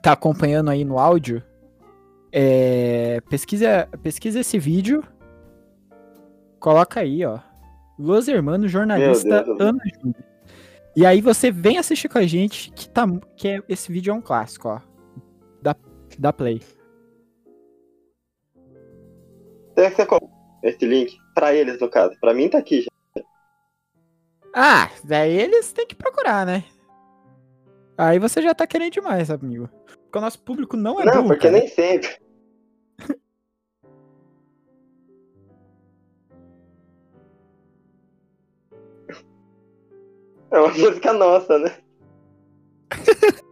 [0.00, 1.42] tá acompanhando aí no áudio,
[2.32, 5.04] é, pesquisa, pesquisa esse vídeo.
[6.58, 7.38] Coloca aí, ó.
[7.98, 10.32] Los Hermanos, jornalista Ana Júlia.
[10.96, 13.06] E aí você vem assistir com a gente, que, tá,
[13.36, 14.80] que é, esse vídeo é um clássico, ó.
[15.60, 15.76] Da,
[16.18, 16.62] da Play.
[19.74, 20.30] Tem que ser como?
[20.62, 21.16] Esse link.
[21.34, 22.14] Pra eles, no caso.
[22.20, 23.22] Pra mim tá aqui já.
[24.54, 26.62] Ah, daí eles têm que procurar, né?
[27.96, 29.68] Aí você já tá querendo demais, amigo.
[30.12, 31.58] Porque o nosso público não é não, burro, porque cara.
[31.58, 32.18] nem sempre.
[40.50, 41.74] É uma música nossa, né?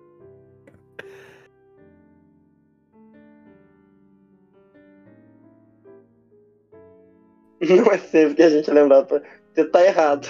[7.61, 9.05] Não é sempre que a gente lembrar.
[9.05, 9.23] pra-
[9.55, 10.29] Você tá errado.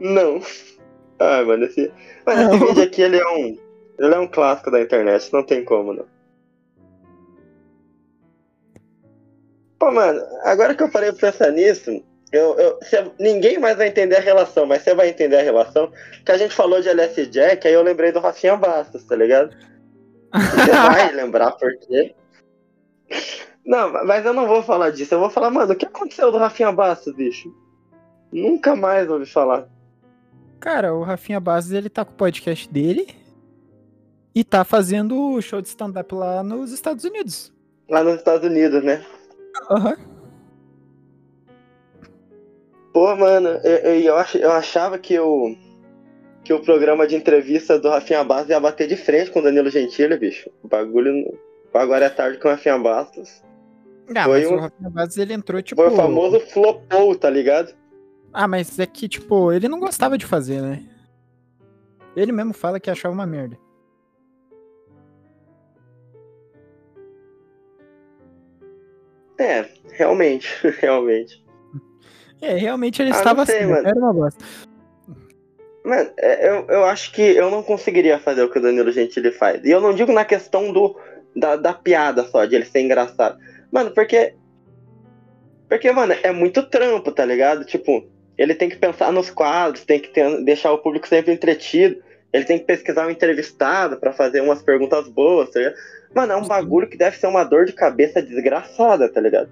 [0.00, 0.40] Não.
[1.18, 1.90] Ah, mano, esse.
[2.26, 2.66] Mas esse Não.
[2.68, 3.67] vídeo aqui, ele é um.
[3.98, 6.04] Ele é um clássico da internet, não tem como, não.
[9.78, 12.02] Pô, mano, agora que eu parei pra pensar nisso,
[12.32, 15.90] eu, eu, cê- ninguém mais vai entender a relação, mas você vai entender a relação.
[16.24, 19.50] Que a gente falou de LS Jack, aí eu lembrei do Rafinha Bastos, tá ligado?
[20.34, 22.14] Você vai lembrar por quê?
[23.64, 25.14] Não, mas eu não vou falar disso.
[25.14, 27.54] Eu vou falar, mano, o que aconteceu do Rafinha Bastos, bicho?
[28.32, 29.68] Nunca mais ouvi falar.
[30.60, 33.08] Cara, o Rafinha Bastos, ele tá com o podcast dele
[34.38, 37.52] e tá fazendo o show de stand-up lá nos Estados Unidos.
[37.90, 39.04] Lá nos Estados Unidos, né?
[39.68, 39.96] Aham.
[42.92, 45.56] Pô, mano, eu, eu, eu, ach- eu achava que o,
[46.44, 49.70] que o programa de entrevista do Rafinha Bastos ia bater de frente com o Danilo
[49.70, 50.48] Gentili, bicho.
[50.62, 51.12] O bagulho.
[51.12, 51.38] no-
[51.74, 53.42] Agora é tarde com o Rafinha Bastos.
[54.14, 55.82] Ah, Foi mas um- o Rafinha Bastos, ele entrou, tipo...
[55.82, 57.74] Foi o famoso flopou, tá ligado?
[58.32, 60.82] Ah, mas é que, tipo, ele não gostava de fazer, né?
[62.16, 63.56] Ele mesmo fala que achava uma merda.
[69.38, 70.48] É, realmente,
[70.80, 71.42] realmente.
[72.40, 73.88] É, realmente ele Ah, estava sei, assim, mano.
[73.88, 74.44] era uma bosta.
[75.84, 79.30] Mano, é, eu, eu acho que eu não conseguiria fazer o que o Danilo Gentili
[79.32, 79.64] faz.
[79.64, 80.96] E eu não digo na questão do
[81.34, 83.38] da, da piada só, de ele ser engraçado.
[83.72, 84.34] Mano, porque.
[85.68, 87.64] Porque, mano, é muito trampo, tá ligado?
[87.64, 88.06] Tipo,
[88.36, 92.02] ele tem que pensar nos quadros, tem que ter- deixar o público sempre entretido.
[92.32, 95.76] Ele tem que pesquisar um entrevistado pra fazer umas perguntas boas, tá ligado?
[96.18, 99.48] Mano, é um bagulho que deve ser uma dor de cabeça desgraçada, tá ligado?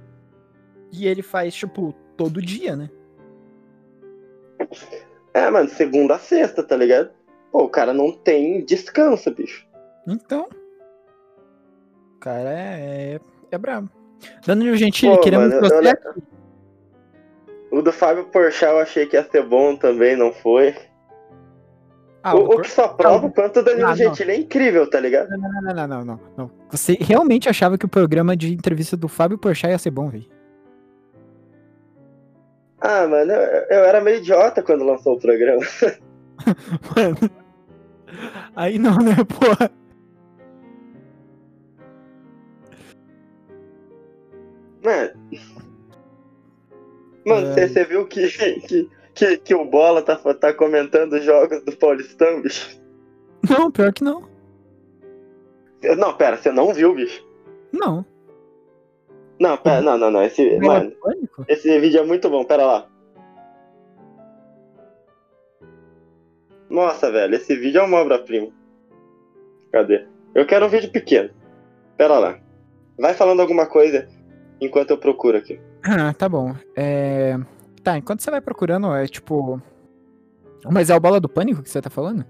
[0.91, 2.91] E ele faz, tipo, todo dia, né?
[5.33, 7.11] É, mano, segunda a sexta, tá ligado?
[7.53, 9.65] Pô, o cara não tem descanso, bicho.
[10.09, 10.49] Então.
[12.17, 13.21] O cara é,
[13.53, 13.89] é brabo.
[14.45, 16.23] Danilo Gentili, Pô, queremos mano, eu- você eu- aqui.
[17.71, 20.75] O do Fábio Porchat eu achei que ia ser bom também, não foi.
[22.29, 23.95] Ah, o, o que só prova o quanto o Danilo Ah.
[23.95, 25.29] Gentili é incrível, tá ligado?
[25.31, 26.51] Não, não, não, não, não, não.
[26.73, 30.27] Você realmente achava que o programa de entrevista do Fábio Porchat ia ser bom, velho?
[32.81, 35.61] Ah, mano, eu, eu era meio idiota quando lançou o programa.
[36.97, 37.31] Mano.
[38.57, 39.71] Aí não, né, porra?
[44.83, 45.11] Mano,
[47.25, 47.69] mano, É.
[47.69, 48.29] você viu que,
[48.67, 52.79] que, que, que o Bola tá, tá comentando os jogos do Paulistão, bicho?
[53.49, 54.29] Não, pior que não.
[55.97, 57.27] Não, pera, você não viu, bicho?
[57.73, 58.05] Não.
[59.41, 60.23] Não, pera, não, não, não.
[60.23, 60.93] Esse, Bola mano,
[61.49, 62.89] esse vídeo é muito bom, pera lá.
[66.69, 68.49] Nossa, velho, esse vídeo é uma obra-prima.
[69.73, 70.07] Cadê?
[70.35, 71.31] Eu quero um vídeo pequeno.
[71.97, 72.39] Pera lá.
[72.99, 74.09] Vai falando alguma coisa
[74.61, 75.59] enquanto eu procuro aqui.
[75.83, 76.55] Ah, tá bom.
[76.75, 77.39] É...
[77.87, 79.63] Tá, enquanto você vai procurando, é tipo.
[80.69, 82.27] Mas é o Bola do Pânico que você tá falando?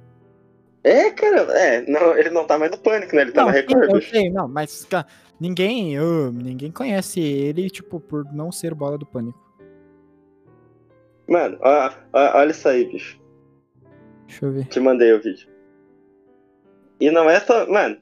[0.85, 3.23] É, cara, é, não, ele não tá mais no pânico, né?
[3.23, 3.91] Ele tá não, na Record.
[3.91, 5.07] eu sei, não, mas cara,
[5.41, 5.97] ninguém,
[6.35, 9.41] ninguém conhece ele, tipo, por não ser o Bola do Pânico.
[11.27, 13.19] Mano, ó, ó, olha isso aí, bicho.
[14.27, 14.67] Deixa eu ver.
[14.67, 15.49] Te mandei o vídeo.
[17.01, 17.67] E não é só.
[17.67, 17.97] Mano,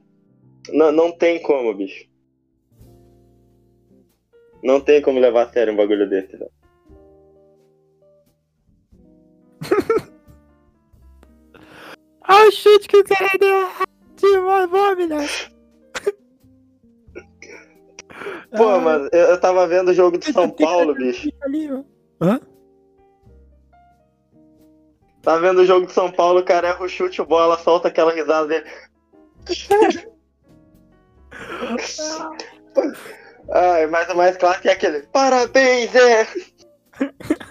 [0.70, 2.04] não, não tem como, bicho.
[4.60, 6.50] Não tem como levar a sério um bagulho desse, velho.
[12.26, 15.28] Ah, chute que o cara deu errado, vamos, né?
[18.56, 21.28] Pô, Ah, mano, eu, eu tava vendo o jogo do São Paulo, bicho.
[21.42, 21.68] Ali.
[22.20, 22.40] Hã?
[25.20, 27.88] Tava vendo o jogo do São Paulo, o cara erra o chute, o bola solta
[27.88, 28.64] aquela risada dele.
[33.50, 35.02] Ai, mas o mais clássico é aquele.
[35.08, 36.26] Parabéns, é!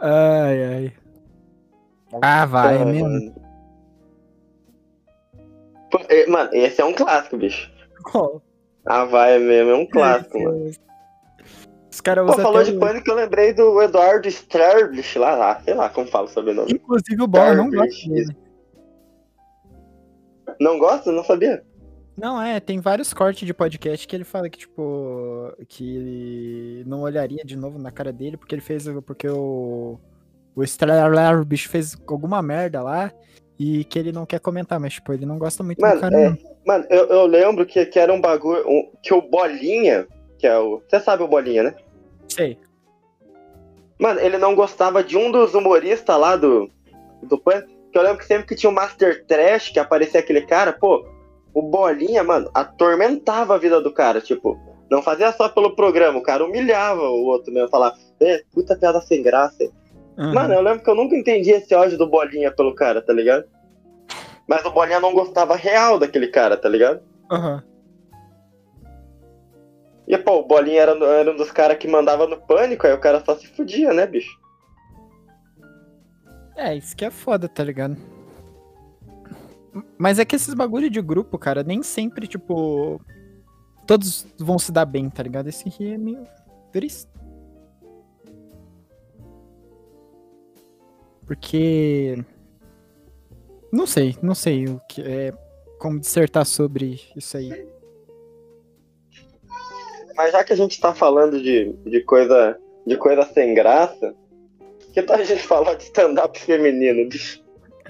[0.00, 0.92] Ai, ai.
[2.22, 3.08] Ah, vai, é mesmo.
[3.08, 3.34] Mano.
[6.52, 7.70] É, esse é um clássico, bicho.
[8.04, 8.42] Qual?
[8.84, 10.70] Ah, vai mesmo, é um clássico, mano.
[11.90, 15.74] Os caras Pô, usam falou de pânico, eu lembrei do Eduardo Sterblich lá, lá, sei
[15.74, 16.72] lá como fala o sobrenome.
[16.72, 18.36] Inclusive o Bola não gosta dele.
[20.60, 21.10] Não gosta?
[21.10, 21.64] Não sabia.
[22.18, 27.02] Não, é, tem vários cortes de podcast que ele fala que, tipo, que ele não
[27.02, 29.98] olharia de novo na cara dele porque ele fez, porque o,
[30.54, 33.12] o Estralar, o bicho fez alguma merda lá
[33.56, 36.20] e que ele não quer comentar, mas, tipo, ele não gosta muito Mano, do cara,
[36.20, 36.38] é.
[36.66, 38.68] Mano, eu, eu lembro que, que era um bagulho.
[38.68, 40.06] um- que o Bolinha,
[40.38, 40.82] que é o.
[40.88, 41.74] Você sabe o Bolinha, né?
[42.28, 42.58] Sei.
[43.98, 46.70] Mano, ele não gostava de um dos humoristas lá do.
[47.22, 47.68] Do Pânico.
[47.90, 51.06] Que eu lembro que sempre que tinha o Master Trash, que aparecia aquele cara, pô,
[51.54, 54.20] o Bolinha, mano, atormentava a vida do cara.
[54.20, 54.58] Tipo,
[54.90, 59.00] não fazia só pelo programa, o cara humilhava o outro mesmo, falava, é, puta piada
[59.00, 59.70] sem graça.
[60.16, 60.34] Aham.
[60.34, 63.44] Mano, eu lembro que eu nunca entendi esse ódio do Bolinha pelo cara, tá ligado?
[64.46, 67.00] Mas o Bolinha não gostava real daquele cara, tá ligado?
[67.30, 67.62] Aham.
[70.08, 73.00] E, pô, o Bolinha era, era um dos caras que mandava no pânico, aí o
[73.00, 74.40] cara só se fudia, né, bicho?
[76.56, 77.96] É, isso que é foda, tá ligado?
[79.96, 83.00] Mas é que esses bagulho de grupo, cara, nem sempre, tipo.
[83.86, 85.48] Todos vão se dar bem, tá ligado?
[85.48, 86.26] Esse aqui é meio
[86.72, 87.08] triste.
[91.26, 92.22] Porque.
[93.72, 95.32] Não sei, não sei o que é.
[95.78, 97.68] Como dissertar sobre isso aí.
[100.16, 102.58] mas já que a gente tá falando de, de coisa
[102.88, 104.14] de coisa sem graça,
[104.92, 107.44] que tal a gente falar de stand-up feminino, bicho?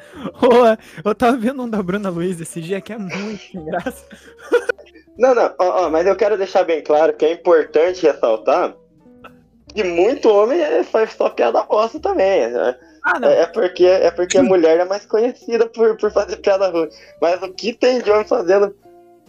[0.42, 4.04] Ô, eu tava vendo um da Bruna Luiz esse dia que é muito sem graça.
[5.18, 8.74] Não, não, ó, ó, mas eu quero deixar bem claro que é importante ressaltar
[9.74, 12.48] que muito homem é- faz só piada bosta também.
[12.50, 12.76] né?
[13.04, 13.18] Ah.
[13.22, 16.88] É, é porque, é porque a mulher é mais conhecida por, por fazer piada ruim.
[17.20, 18.74] Mas o que tem de homem fazendo,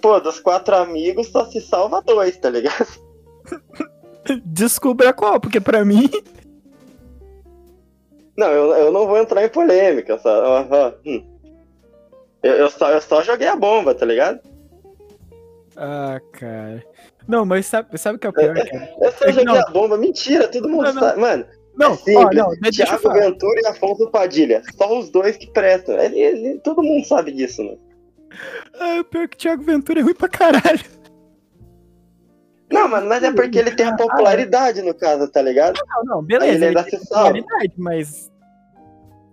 [0.02, 2.88] pô, dos quatro amigos só se salva dois, tá ligado?
[4.46, 6.10] Descubra qual, porque pra mim.
[8.40, 10.94] Não, eu, eu não vou entrar em polêmica, só.
[11.06, 11.24] hum.
[12.41, 14.40] Eu, eu só, eu só joguei a bomba, tá ligado?
[15.76, 16.84] Ah, cara.
[17.28, 18.94] Não, mas sabe, sabe o que é o pior, cara?
[19.02, 19.56] Eu só É joguei não.
[19.60, 21.02] a bomba, mentira, todo mundo Não, não.
[21.02, 21.20] sabe.
[21.20, 21.45] Mano,
[21.76, 23.14] Não, é ó, não, Thiago.
[23.14, 24.61] Ventura e Afonso Padilha.
[24.78, 25.98] Só os dois que prestam.
[25.99, 27.76] Ele, ele- todo mundo sabe disso, né?
[28.80, 30.80] Ah, pior que o Thiago Ventura é ruim pra caralho.
[32.72, 35.80] Não, mano, mas é porque ele tem a popularidade no caso, tá ligado?
[35.88, 36.52] Não, não, Aí beleza.
[36.54, 37.34] ele Ele, ainda tem se salva.
[37.34, 38.32] popularidade, mas.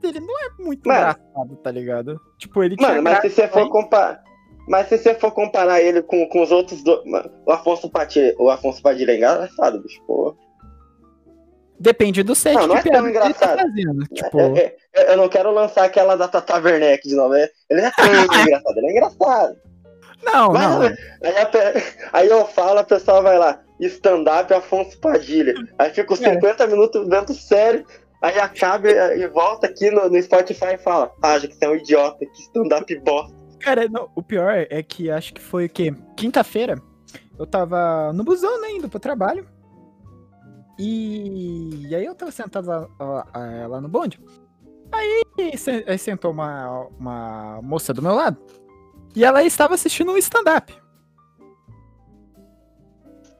[0.03, 1.01] Ele não é muito Mano.
[1.01, 2.21] engraçado, tá ligado?
[2.39, 3.69] Tipo, ele Mano, mas se você for aí.
[3.69, 4.23] comparar.
[4.69, 7.01] Mas se você for comparar ele com, com os outros dois.
[7.45, 10.01] O Afonso Padilha, o Afonso Padilha é engraçado, bicho.
[10.07, 10.37] Pô.
[11.79, 13.59] Depende do set Não, não é tão ele tá engraçado.
[13.59, 14.05] fazendo.
[14.07, 17.35] Tipo, É, é, é, eu não quero lançar aquela da Tata Werneck de novo.
[17.35, 18.05] é- Ele é tão
[18.49, 19.57] engraçado, ele é engraçado.
[20.33, 20.81] Não, Mas, não.
[20.83, 21.83] Aí, a pe-
[22.13, 25.55] aí eu falo, a pessoa vai lá, stand-up Afonso Padilha.
[25.79, 26.35] Aí fica os É.
[26.35, 27.85] 50 minutos vendo sério,
[28.23, 31.71] aí acaba e, volta aqui no, no Spotify e fala, ah, já que você é
[31.71, 33.35] um idiota, que stand-up bosta.
[33.61, 35.95] Cara, não, o pior é que acho que foi o quê?
[36.17, 36.77] Quinta-feira,
[37.39, 39.47] eu tava no busão, né, indo pro trabalho.
[40.79, 44.21] E, e aí eu tava sentado lá, lá- lá- no bonde.
[44.93, 45.23] Aí,
[45.87, 48.37] aí sentou uma, uma moça do meu lado.
[49.17, 50.73] E ela estava assistindo um stand-up.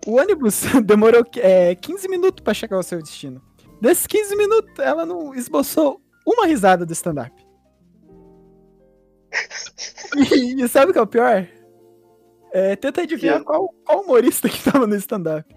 [0.07, 3.43] O ônibus demorou é, 15 minutos pra chegar ao seu destino.
[3.79, 7.31] Desses 15 minutos, ela não esboçou uma risada do stand-up.
[10.17, 11.47] E, e sabe o que é o pior?
[12.53, 15.55] É, tenta adivinhar qual, qual humorista que tava no stand-up.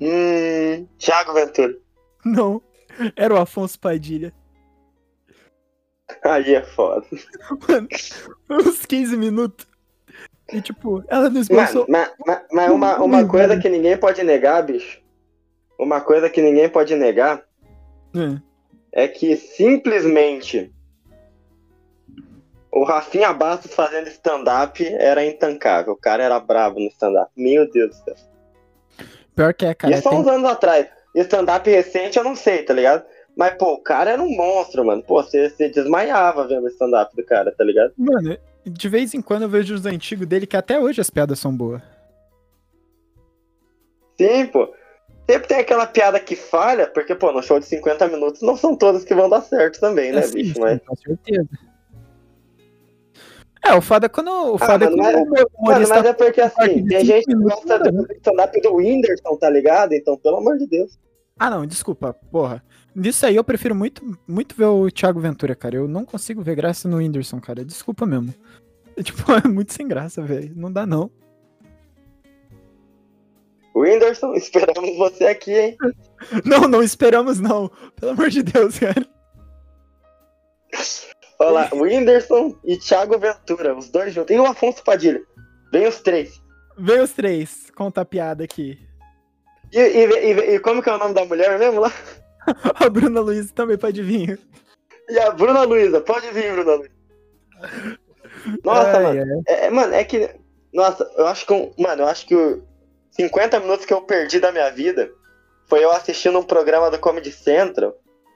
[0.00, 1.76] Hum, Thiago Ventura.
[2.24, 2.62] Não,
[3.16, 4.32] era o Afonso Padilha.
[6.22, 7.06] Aí é foda.
[7.68, 7.88] Mano,
[8.50, 9.66] uns 15 minutos.
[10.52, 11.86] E tipo, ela não esboçou.
[11.88, 15.00] mas, mas, mas uma, uma coisa que ninguém pode negar, bicho.
[15.78, 17.42] Uma coisa que ninguém pode negar
[18.92, 19.04] É.
[19.04, 20.70] é que simplesmente
[22.70, 25.94] o Rafinha Bastos fazendo stand-up era intancável.
[25.94, 27.30] O cara era brabo no stand-up.
[27.36, 28.14] Meu Deus do céu.
[29.34, 29.94] Pior que é, cara.
[29.94, 30.86] Isso há tem- uns anos atrás.
[31.14, 33.04] Stand-up recente eu não sei, tá ligado?
[33.36, 35.02] Mas, pô, o cara era um monstro, mano.
[35.02, 37.92] Pô, você, você desmaiava vendo o stand-up do cara, tá ligado?
[37.96, 41.38] Mano, de vez em quando eu vejo os antigos dele que até hoje as piadas
[41.38, 41.82] são boas.
[44.16, 44.72] Sim, pô.
[45.28, 48.76] Sempre tem aquela piada que falha, porque, pô, no show de 50 minutos não são
[48.76, 50.54] todas que vão dar certo também, né, É, sim, bicho?
[50.54, 51.48] sim, Mas, com certeza.
[53.64, 54.28] É, o foda é quando.
[54.30, 55.94] O Ah, foda é mano, quando mas- o mano, humorista.
[55.94, 58.06] mas é porque assim, tem gente que gosta do né?
[58.16, 59.94] stand-up do Whindersson, tá ligado?
[59.94, 60.98] Então, pelo amor de Deus.
[61.38, 62.62] Ah, não, desculpa, porra.
[62.94, 65.76] Nisso aí eu prefiro muito, muito ver o Thiago Ventura, cara.
[65.76, 67.64] Eu não consigo ver graça no Whindersson, cara.
[67.64, 68.32] Desculpa mesmo.
[68.96, 70.52] É, tipo, é muito sem graça, velho.
[70.54, 71.10] Não dá, não.
[73.74, 75.76] Whindersson, esperamos você aqui, hein?
[76.44, 77.70] Não, não esperamos, não.
[77.96, 79.06] Pelo amor de Deus, cara.
[81.38, 84.34] Olha lá, Whindersson e Thiago Ventura, os dois juntos.
[84.34, 85.20] E o Afonso Padilha.
[85.70, 86.40] Vem os três.
[86.78, 88.78] Vem os três, conta a piada aqui.
[89.72, 91.92] E, e, e- e como que é o nome da mulher mesmo lá?
[92.74, 94.38] A Bruna Luiz também pode vir.
[95.08, 96.00] E a Bruna Luiza.
[96.00, 96.94] Pode vir, Bruna Luiza.
[98.64, 99.20] Nossa, Ai, mano.
[99.48, 99.54] ai.
[99.54, 100.30] É, é, mano, é que.
[100.72, 101.72] Nossa, eu acho que.
[101.78, 102.58] Mano, eu acho que os
[103.12, 105.10] 50 minutos que eu perdi da minha vida
[105.66, 107.94] foi eu assistindo um programa do Comedy Central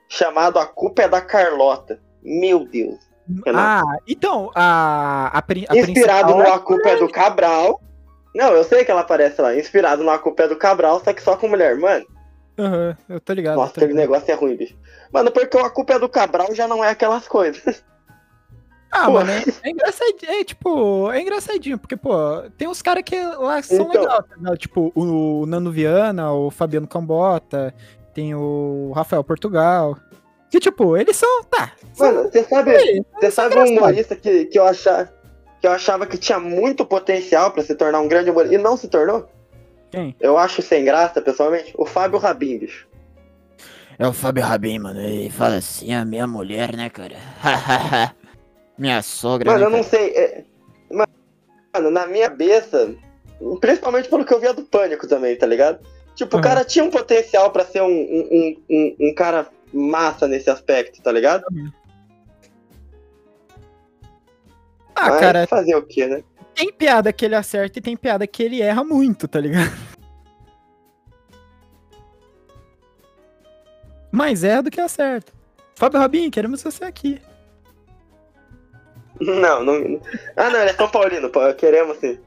[0.09, 2.01] chamado A Culpa é da Carlota.
[2.22, 2.98] Meu Deus.
[3.55, 7.80] Ah, então, a, a, a Inspirado no é- A Culpa é do Cabral.
[8.35, 9.55] Não, eu sei que ela aparece lá.
[9.55, 11.76] Inspirado no A Culpa é do Cabral, só que só com mulher.
[11.76, 12.06] Mano,
[12.59, 13.56] Aham, eu tô ligado.
[13.56, 14.10] nossa, tô aquele ligado.
[14.10, 14.76] negócio é ruim, bicho.
[15.12, 17.82] Mano, porque o A Culpa é do Cabral já não é aquelas coisas.
[18.90, 19.12] Ah, Pô.
[19.12, 20.32] mano, é, é engraçadinho.
[20.32, 22.16] É, tipo, é engraçadinho, porque, pô,
[22.56, 24.01] tem uns caras que lá são Então.
[24.01, 24.56] legais, né?
[24.56, 27.74] Tipo, o Nano Viana, o Fabiano Cambota,
[28.14, 29.94] tem o Rafael Portugal.
[30.51, 31.44] Que, tipo, eles são.
[31.44, 31.72] Tá.
[31.98, 33.05] Mano, você sabe.
[33.20, 35.12] Você sabe um humorista que, que, eu achava,
[35.60, 38.74] que eu achava que tinha muito potencial pra se tornar um grande humorista e não
[38.78, 39.28] se tornou?
[39.90, 40.15] Quem?
[40.20, 42.86] Eu acho sem graça, pessoalmente, o Fábio Rabin, bicho.
[43.98, 45.01] É o Fábio Rabin, mano.
[45.01, 47.16] Ele fala assim, a minha mulher, né, cara?
[48.78, 49.90] minha sogra, Mano, né, eu não cara?
[49.90, 50.10] sei.
[50.16, 50.44] é-
[51.74, 52.94] Mano, na minha cabeça,
[53.60, 55.78] Principalmente pelo que eu via do Pânico também, tá ligado?
[56.15, 56.40] Tipo, Uhum.
[56.40, 61.01] o cara tinha um potencial pra ser um, um, um, um- cara massa nesse aspecto,
[61.01, 61.44] tá ligado?
[64.94, 66.24] Ah, Mas cara, fazer o quê, né?
[66.59, 69.70] Tem piada que ele acerta e tem piada que ele erra muito, tá ligado?
[74.10, 75.32] Mais erra do que acerta.
[75.76, 77.22] Fábio Robinho, queremos você aqui.
[79.20, 80.01] Não, não.
[80.36, 82.18] Ah, não, ele é São Paulino, pô, queremos sim.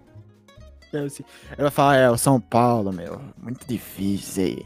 [1.58, 3.22] Vai falar, é, o São Paulo, meu.
[3.38, 4.66] Muito difícil aí.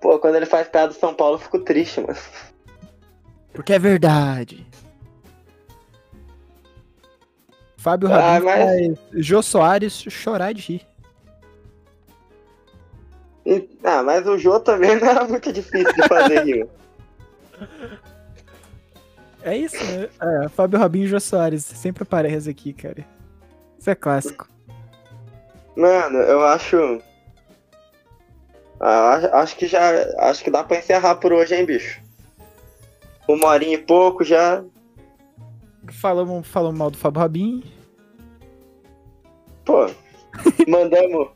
[0.00, 2.18] Pô, quando ele faz piada do São Paulo, eu fico triste, mano.
[3.52, 4.66] Porque é verdade.
[7.86, 10.86] Fábio Ah, Rabin mas- Jô Soares chorar de rir.
[13.46, 16.66] E- Ah, mas o Jô também não era muito difícil de fazer rima.
[19.40, 20.08] É isso, né?
[20.20, 21.64] É, Fábio Rabin e Jô Soares.
[21.64, 23.06] Sempre aparece aqui, cara.
[23.78, 24.48] Isso é clássico.
[25.76, 27.00] Mano, eu acho.
[28.80, 29.90] Ah, acho- acho que já.
[30.28, 32.00] Acho que dá pra encerrar por hoje, hein, bicho?
[33.28, 34.64] Uma horinha e pouco já.
[35.88, 37.75] Falamos, falamos mal do Fábio Rabin.
[39.66, 39.90] Pô,
[40.66, 41.28] mandamos.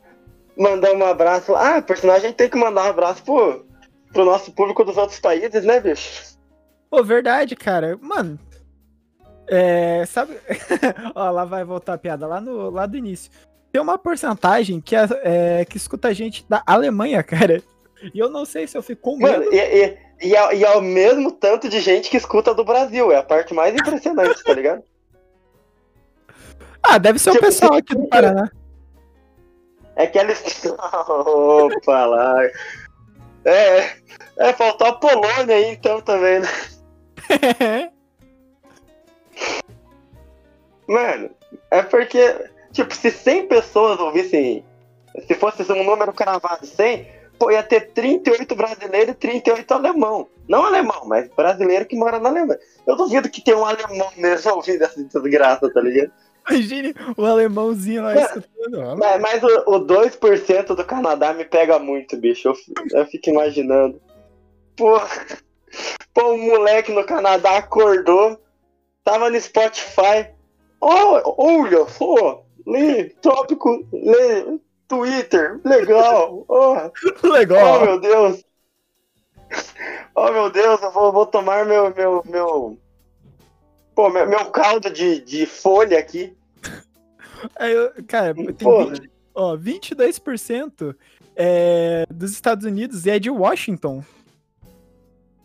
[0.57, 1.55] Mandamos um abraço.
[1.55, 1.85] Ah,
[2.15, 3.67] a gente tem que mandar um abraço pro,
[4.13, 6.39] pro nosso público dos outros países, né, bicho?
[6.89, 7.99] Pô, verdade, cara.
[8.01, 8.39] Mano.
[9.49, 10.07] É.
[10.07, 10.39] Sabe.
[11.15, 13.31] Ó, lá vai voltar a piada lá, no, lá do início.
[13.73, 17.63] Tem uma porcentagem que, é, é, que escuta a gente da Alemanha, cara.
[18.15, 19.45] E eu não sei se eu fico com medo.
[19.45, 22.65] Mano, e, e, e, é, e é o mesmo tanto de gente que escuta do
[22.65, 23.11] Brasil.
[23.11, 24.83] É a parte mais impressionante, tá ligado?
[26.83, 28.51] Ah, deve ser o Tipo, pessoal aqui do Paraná.
[29.97, 30.43] É que eles.
[30.65, 32.43] Opa, lá.
[33.45, 33.97] É,
[34.39, 36.49] é, faltou a Polônia aí então também, né?
[40.89, 41.31] Mano,
[41.71, 44.65] é porque, tipo, se 100 pessoas ouvissem,
[45.27, 47.07] se fosse um número cravado 100,
[47.39, 50.29] pô, ia ter 38 brasileiros e 38 alemão.
[50.49, 52.59] Não alemão, mas brasileiro que mora na Alemanha.
[52.87, 56.11] Eu duvido que tenha um alemão mesmo ouvindo essa desgraça, tá ligado?
[56.51, 58.97] Imagine o alemãozinho lá Mano, escutando.
[58.99, 62.49] Mas, mas o, o 2% do Canadá me pega muito, bicho.
[62.49, 62.55] Eu,
[62.93, 64.01] eu fico imaginando.
[64.77, 65.01] Pô,
[66.13, 68.41] pô, um moleque no Canadá acordou,
[69.05, 70.29] tava no Spotify.
[70.81, 74.59] Oh, olha só, lê, tópico, lê,
[74.89, 76.45] Twitter, legal.
[76.49, 76.91] Oh,
[77.23, 77.85] oh Legal.
[77.85, 78.45] meu Deus.
[80.15, 82.79] Oh meu Deus, eu vou, vou tomar meu, meu, meu.
[83.95, 86.37] Pô, meu, meu caldo de, de folha aqui.
[87.57, 90.95] Aí eu- cara, tem Pô, 20, ó, 22%
[91.37, 94.03] é dos Estados Unidos e é de Washington.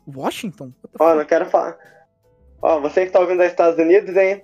[0.08, 0.72] Washington?
[1.00, 1.78] Ó, não quero falar.
[2.62, 4.44] Ó, você que tá ouvindo dos Estados Unidos, hein?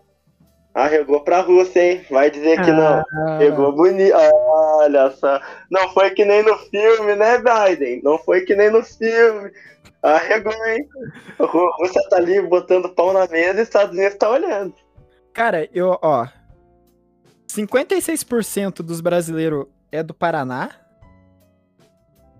[0.73, 2.05] Arregou pra Rússia, hein?
[2.09, 2.99] Vai dizer que não.
[2.99, 4.15] Ah, Pegou bonito.
[4.15, 5.39] Olha só.
[5.69, 8.01] Não foi que nem no filme, né, Biden?
[8.03, 9.51] Não foi que nem no filme.
[10.01, 10.87] Arregou, hein?
[11.39, 14.73] A Rú- Rússia tá ali botando pão na mesa e os Estados Unidos tá olhando.
[15.33, 16.25] Cara, eu, ó.
[17.55, 20.69] 56% dos brasileiros é do Paraná.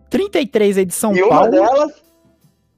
[0.10, 1.52] 33% é de São e uma Paulo.
[1.52, 2.02] delas.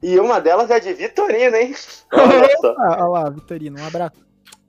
[0.01, 1.73] E uma delas é de Vitorino, hein?
[2.11, 4.15] Olha lá, Vitorino, um abraço.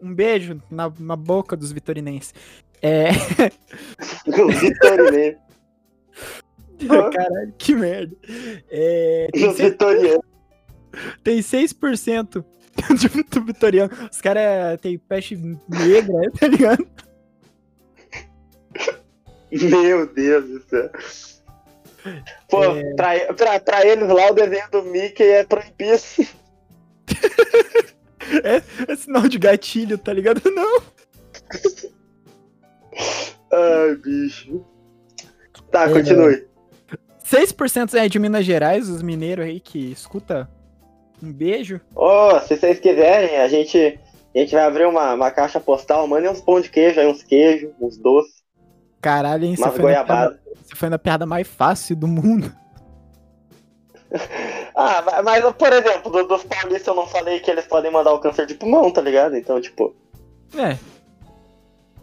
[0.00, 2.32] Um beijo na, na boca dos vitorinenses.
[2.80, 3.10] É,
[4.26, 5.38] Vitorino.
[7.12, 8.16] caralho, que merda.
[8.70, 10.24] É, tem, vitorianos.
[11.22, 12.44] tem 6%
[12.98, 13.90] de vit- vitoriano.
[14.10, 16.86] Os caras têm peste negra, tá ligado?
[19.70, 20.90] Meu Deus do céu.
[22.50, 22.94] Pô, É.
[22.94, 26.02] pra, pra, pra eles lá o desenho do Mickey é proibido.
[28.88, 30.40] É sinal de gatilho, tá ligado?
[30.50, 30.82] Não.
[33.52, 34.64] Ai, bicho.
[35.70, 35.92] Tá, É.
[35.92, 36.46] continue.
[37.22, 40.48] 6% é de Minas Gerais, os mineiros aí que escuta.
[41.22, 41.80] Um beijo.
[41.94, 43.98] Ó, se vocês quiserem, a gente,
[44.34, 47.22] a gente vai abrir uma, uma caixa postal, mandem uns pão de queijo aí, uns
[47.22, 48.42] queijos, uns doces,
[49.04, 49.54] Caralho, hein?
[49.56, 52.50] Você foi, piada, você foi na piada mais fácil do mundo.
[54.76, 58.12] Ah, ma- mas, por exemplo, do- dos paulistas eu não falei que eles podem mandar
[58.12, 59.36] o câncer de pulmão, tá ligado?
[59.36, 59.94] Então, tipo,
[60.56, 60.76] É.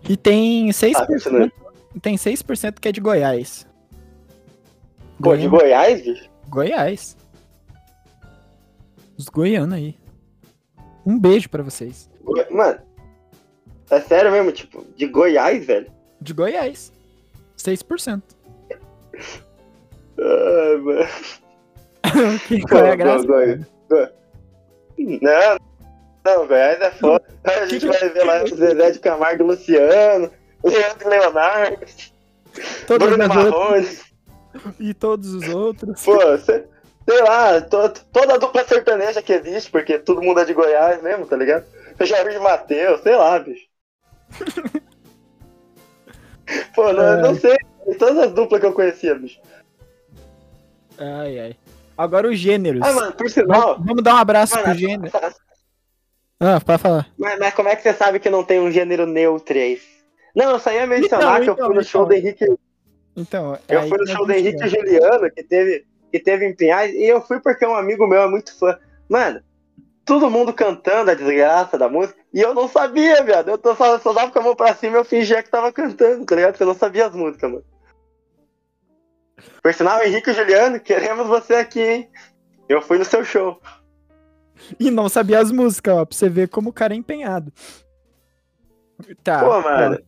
[0.10, 1.52] E tem 6%, ah, continue.
[2.02, 3.68] tem 6% que é de Goiás.
[5.22, 6.30] Pô, de Goiânia- Goiás, bicho?
[6.48, 7.18] Goiás.
[9.18, 9.98] Os goianos aí.
[11.06, 12.10] Um beijo pra vocês.
[12.50, 12.80] Mano,
[13.90, 15.92] é sério mesmo, tipo, de Goiás, velho?
[16.22, 16.92] De Goiás.
[17.58, 18.22] 6%.
[20.20, 22.40] Ah, mano.
[22.48, 23.26] Que- Qual é a graça?
[23.26, 24.10] Goi- Go-
[24.98, 25.58] Não,
[26.26, 27.24] não, Goiás é foda.
[27.44, 30.30] A gente vai ver lá o Zezé de Camargo Luciano.
[30.64, 31.86] Leandro Leonardo,
[32.86, 33.88] Todas Bruno Marrone.
[34.80, 36.04] e todos os outros.
[36.06, 36.66] Pô, sei,
[37.10, 41.02] sei lá, to- toda a dupla sertaneja que existe, porque todo mundo é de Goiás
[41.02, 41.66] mesmo, tá ligado?
[42.00, 43.66] Jair Matheus, sei lá, bicho.
[46.76, 47.22] Pô, não, É.
[47.22, 47.58] não sei.
[47.98, 49.40] Todas as duplas que eu conhecia, bicho.
[50.98, 51.56] Ai, ai.
[51.98, 52.82] Agora os gêneros.
[52.84, 53.62] Ah, mano, por sinal.
[53.74, 55.12] Vamos, vamos dar um abraço Mano, pro gênero.
[56.40, 57.08] Ah, pode falar.
[57.18, 59.80] Mas, mas como é que você sabe que não tem um gênero neutro aí?
[60.36, 62.08] Não, eu só ia mencionar Então, que eu então, fui no show então.
[62.10, 62.46] do Henrique.
[63.16, 66.56] Então, é Eu fui no show do Henrique e Juliano, que teve, que teve em
[66.56, 68.78] Pinhais, e eu fui porque um amigo meu é muito fã.
[69.10, 69.42] Mano,
[70.06, 73.50] todo mundo cantando a desgraça da música, e eu não sabia, viado.
[73.50, 75.72] Eu tô só, só dava com a mão pra cima e eu fingia que tava
[75.72, 76.52] cantando, tá ligado?
[76.54, 77.66] Porque eu não sabia as músicas, mano.
[79.62, 82.10] Por sinal, Henrique e Juliano, queremos você aqui, hein?
[82.70, 83.60] Eu fui no seu show.
[84.80, 87.52] E não sabia as músicas, ó, pra você ver como o cara é empenhado.
[89.24, 89.40] Tá.
[89.40, 90.00] Pô, mano.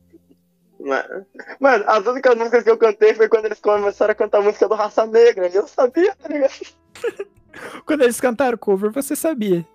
[0.80, 1.26] Mano,
[1.60, 4.68] mano, as únicas músicas que eu cantei foi quando eles começaram a cantar a música
[4.68, 5.48] do Raça Negra.
[5.48, 6.54] E eu sabia, tá ligado?
[7.86, 9.66] Quando eles cantaram cover, você sabia.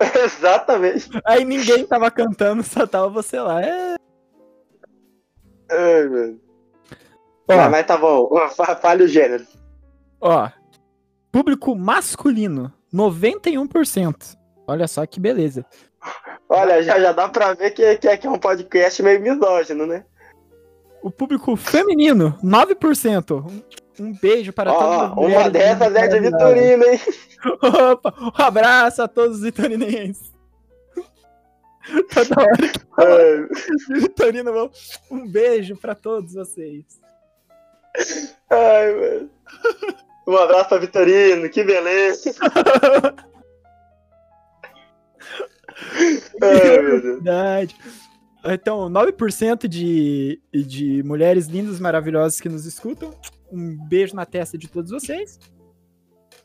[0.24, 1.08] Exatamente.
[1.24, 3.62] Aí ninguém tava cantando, só tava você lá.
[3.62, 3.96] É.
[5.70, 6.40] Ai, mano.
[7.50, 9.46] Ó, Mas, mas tá bom, Ó, fa- fale o gênero.
[10.20, 10.48] ó.
[11.30, 14.36] Público masculino, 91%.
[14.66, 15.64] Olha só que beleza.
[16.48, 20.04] Olha, já, já dá pra ver que, que, que é um podcast meio misógino, né?
[21.02, 23.44] O público feminino, 9%.
[24.00, 26.20] Um, beijo para as Ó, uma mulheres dessas é de.
[26.20, 27.00] Vitorino, hein?
[27.92, 30.32] Opa, um abraço a todos os vitorinenses.
[32.12, 33.48] Toda hora que Ai,
[34.00, 34.70] Vitorino, vou-
[35.10, 36.84] um beijo pra todos vocês.
[38.50, 39.30] ai, mano.
[40.26, 42.34] Um abraço pra Vitorino, que beleza.
[46.42, 47.02] Ai, meu Deus.
[47.22, 47.76] Verdade.
[48.44, 53.12] Então, 9% de, de mulheres lindas, maravilhosas que nos escutam.
[53.50, 55.38] Um beijo na testa de todos vocês.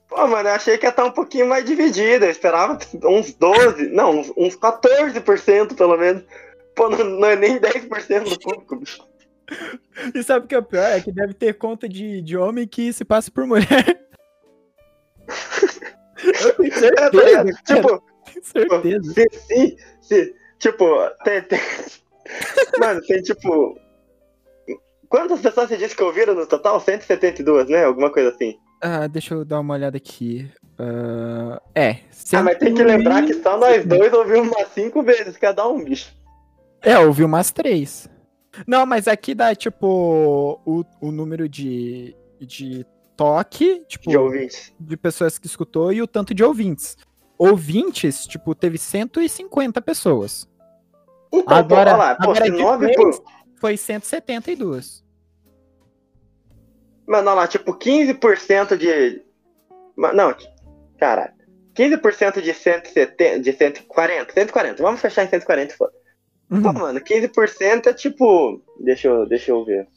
[0.07, 2.25] Pô, mano, eu achei que ia estar um pouquinho mais dividida.
[2.25, 6.23] Eu esperava uns 12, não, uns, uns 14% pelo menos.
[6.75, 9.03] Pô, não, não é nem 10% do público, bicho.
[10.15, 10.83] E sabe o que é o pior?
[10.91, 14.07] É que deve ter conta de, de homem que se passa por mulher.
[16.23, 18.03] Eu tenho É, tá certeza, Tipo,
[18.81, 19.13] tenho certeza.
[19.13, 20.85] se, se, se, tipo,
[21.23, 21.59] tem, tem...
[22.79, 23.77] Mano, tem tipo.
[25.09, 26.79] Quantas pessoas você disse que ouviram no total?
[26.79, 27.85] 172, né?
[27.85, 28.57] Alguma coisa assim.
[28.81, 30.49] Ah, deixa eu dar uma olhada aqui.
[30.79, 31.99] Ah, é.
[32.33, 35.83] Ah, mas tem que lembrar que só nós dois ouvimos umas 5 vezes cada um,
[35.83, 36.11] bicho.
[36.81, 38.09] É, ouvi umas três.
[38.67, 42.85] Não, mas aqui dá, tipo, o, o número de, de
[43.15, 44.73] toque, tipo, De ouvintes.
[44.79, 46.97] de pessoas que escutou e o tanto de ouvintes.
[47.37, 50.47] Ouvintes, tipo, teve 150 pessoas.
[51.33, 53.25] Então, Agora- pô, lá, pô, agora se de 9 três- por.
[53.59, 55.03] Foi 172.
[57.07, 59.21] Mano, olha lá, tipo, 15% de.
[59.97, 60.35] Não,
[60.99, 61.33] caralho.
[61.73, 65.91] 15% de 170, de 140, 140, vamos fechar em 140, foda.
[66.49, 66.73] Pô, Uhum.
[66.73, 68.61] mano, 15% é tipo.
[68.79, 69.87] Deixa eu, deixa eu ver.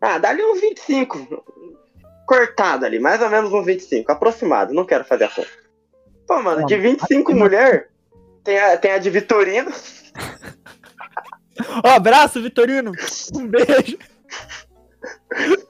[0.00, 1.44] Ah, dá ali uns 25.
[2.26, 4.10] Cortado ali, mais ou menos uns 25.
[4.10, 5.48] Aproximado, não quero fazer a conta.
[6.26, 7.90] Pô, mano, de 25 aqui- mulher,
[8.42, 9.70] tem a, tem a de Vitorino.
[11.84, 12.92] Ó, abraço, Vitorino!
[13.34, 13.98] Um beijo!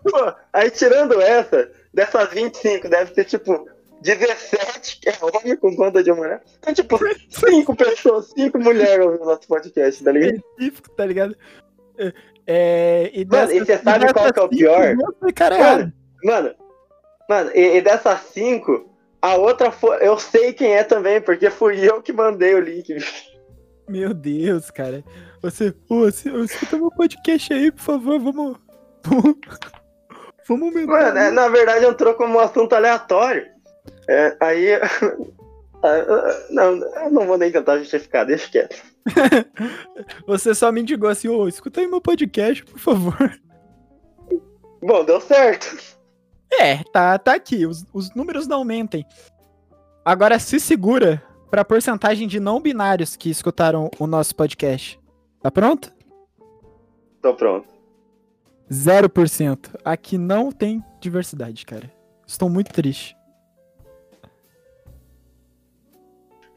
[0.02, 3.68] Pô, aí tirando essa, dessas 25, deve ter tipo
[4.02, 6.42] 17 que é homem com conta de mulher.
[6.58, 6.98] Então, tipo,
[7.30, 10.34] 5 pessoas, 5 mulheres ouvindo nosso podcast, tá ligado?
[10.34, 11.36] Específico, tá ligado?
[11.96, 12.12] É,
[12.46, 14.96] é, e Mano, e você sabe qual que é o dessas pior?
[15.34, 15.92] Cara, errado.
[16.22, 16.54] Mano, mano,
[17.28, 20.06] mano, e, e dessas 5, a outra foi.
[20.06, 22.94] Eu sei quem é também, porque fui eu que mandei o link.
[23.88, 25.04] Meu Deus, cara.
[25.42, 28.56] Você, ô, você, escuta meu podcast aí, por favor, vamos.
[29.04, 29.36] Vamos,
[30.48, 30.92] vamos aumentar.
[30.92, 33.46] Mano, é, na verdade entrou como um assunto aleatório.
[34.08, 34.74] É, aí.
[35.84, 38.82] ah, Não, eu não vou nem tentar justificar, deixa quieto.
[40.26, 43.40] Você só me indicou assim, ô, escuta aí meu podcast, por favor.
[44.82, 45.94] Bom, deu certo.
[46.52, 47.66] É, tá, tá aqui.
[47.66, 49.04] Os, os números não mentem.
[50.04, 51.22] Agora se segura
[51.54, 54.98] pra porcentagem de não binários que escutaram o nosso podcast.
[55.40, 55.94] Tá pronto?
[57.22, 57.68] Tô pronto.
[58.68, 59.76] 0%.
[59.84, 61.88] Aqui não tem diversidade, cara.
[62.26, 63.16] Estou muito triste.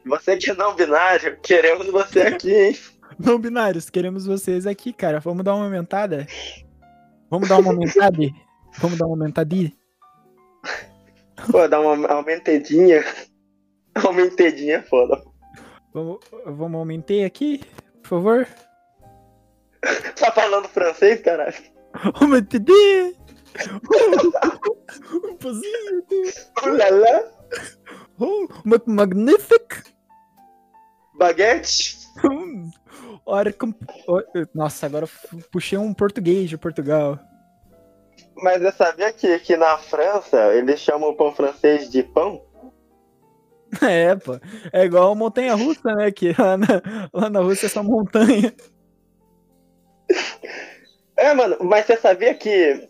[0.04, 2.78] Você que é não binário, queremos você aqui, hein?
[3.16, 5.20] Não binários, queremos vocês aqui, cara.
[5.20, 6.26] Vamos dar uma aumentada?
[7.30, 8.18] Vamos dar uma aumentada?
[8.78, 9.72] Vamos dar uma aumentadinha?
[11.50, 13.04] Pô, dá uma aumentadinha.
[14.04, 15.22] Aumentadinha é foda.
[15.92, 17.60] Vamos, vamos aumentar aqui,
[18.02, 18.48] por favor?
[20.18, 21.56] tá falando francês, caralho?
[22.60, 23.14] Deus!
[25.24, 26.04] Um pozinho,
[26.64, 27.32] Ulala,
[28.18, 29.82] oh, ma- magnífico!
[31.18, 31.98] baguete.
[34.54, 35.06] Nossa, agora
[35.50, 37.18] puxei um português de Portugal.
[38.36, 42.42] Mas eu sabia que, que na França eles chamam o pão francês de pão?
[43.82, 44.38] É, pô.
[44.72, 46.10] É igual montanha russa, né?
[46.10, 46.66] Que lá na,
[47.12, 48.52] lá na Rússia é só montanha.
[51.16, 52.88] É, mano, mas você sabia que.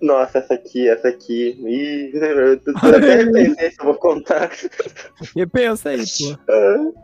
[0.00, 1.50] Nossa, essa aqui, essa aqui.
[1.66, 4.50] Ih, eu tô- até repensei se eu vou contar.
[5.34, 6.94] E pensa aí, pô.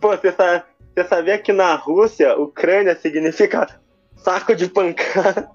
[0.00, 3.66] Pô, você, você sabia que na Rússia, Ucrânia significa
[4.16, 5.50] saco de pancada?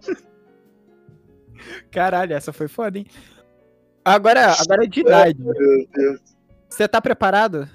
[1.91, 3.07] Caralho, essa foi foda, hein?
[4.07, 5.37] Agora, agora é de idade.
[5.41, 5.53] Meu
[5.93, 6.21] Deus.
[6.69, 7.67] Você tá preparado?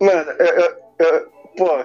[0.00, 1.84] Mano, eu, eu- eu- pô,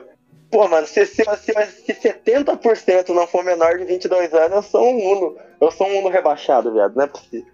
[0.49, 1.53] pô, mano, se, se, se,
[1.85, 5.37] se 70% não for menor de 22 anos, eu sou um Uno.
[5.61, 7.51] Eu sou um Uno rebaixado, viado, não é possível.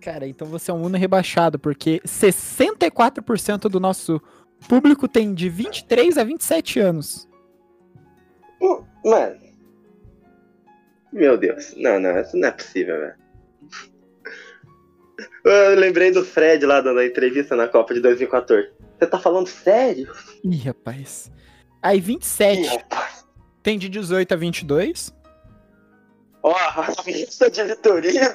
[0.00, 4.22] Cara, então você é um Uno rebaixado, porque 64% do nosso
[4.68, 7.28] público tem de 23 a 27 anos.
[9.04, 9.40] Mano.
[11.12, 11.74] Meu Deus.
[11.76, 13.14] Não, não, isso não é possível, velho.
[15.44, 18.70] Eu lembrei do Fred lá dando a entrevista na Copa de 2014.
[18.98, 20.12] Você tá falando sério?
[20.44, 21.30] Ih, rapaz.
[21.82, 23.26] Aí 27 Ih, rapaz.
[23.62, 25.14] tem de 18 a 22.
[26.42, 28.30] Ó, a lista de Vitorino.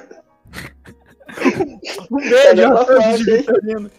[2.10, 3.24] Um beijo essa a foto, de?
[3.24, 3.90] Vitorino.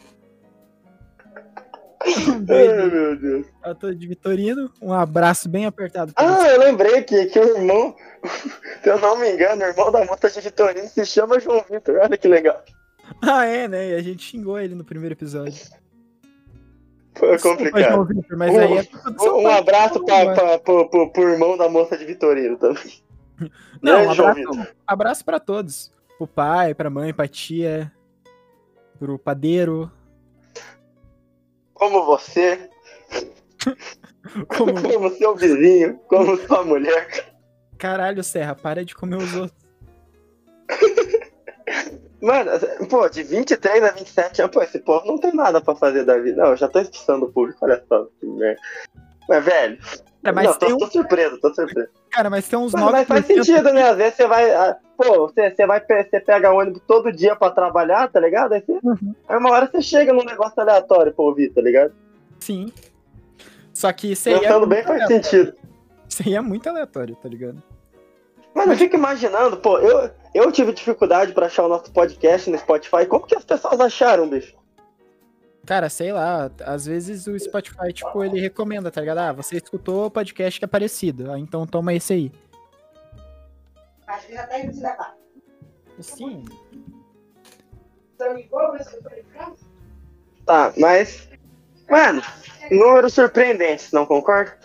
[2.07, 3.45] Um Ai, beijo meu Deus.
[3.63, 4.71] a todos de Vitorino.
[4.81, 6.13] Um abraço bem apertado.
[6.15, 7.95] Ah, eu lembrei que, que o irmão,
[8.83, 11.97] se eu não me engano, o irmão da moça de Vitorino se chama João Vitor.
[12.01, 12.63] Olha que legal.
[13.21, 13.89] Ah, é, né?
[13.91, 15.65] E a gente xingou ele no primeiro episódio.
[17.15, 18.05] Foi complicado.
[18.05, 18.87] Vitor, mas Um- aí é
[19.31, 23.01] Um, abraço pra, pra, pro, pro, pro irmão da moça de Vitorino também.
[23.81, 25.91] Não, Né, um abraço, abraço pra todos.
[26.17, 27.91] Pro pai, pra mãe, pra tia,
[28.99, 29.91] pro padeiro.
[31.73, 32.69] Como você,
[34.47, 34.73] Como...
[34.81, 37.31] como seu vizinho, como sua mulher.
[37.77, 39.57] Caralho, Serra, para de comer os outros.
[42.21, 42.51] Mano,
[42.89, 46.17] pô, de 23 a 27 anos, pô, esse povo não tem nada pra fazer da
[46.17, 46.41] vida.
[46.43, 48.07] Não, eu já tô expulsando o público, olha só.
[48.19, 48.59] Que merda.
[49.29, 49.77] Mas, velho,
[50.23, 50.77] Cara, mas, não, tô, um...
[50.77, 51.89] tô surpreso, tô surpreso.
[52.09, 52.91] Cara, mas tem uns Mas, 9%.
[52.91, 53.89] mas faz sentido, né?
[53.89, 54.49] Às vezes você vai.
[54.53, 58.53] ah, Pô, você, você vai você pega ônibus todo dia pra trabalhar, tá ligado?
[58.53, 59.13] Aí, você, Uhum.
[59.27, 61.93] aí uma hora você chega num negócio aleatório pra ouvir, tá ligado?
[62.39, 62.71] Sim.
[63.71, 65.23] Só que isso aí, é Pensando bem muito faz aleatório.
[65.23, 65.53] sentido.
[66.09, 67.61] isso aí é muito aleatório, tá ligado?
[68.57, 72.57] Mano, eu fico imaginando, pô, eu, eu tive dificuldade pra achar o nosso podcast no
[72.57, 73.05] Spotify.
[73.05, 74.57] Como que as pessoas acharam, bicho?
[75.63, 79.19] Cara, sei lá, às vezes o Spotify, tipo, ele recomenda, tá ligado?
[79.19, 82.31] Ah, você escutou o podcast que é parecido, ah, então toma esse aí.
[84.07, 85.15] Acho que já tá indo se levar.
[85.99, 86.45] Sim.
[88.17, 88.49] Falei,
[89.35, 89.53] cara,
[90.47, 91.29] Tá, mas.
[91.87, 92.23] Mano,
[92.71, 94.57] números surpreendentes, não concorda?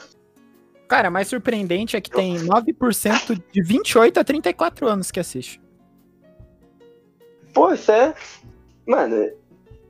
[0.93, 5.59] Cara, mais surpreendente é que tem 9% de 28 a 34 anos que assiste.
[7.55, 8.15] Pô, isso é.
[8.87, 9.33] Mano,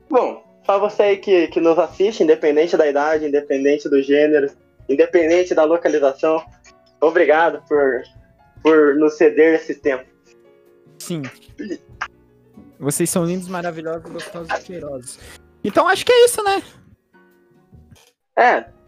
[0.09, 4.49] bom, pra você aí que, que nos assiste, independente da idade, independente do gênero,
[4.89, 6.41] independente da localização,
[7.01, 8.05] obrigado por,
[8.63, 10.05] por nos ceder esse tempo.
[11.01, 11.23] Sim.
[12.79, 15.19] Vocês são lindos, maravilhosos, gostosos e cheirosos.
[15.65, 16.63] Então acho que é isso, né?
[18.37, 18.82] É.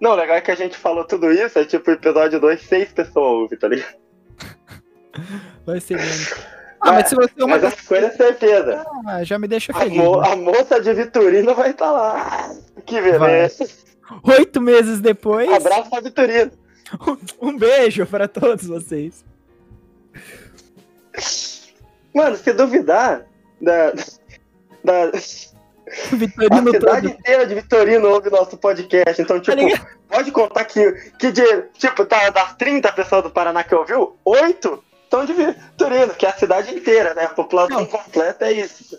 [0.00, 3.16] Não, legal é que a gente falou tudo isso, é tipo episódio 2, seis pessoas
[3.26, 3.94] ouvem, tá ligado?
[5.66, 6.54] Vai ser lindo.
[6.80, 8.84] Ah, mas se você é uma Mas coisa é certeza.
[9.04, 9.96] pessoa, já me deixa A, feliz.
[9.96, 10.28] mo- né?
[10.32, 12.50] a moça de Vitorino vai estar lá.
[12.84, 13.66] Que beleza.
[14.24, 16.50] Oito meses depois, Abraço pra Vitorino.
[17.40, 19.24] um beijo pra todos vocês.
[22.14, 23.24] Mano, se duvidar
[23.60, 23.92] da.
[24.84, 25.10] da
[26.12, 27.18] a Vitorino cidade todo.
[27.18, 29.20] inteira de Vitorino ouve nosso podcast.
[29.20, 29.86] Então, tipo, ligado?
[30.08, 34.82] pode contar que, que de, tipo, tá, das 30 pessoas do Paraná que ouviu, 8
[35.10, 37.24] são de Vitorino, que é a cidade inteira, né?
[37.24, 37.86] A população Não.
[37.86, 38.98] completa é isso.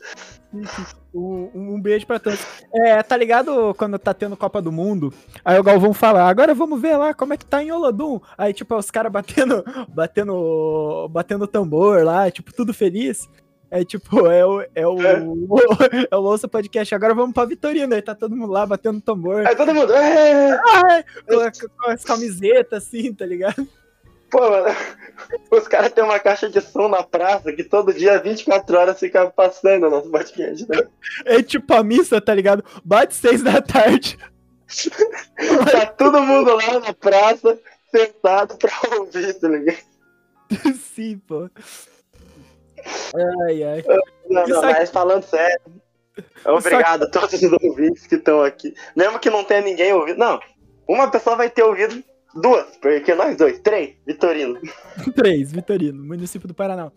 [1.13, 2.39] Um, um beijo pra todos.
[2.73, 5.13] É, tá ligado quando tá tendo Copa do Mundo?
[5.43, 8.21] Aí o Galvão fala, agora vamos ver lá como é que tá em Olodum.
[8.37, 13.29] Aí, tipo, os caras batendo, batendo, batendo tambor lá, tipo, tudo feliz.
[13.71, 14.97] É tipo, é o, é o,
[16.11, 16.93] é o Louça Podcast.
[16.93, 17.93] Agora vamos pra Vitorino.
[17.93, 19.45] Aí tá todo mundo lá batendo tambor.
[19.45, 19.93] Aí todo mundo.
[19.93, 20.59] "É".
[20.85, 23.67] Ai, com, com as camisetas assim, tá ligado?
[24.29, 24.67] Pô, mano,
[25.51, 29.29] os caras têm uma caixa de som na praça que todo dia, 24 horas, fica
[29.29, 30.83] passando o nosso podcast, né?
[31.25, 32.63] É tipo a missa, tá ligado?
[32.83, 34.17] Bate seis da tarde.
[35.71, 37.59] Tá todo mundo lá na praça,
[37.91, 39.77] sentado pra ouvir, tá ligado?
[40.95, 41.47] Sim, pô.
[43.47, 43.83] Ai, ai.
[44.29, 45.59] Não, não, mas falando sério.
[46.45, 48.73] Obrigado a todos os ouvintes que estão aqui.
[48.95, 50.17] Mesmo que não tenha ninguém ouvindo.
[50.17, 50.39] Não,
[50.87, 52.03] uma pessoa vai ter ouvido
[52.35, 54.59] duas, porque nós dois, três, Vitorino.
[55.15, 56.91] Três, Vitorino, município do Paraná.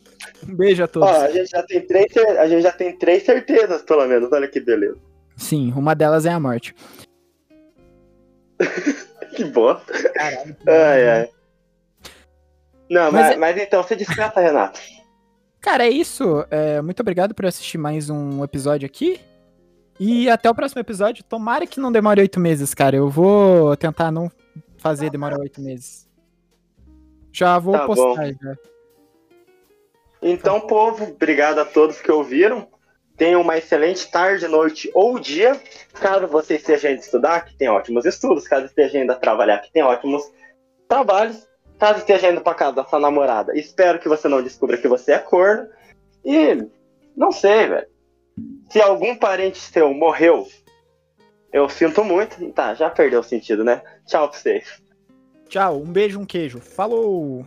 [0.48, 1.08] Um beijo a todos.
[1.08, 4.30] Ó, a gente já tem três, a gente já tem três certezas, pelo menos.
[4.32, 4.98] Olha que beleza.
[5.36, 6.74] Sim, uma delas é a morte.
[9.34, 9.92] Que bosta.
[10.14, 10.56] Caralho.
[10.66, 11.28] Ai, ai.
[12.90, 14.80] Não, Mas mas, é- mas então, você descansa, Renato.
[15.68, 16.46] Cara, é isso.
[16.50, 19.20] É, muito obrigado por assistir mais um episódio aqui.
[20.00, 21.22] E até o próximo episódio.
[21.22, 22.96] Tomara que não demore oito meses, cara.
[22.96, 24.32] Eu vou tentar não
[24.78, 26.08] fazer demorar oito meses.
[27.30, 28.56] Já vou Tá postar já.
[30.22, 32.66] Então, povo, obrigado a todos que ouviram.
[33.18, 35.60] Tenham uma excelente tarde, noite ou dia.
[35.92, 38.48] Caso você esteja indo estudar, que tem ótimos estudos.
[38.48, 40.22] Caso esteja indo trabalhar, que tem ótimos
[40.88, 41.46] trabalhos.
[41.78, 45.12] Caso esteja indo pra casa da sua namorada, espero que você não descubra que você
[45.12, 45.68] é corno.
[46.24, 46.66] E
[47.16, 47.86] não sei, velho.
[48.70, 50.46] Se algum parente seu morreu,
[51.52, 52.50] eu sinto muito.
[52.52, 53.82] Tá, já perdeu o sentido, né?
[54.06, 54.82] Tchau pra vocês.
[55.48, 56.60] Tchau, um beijo, um queijo.
[56.60, 57.44] Falou!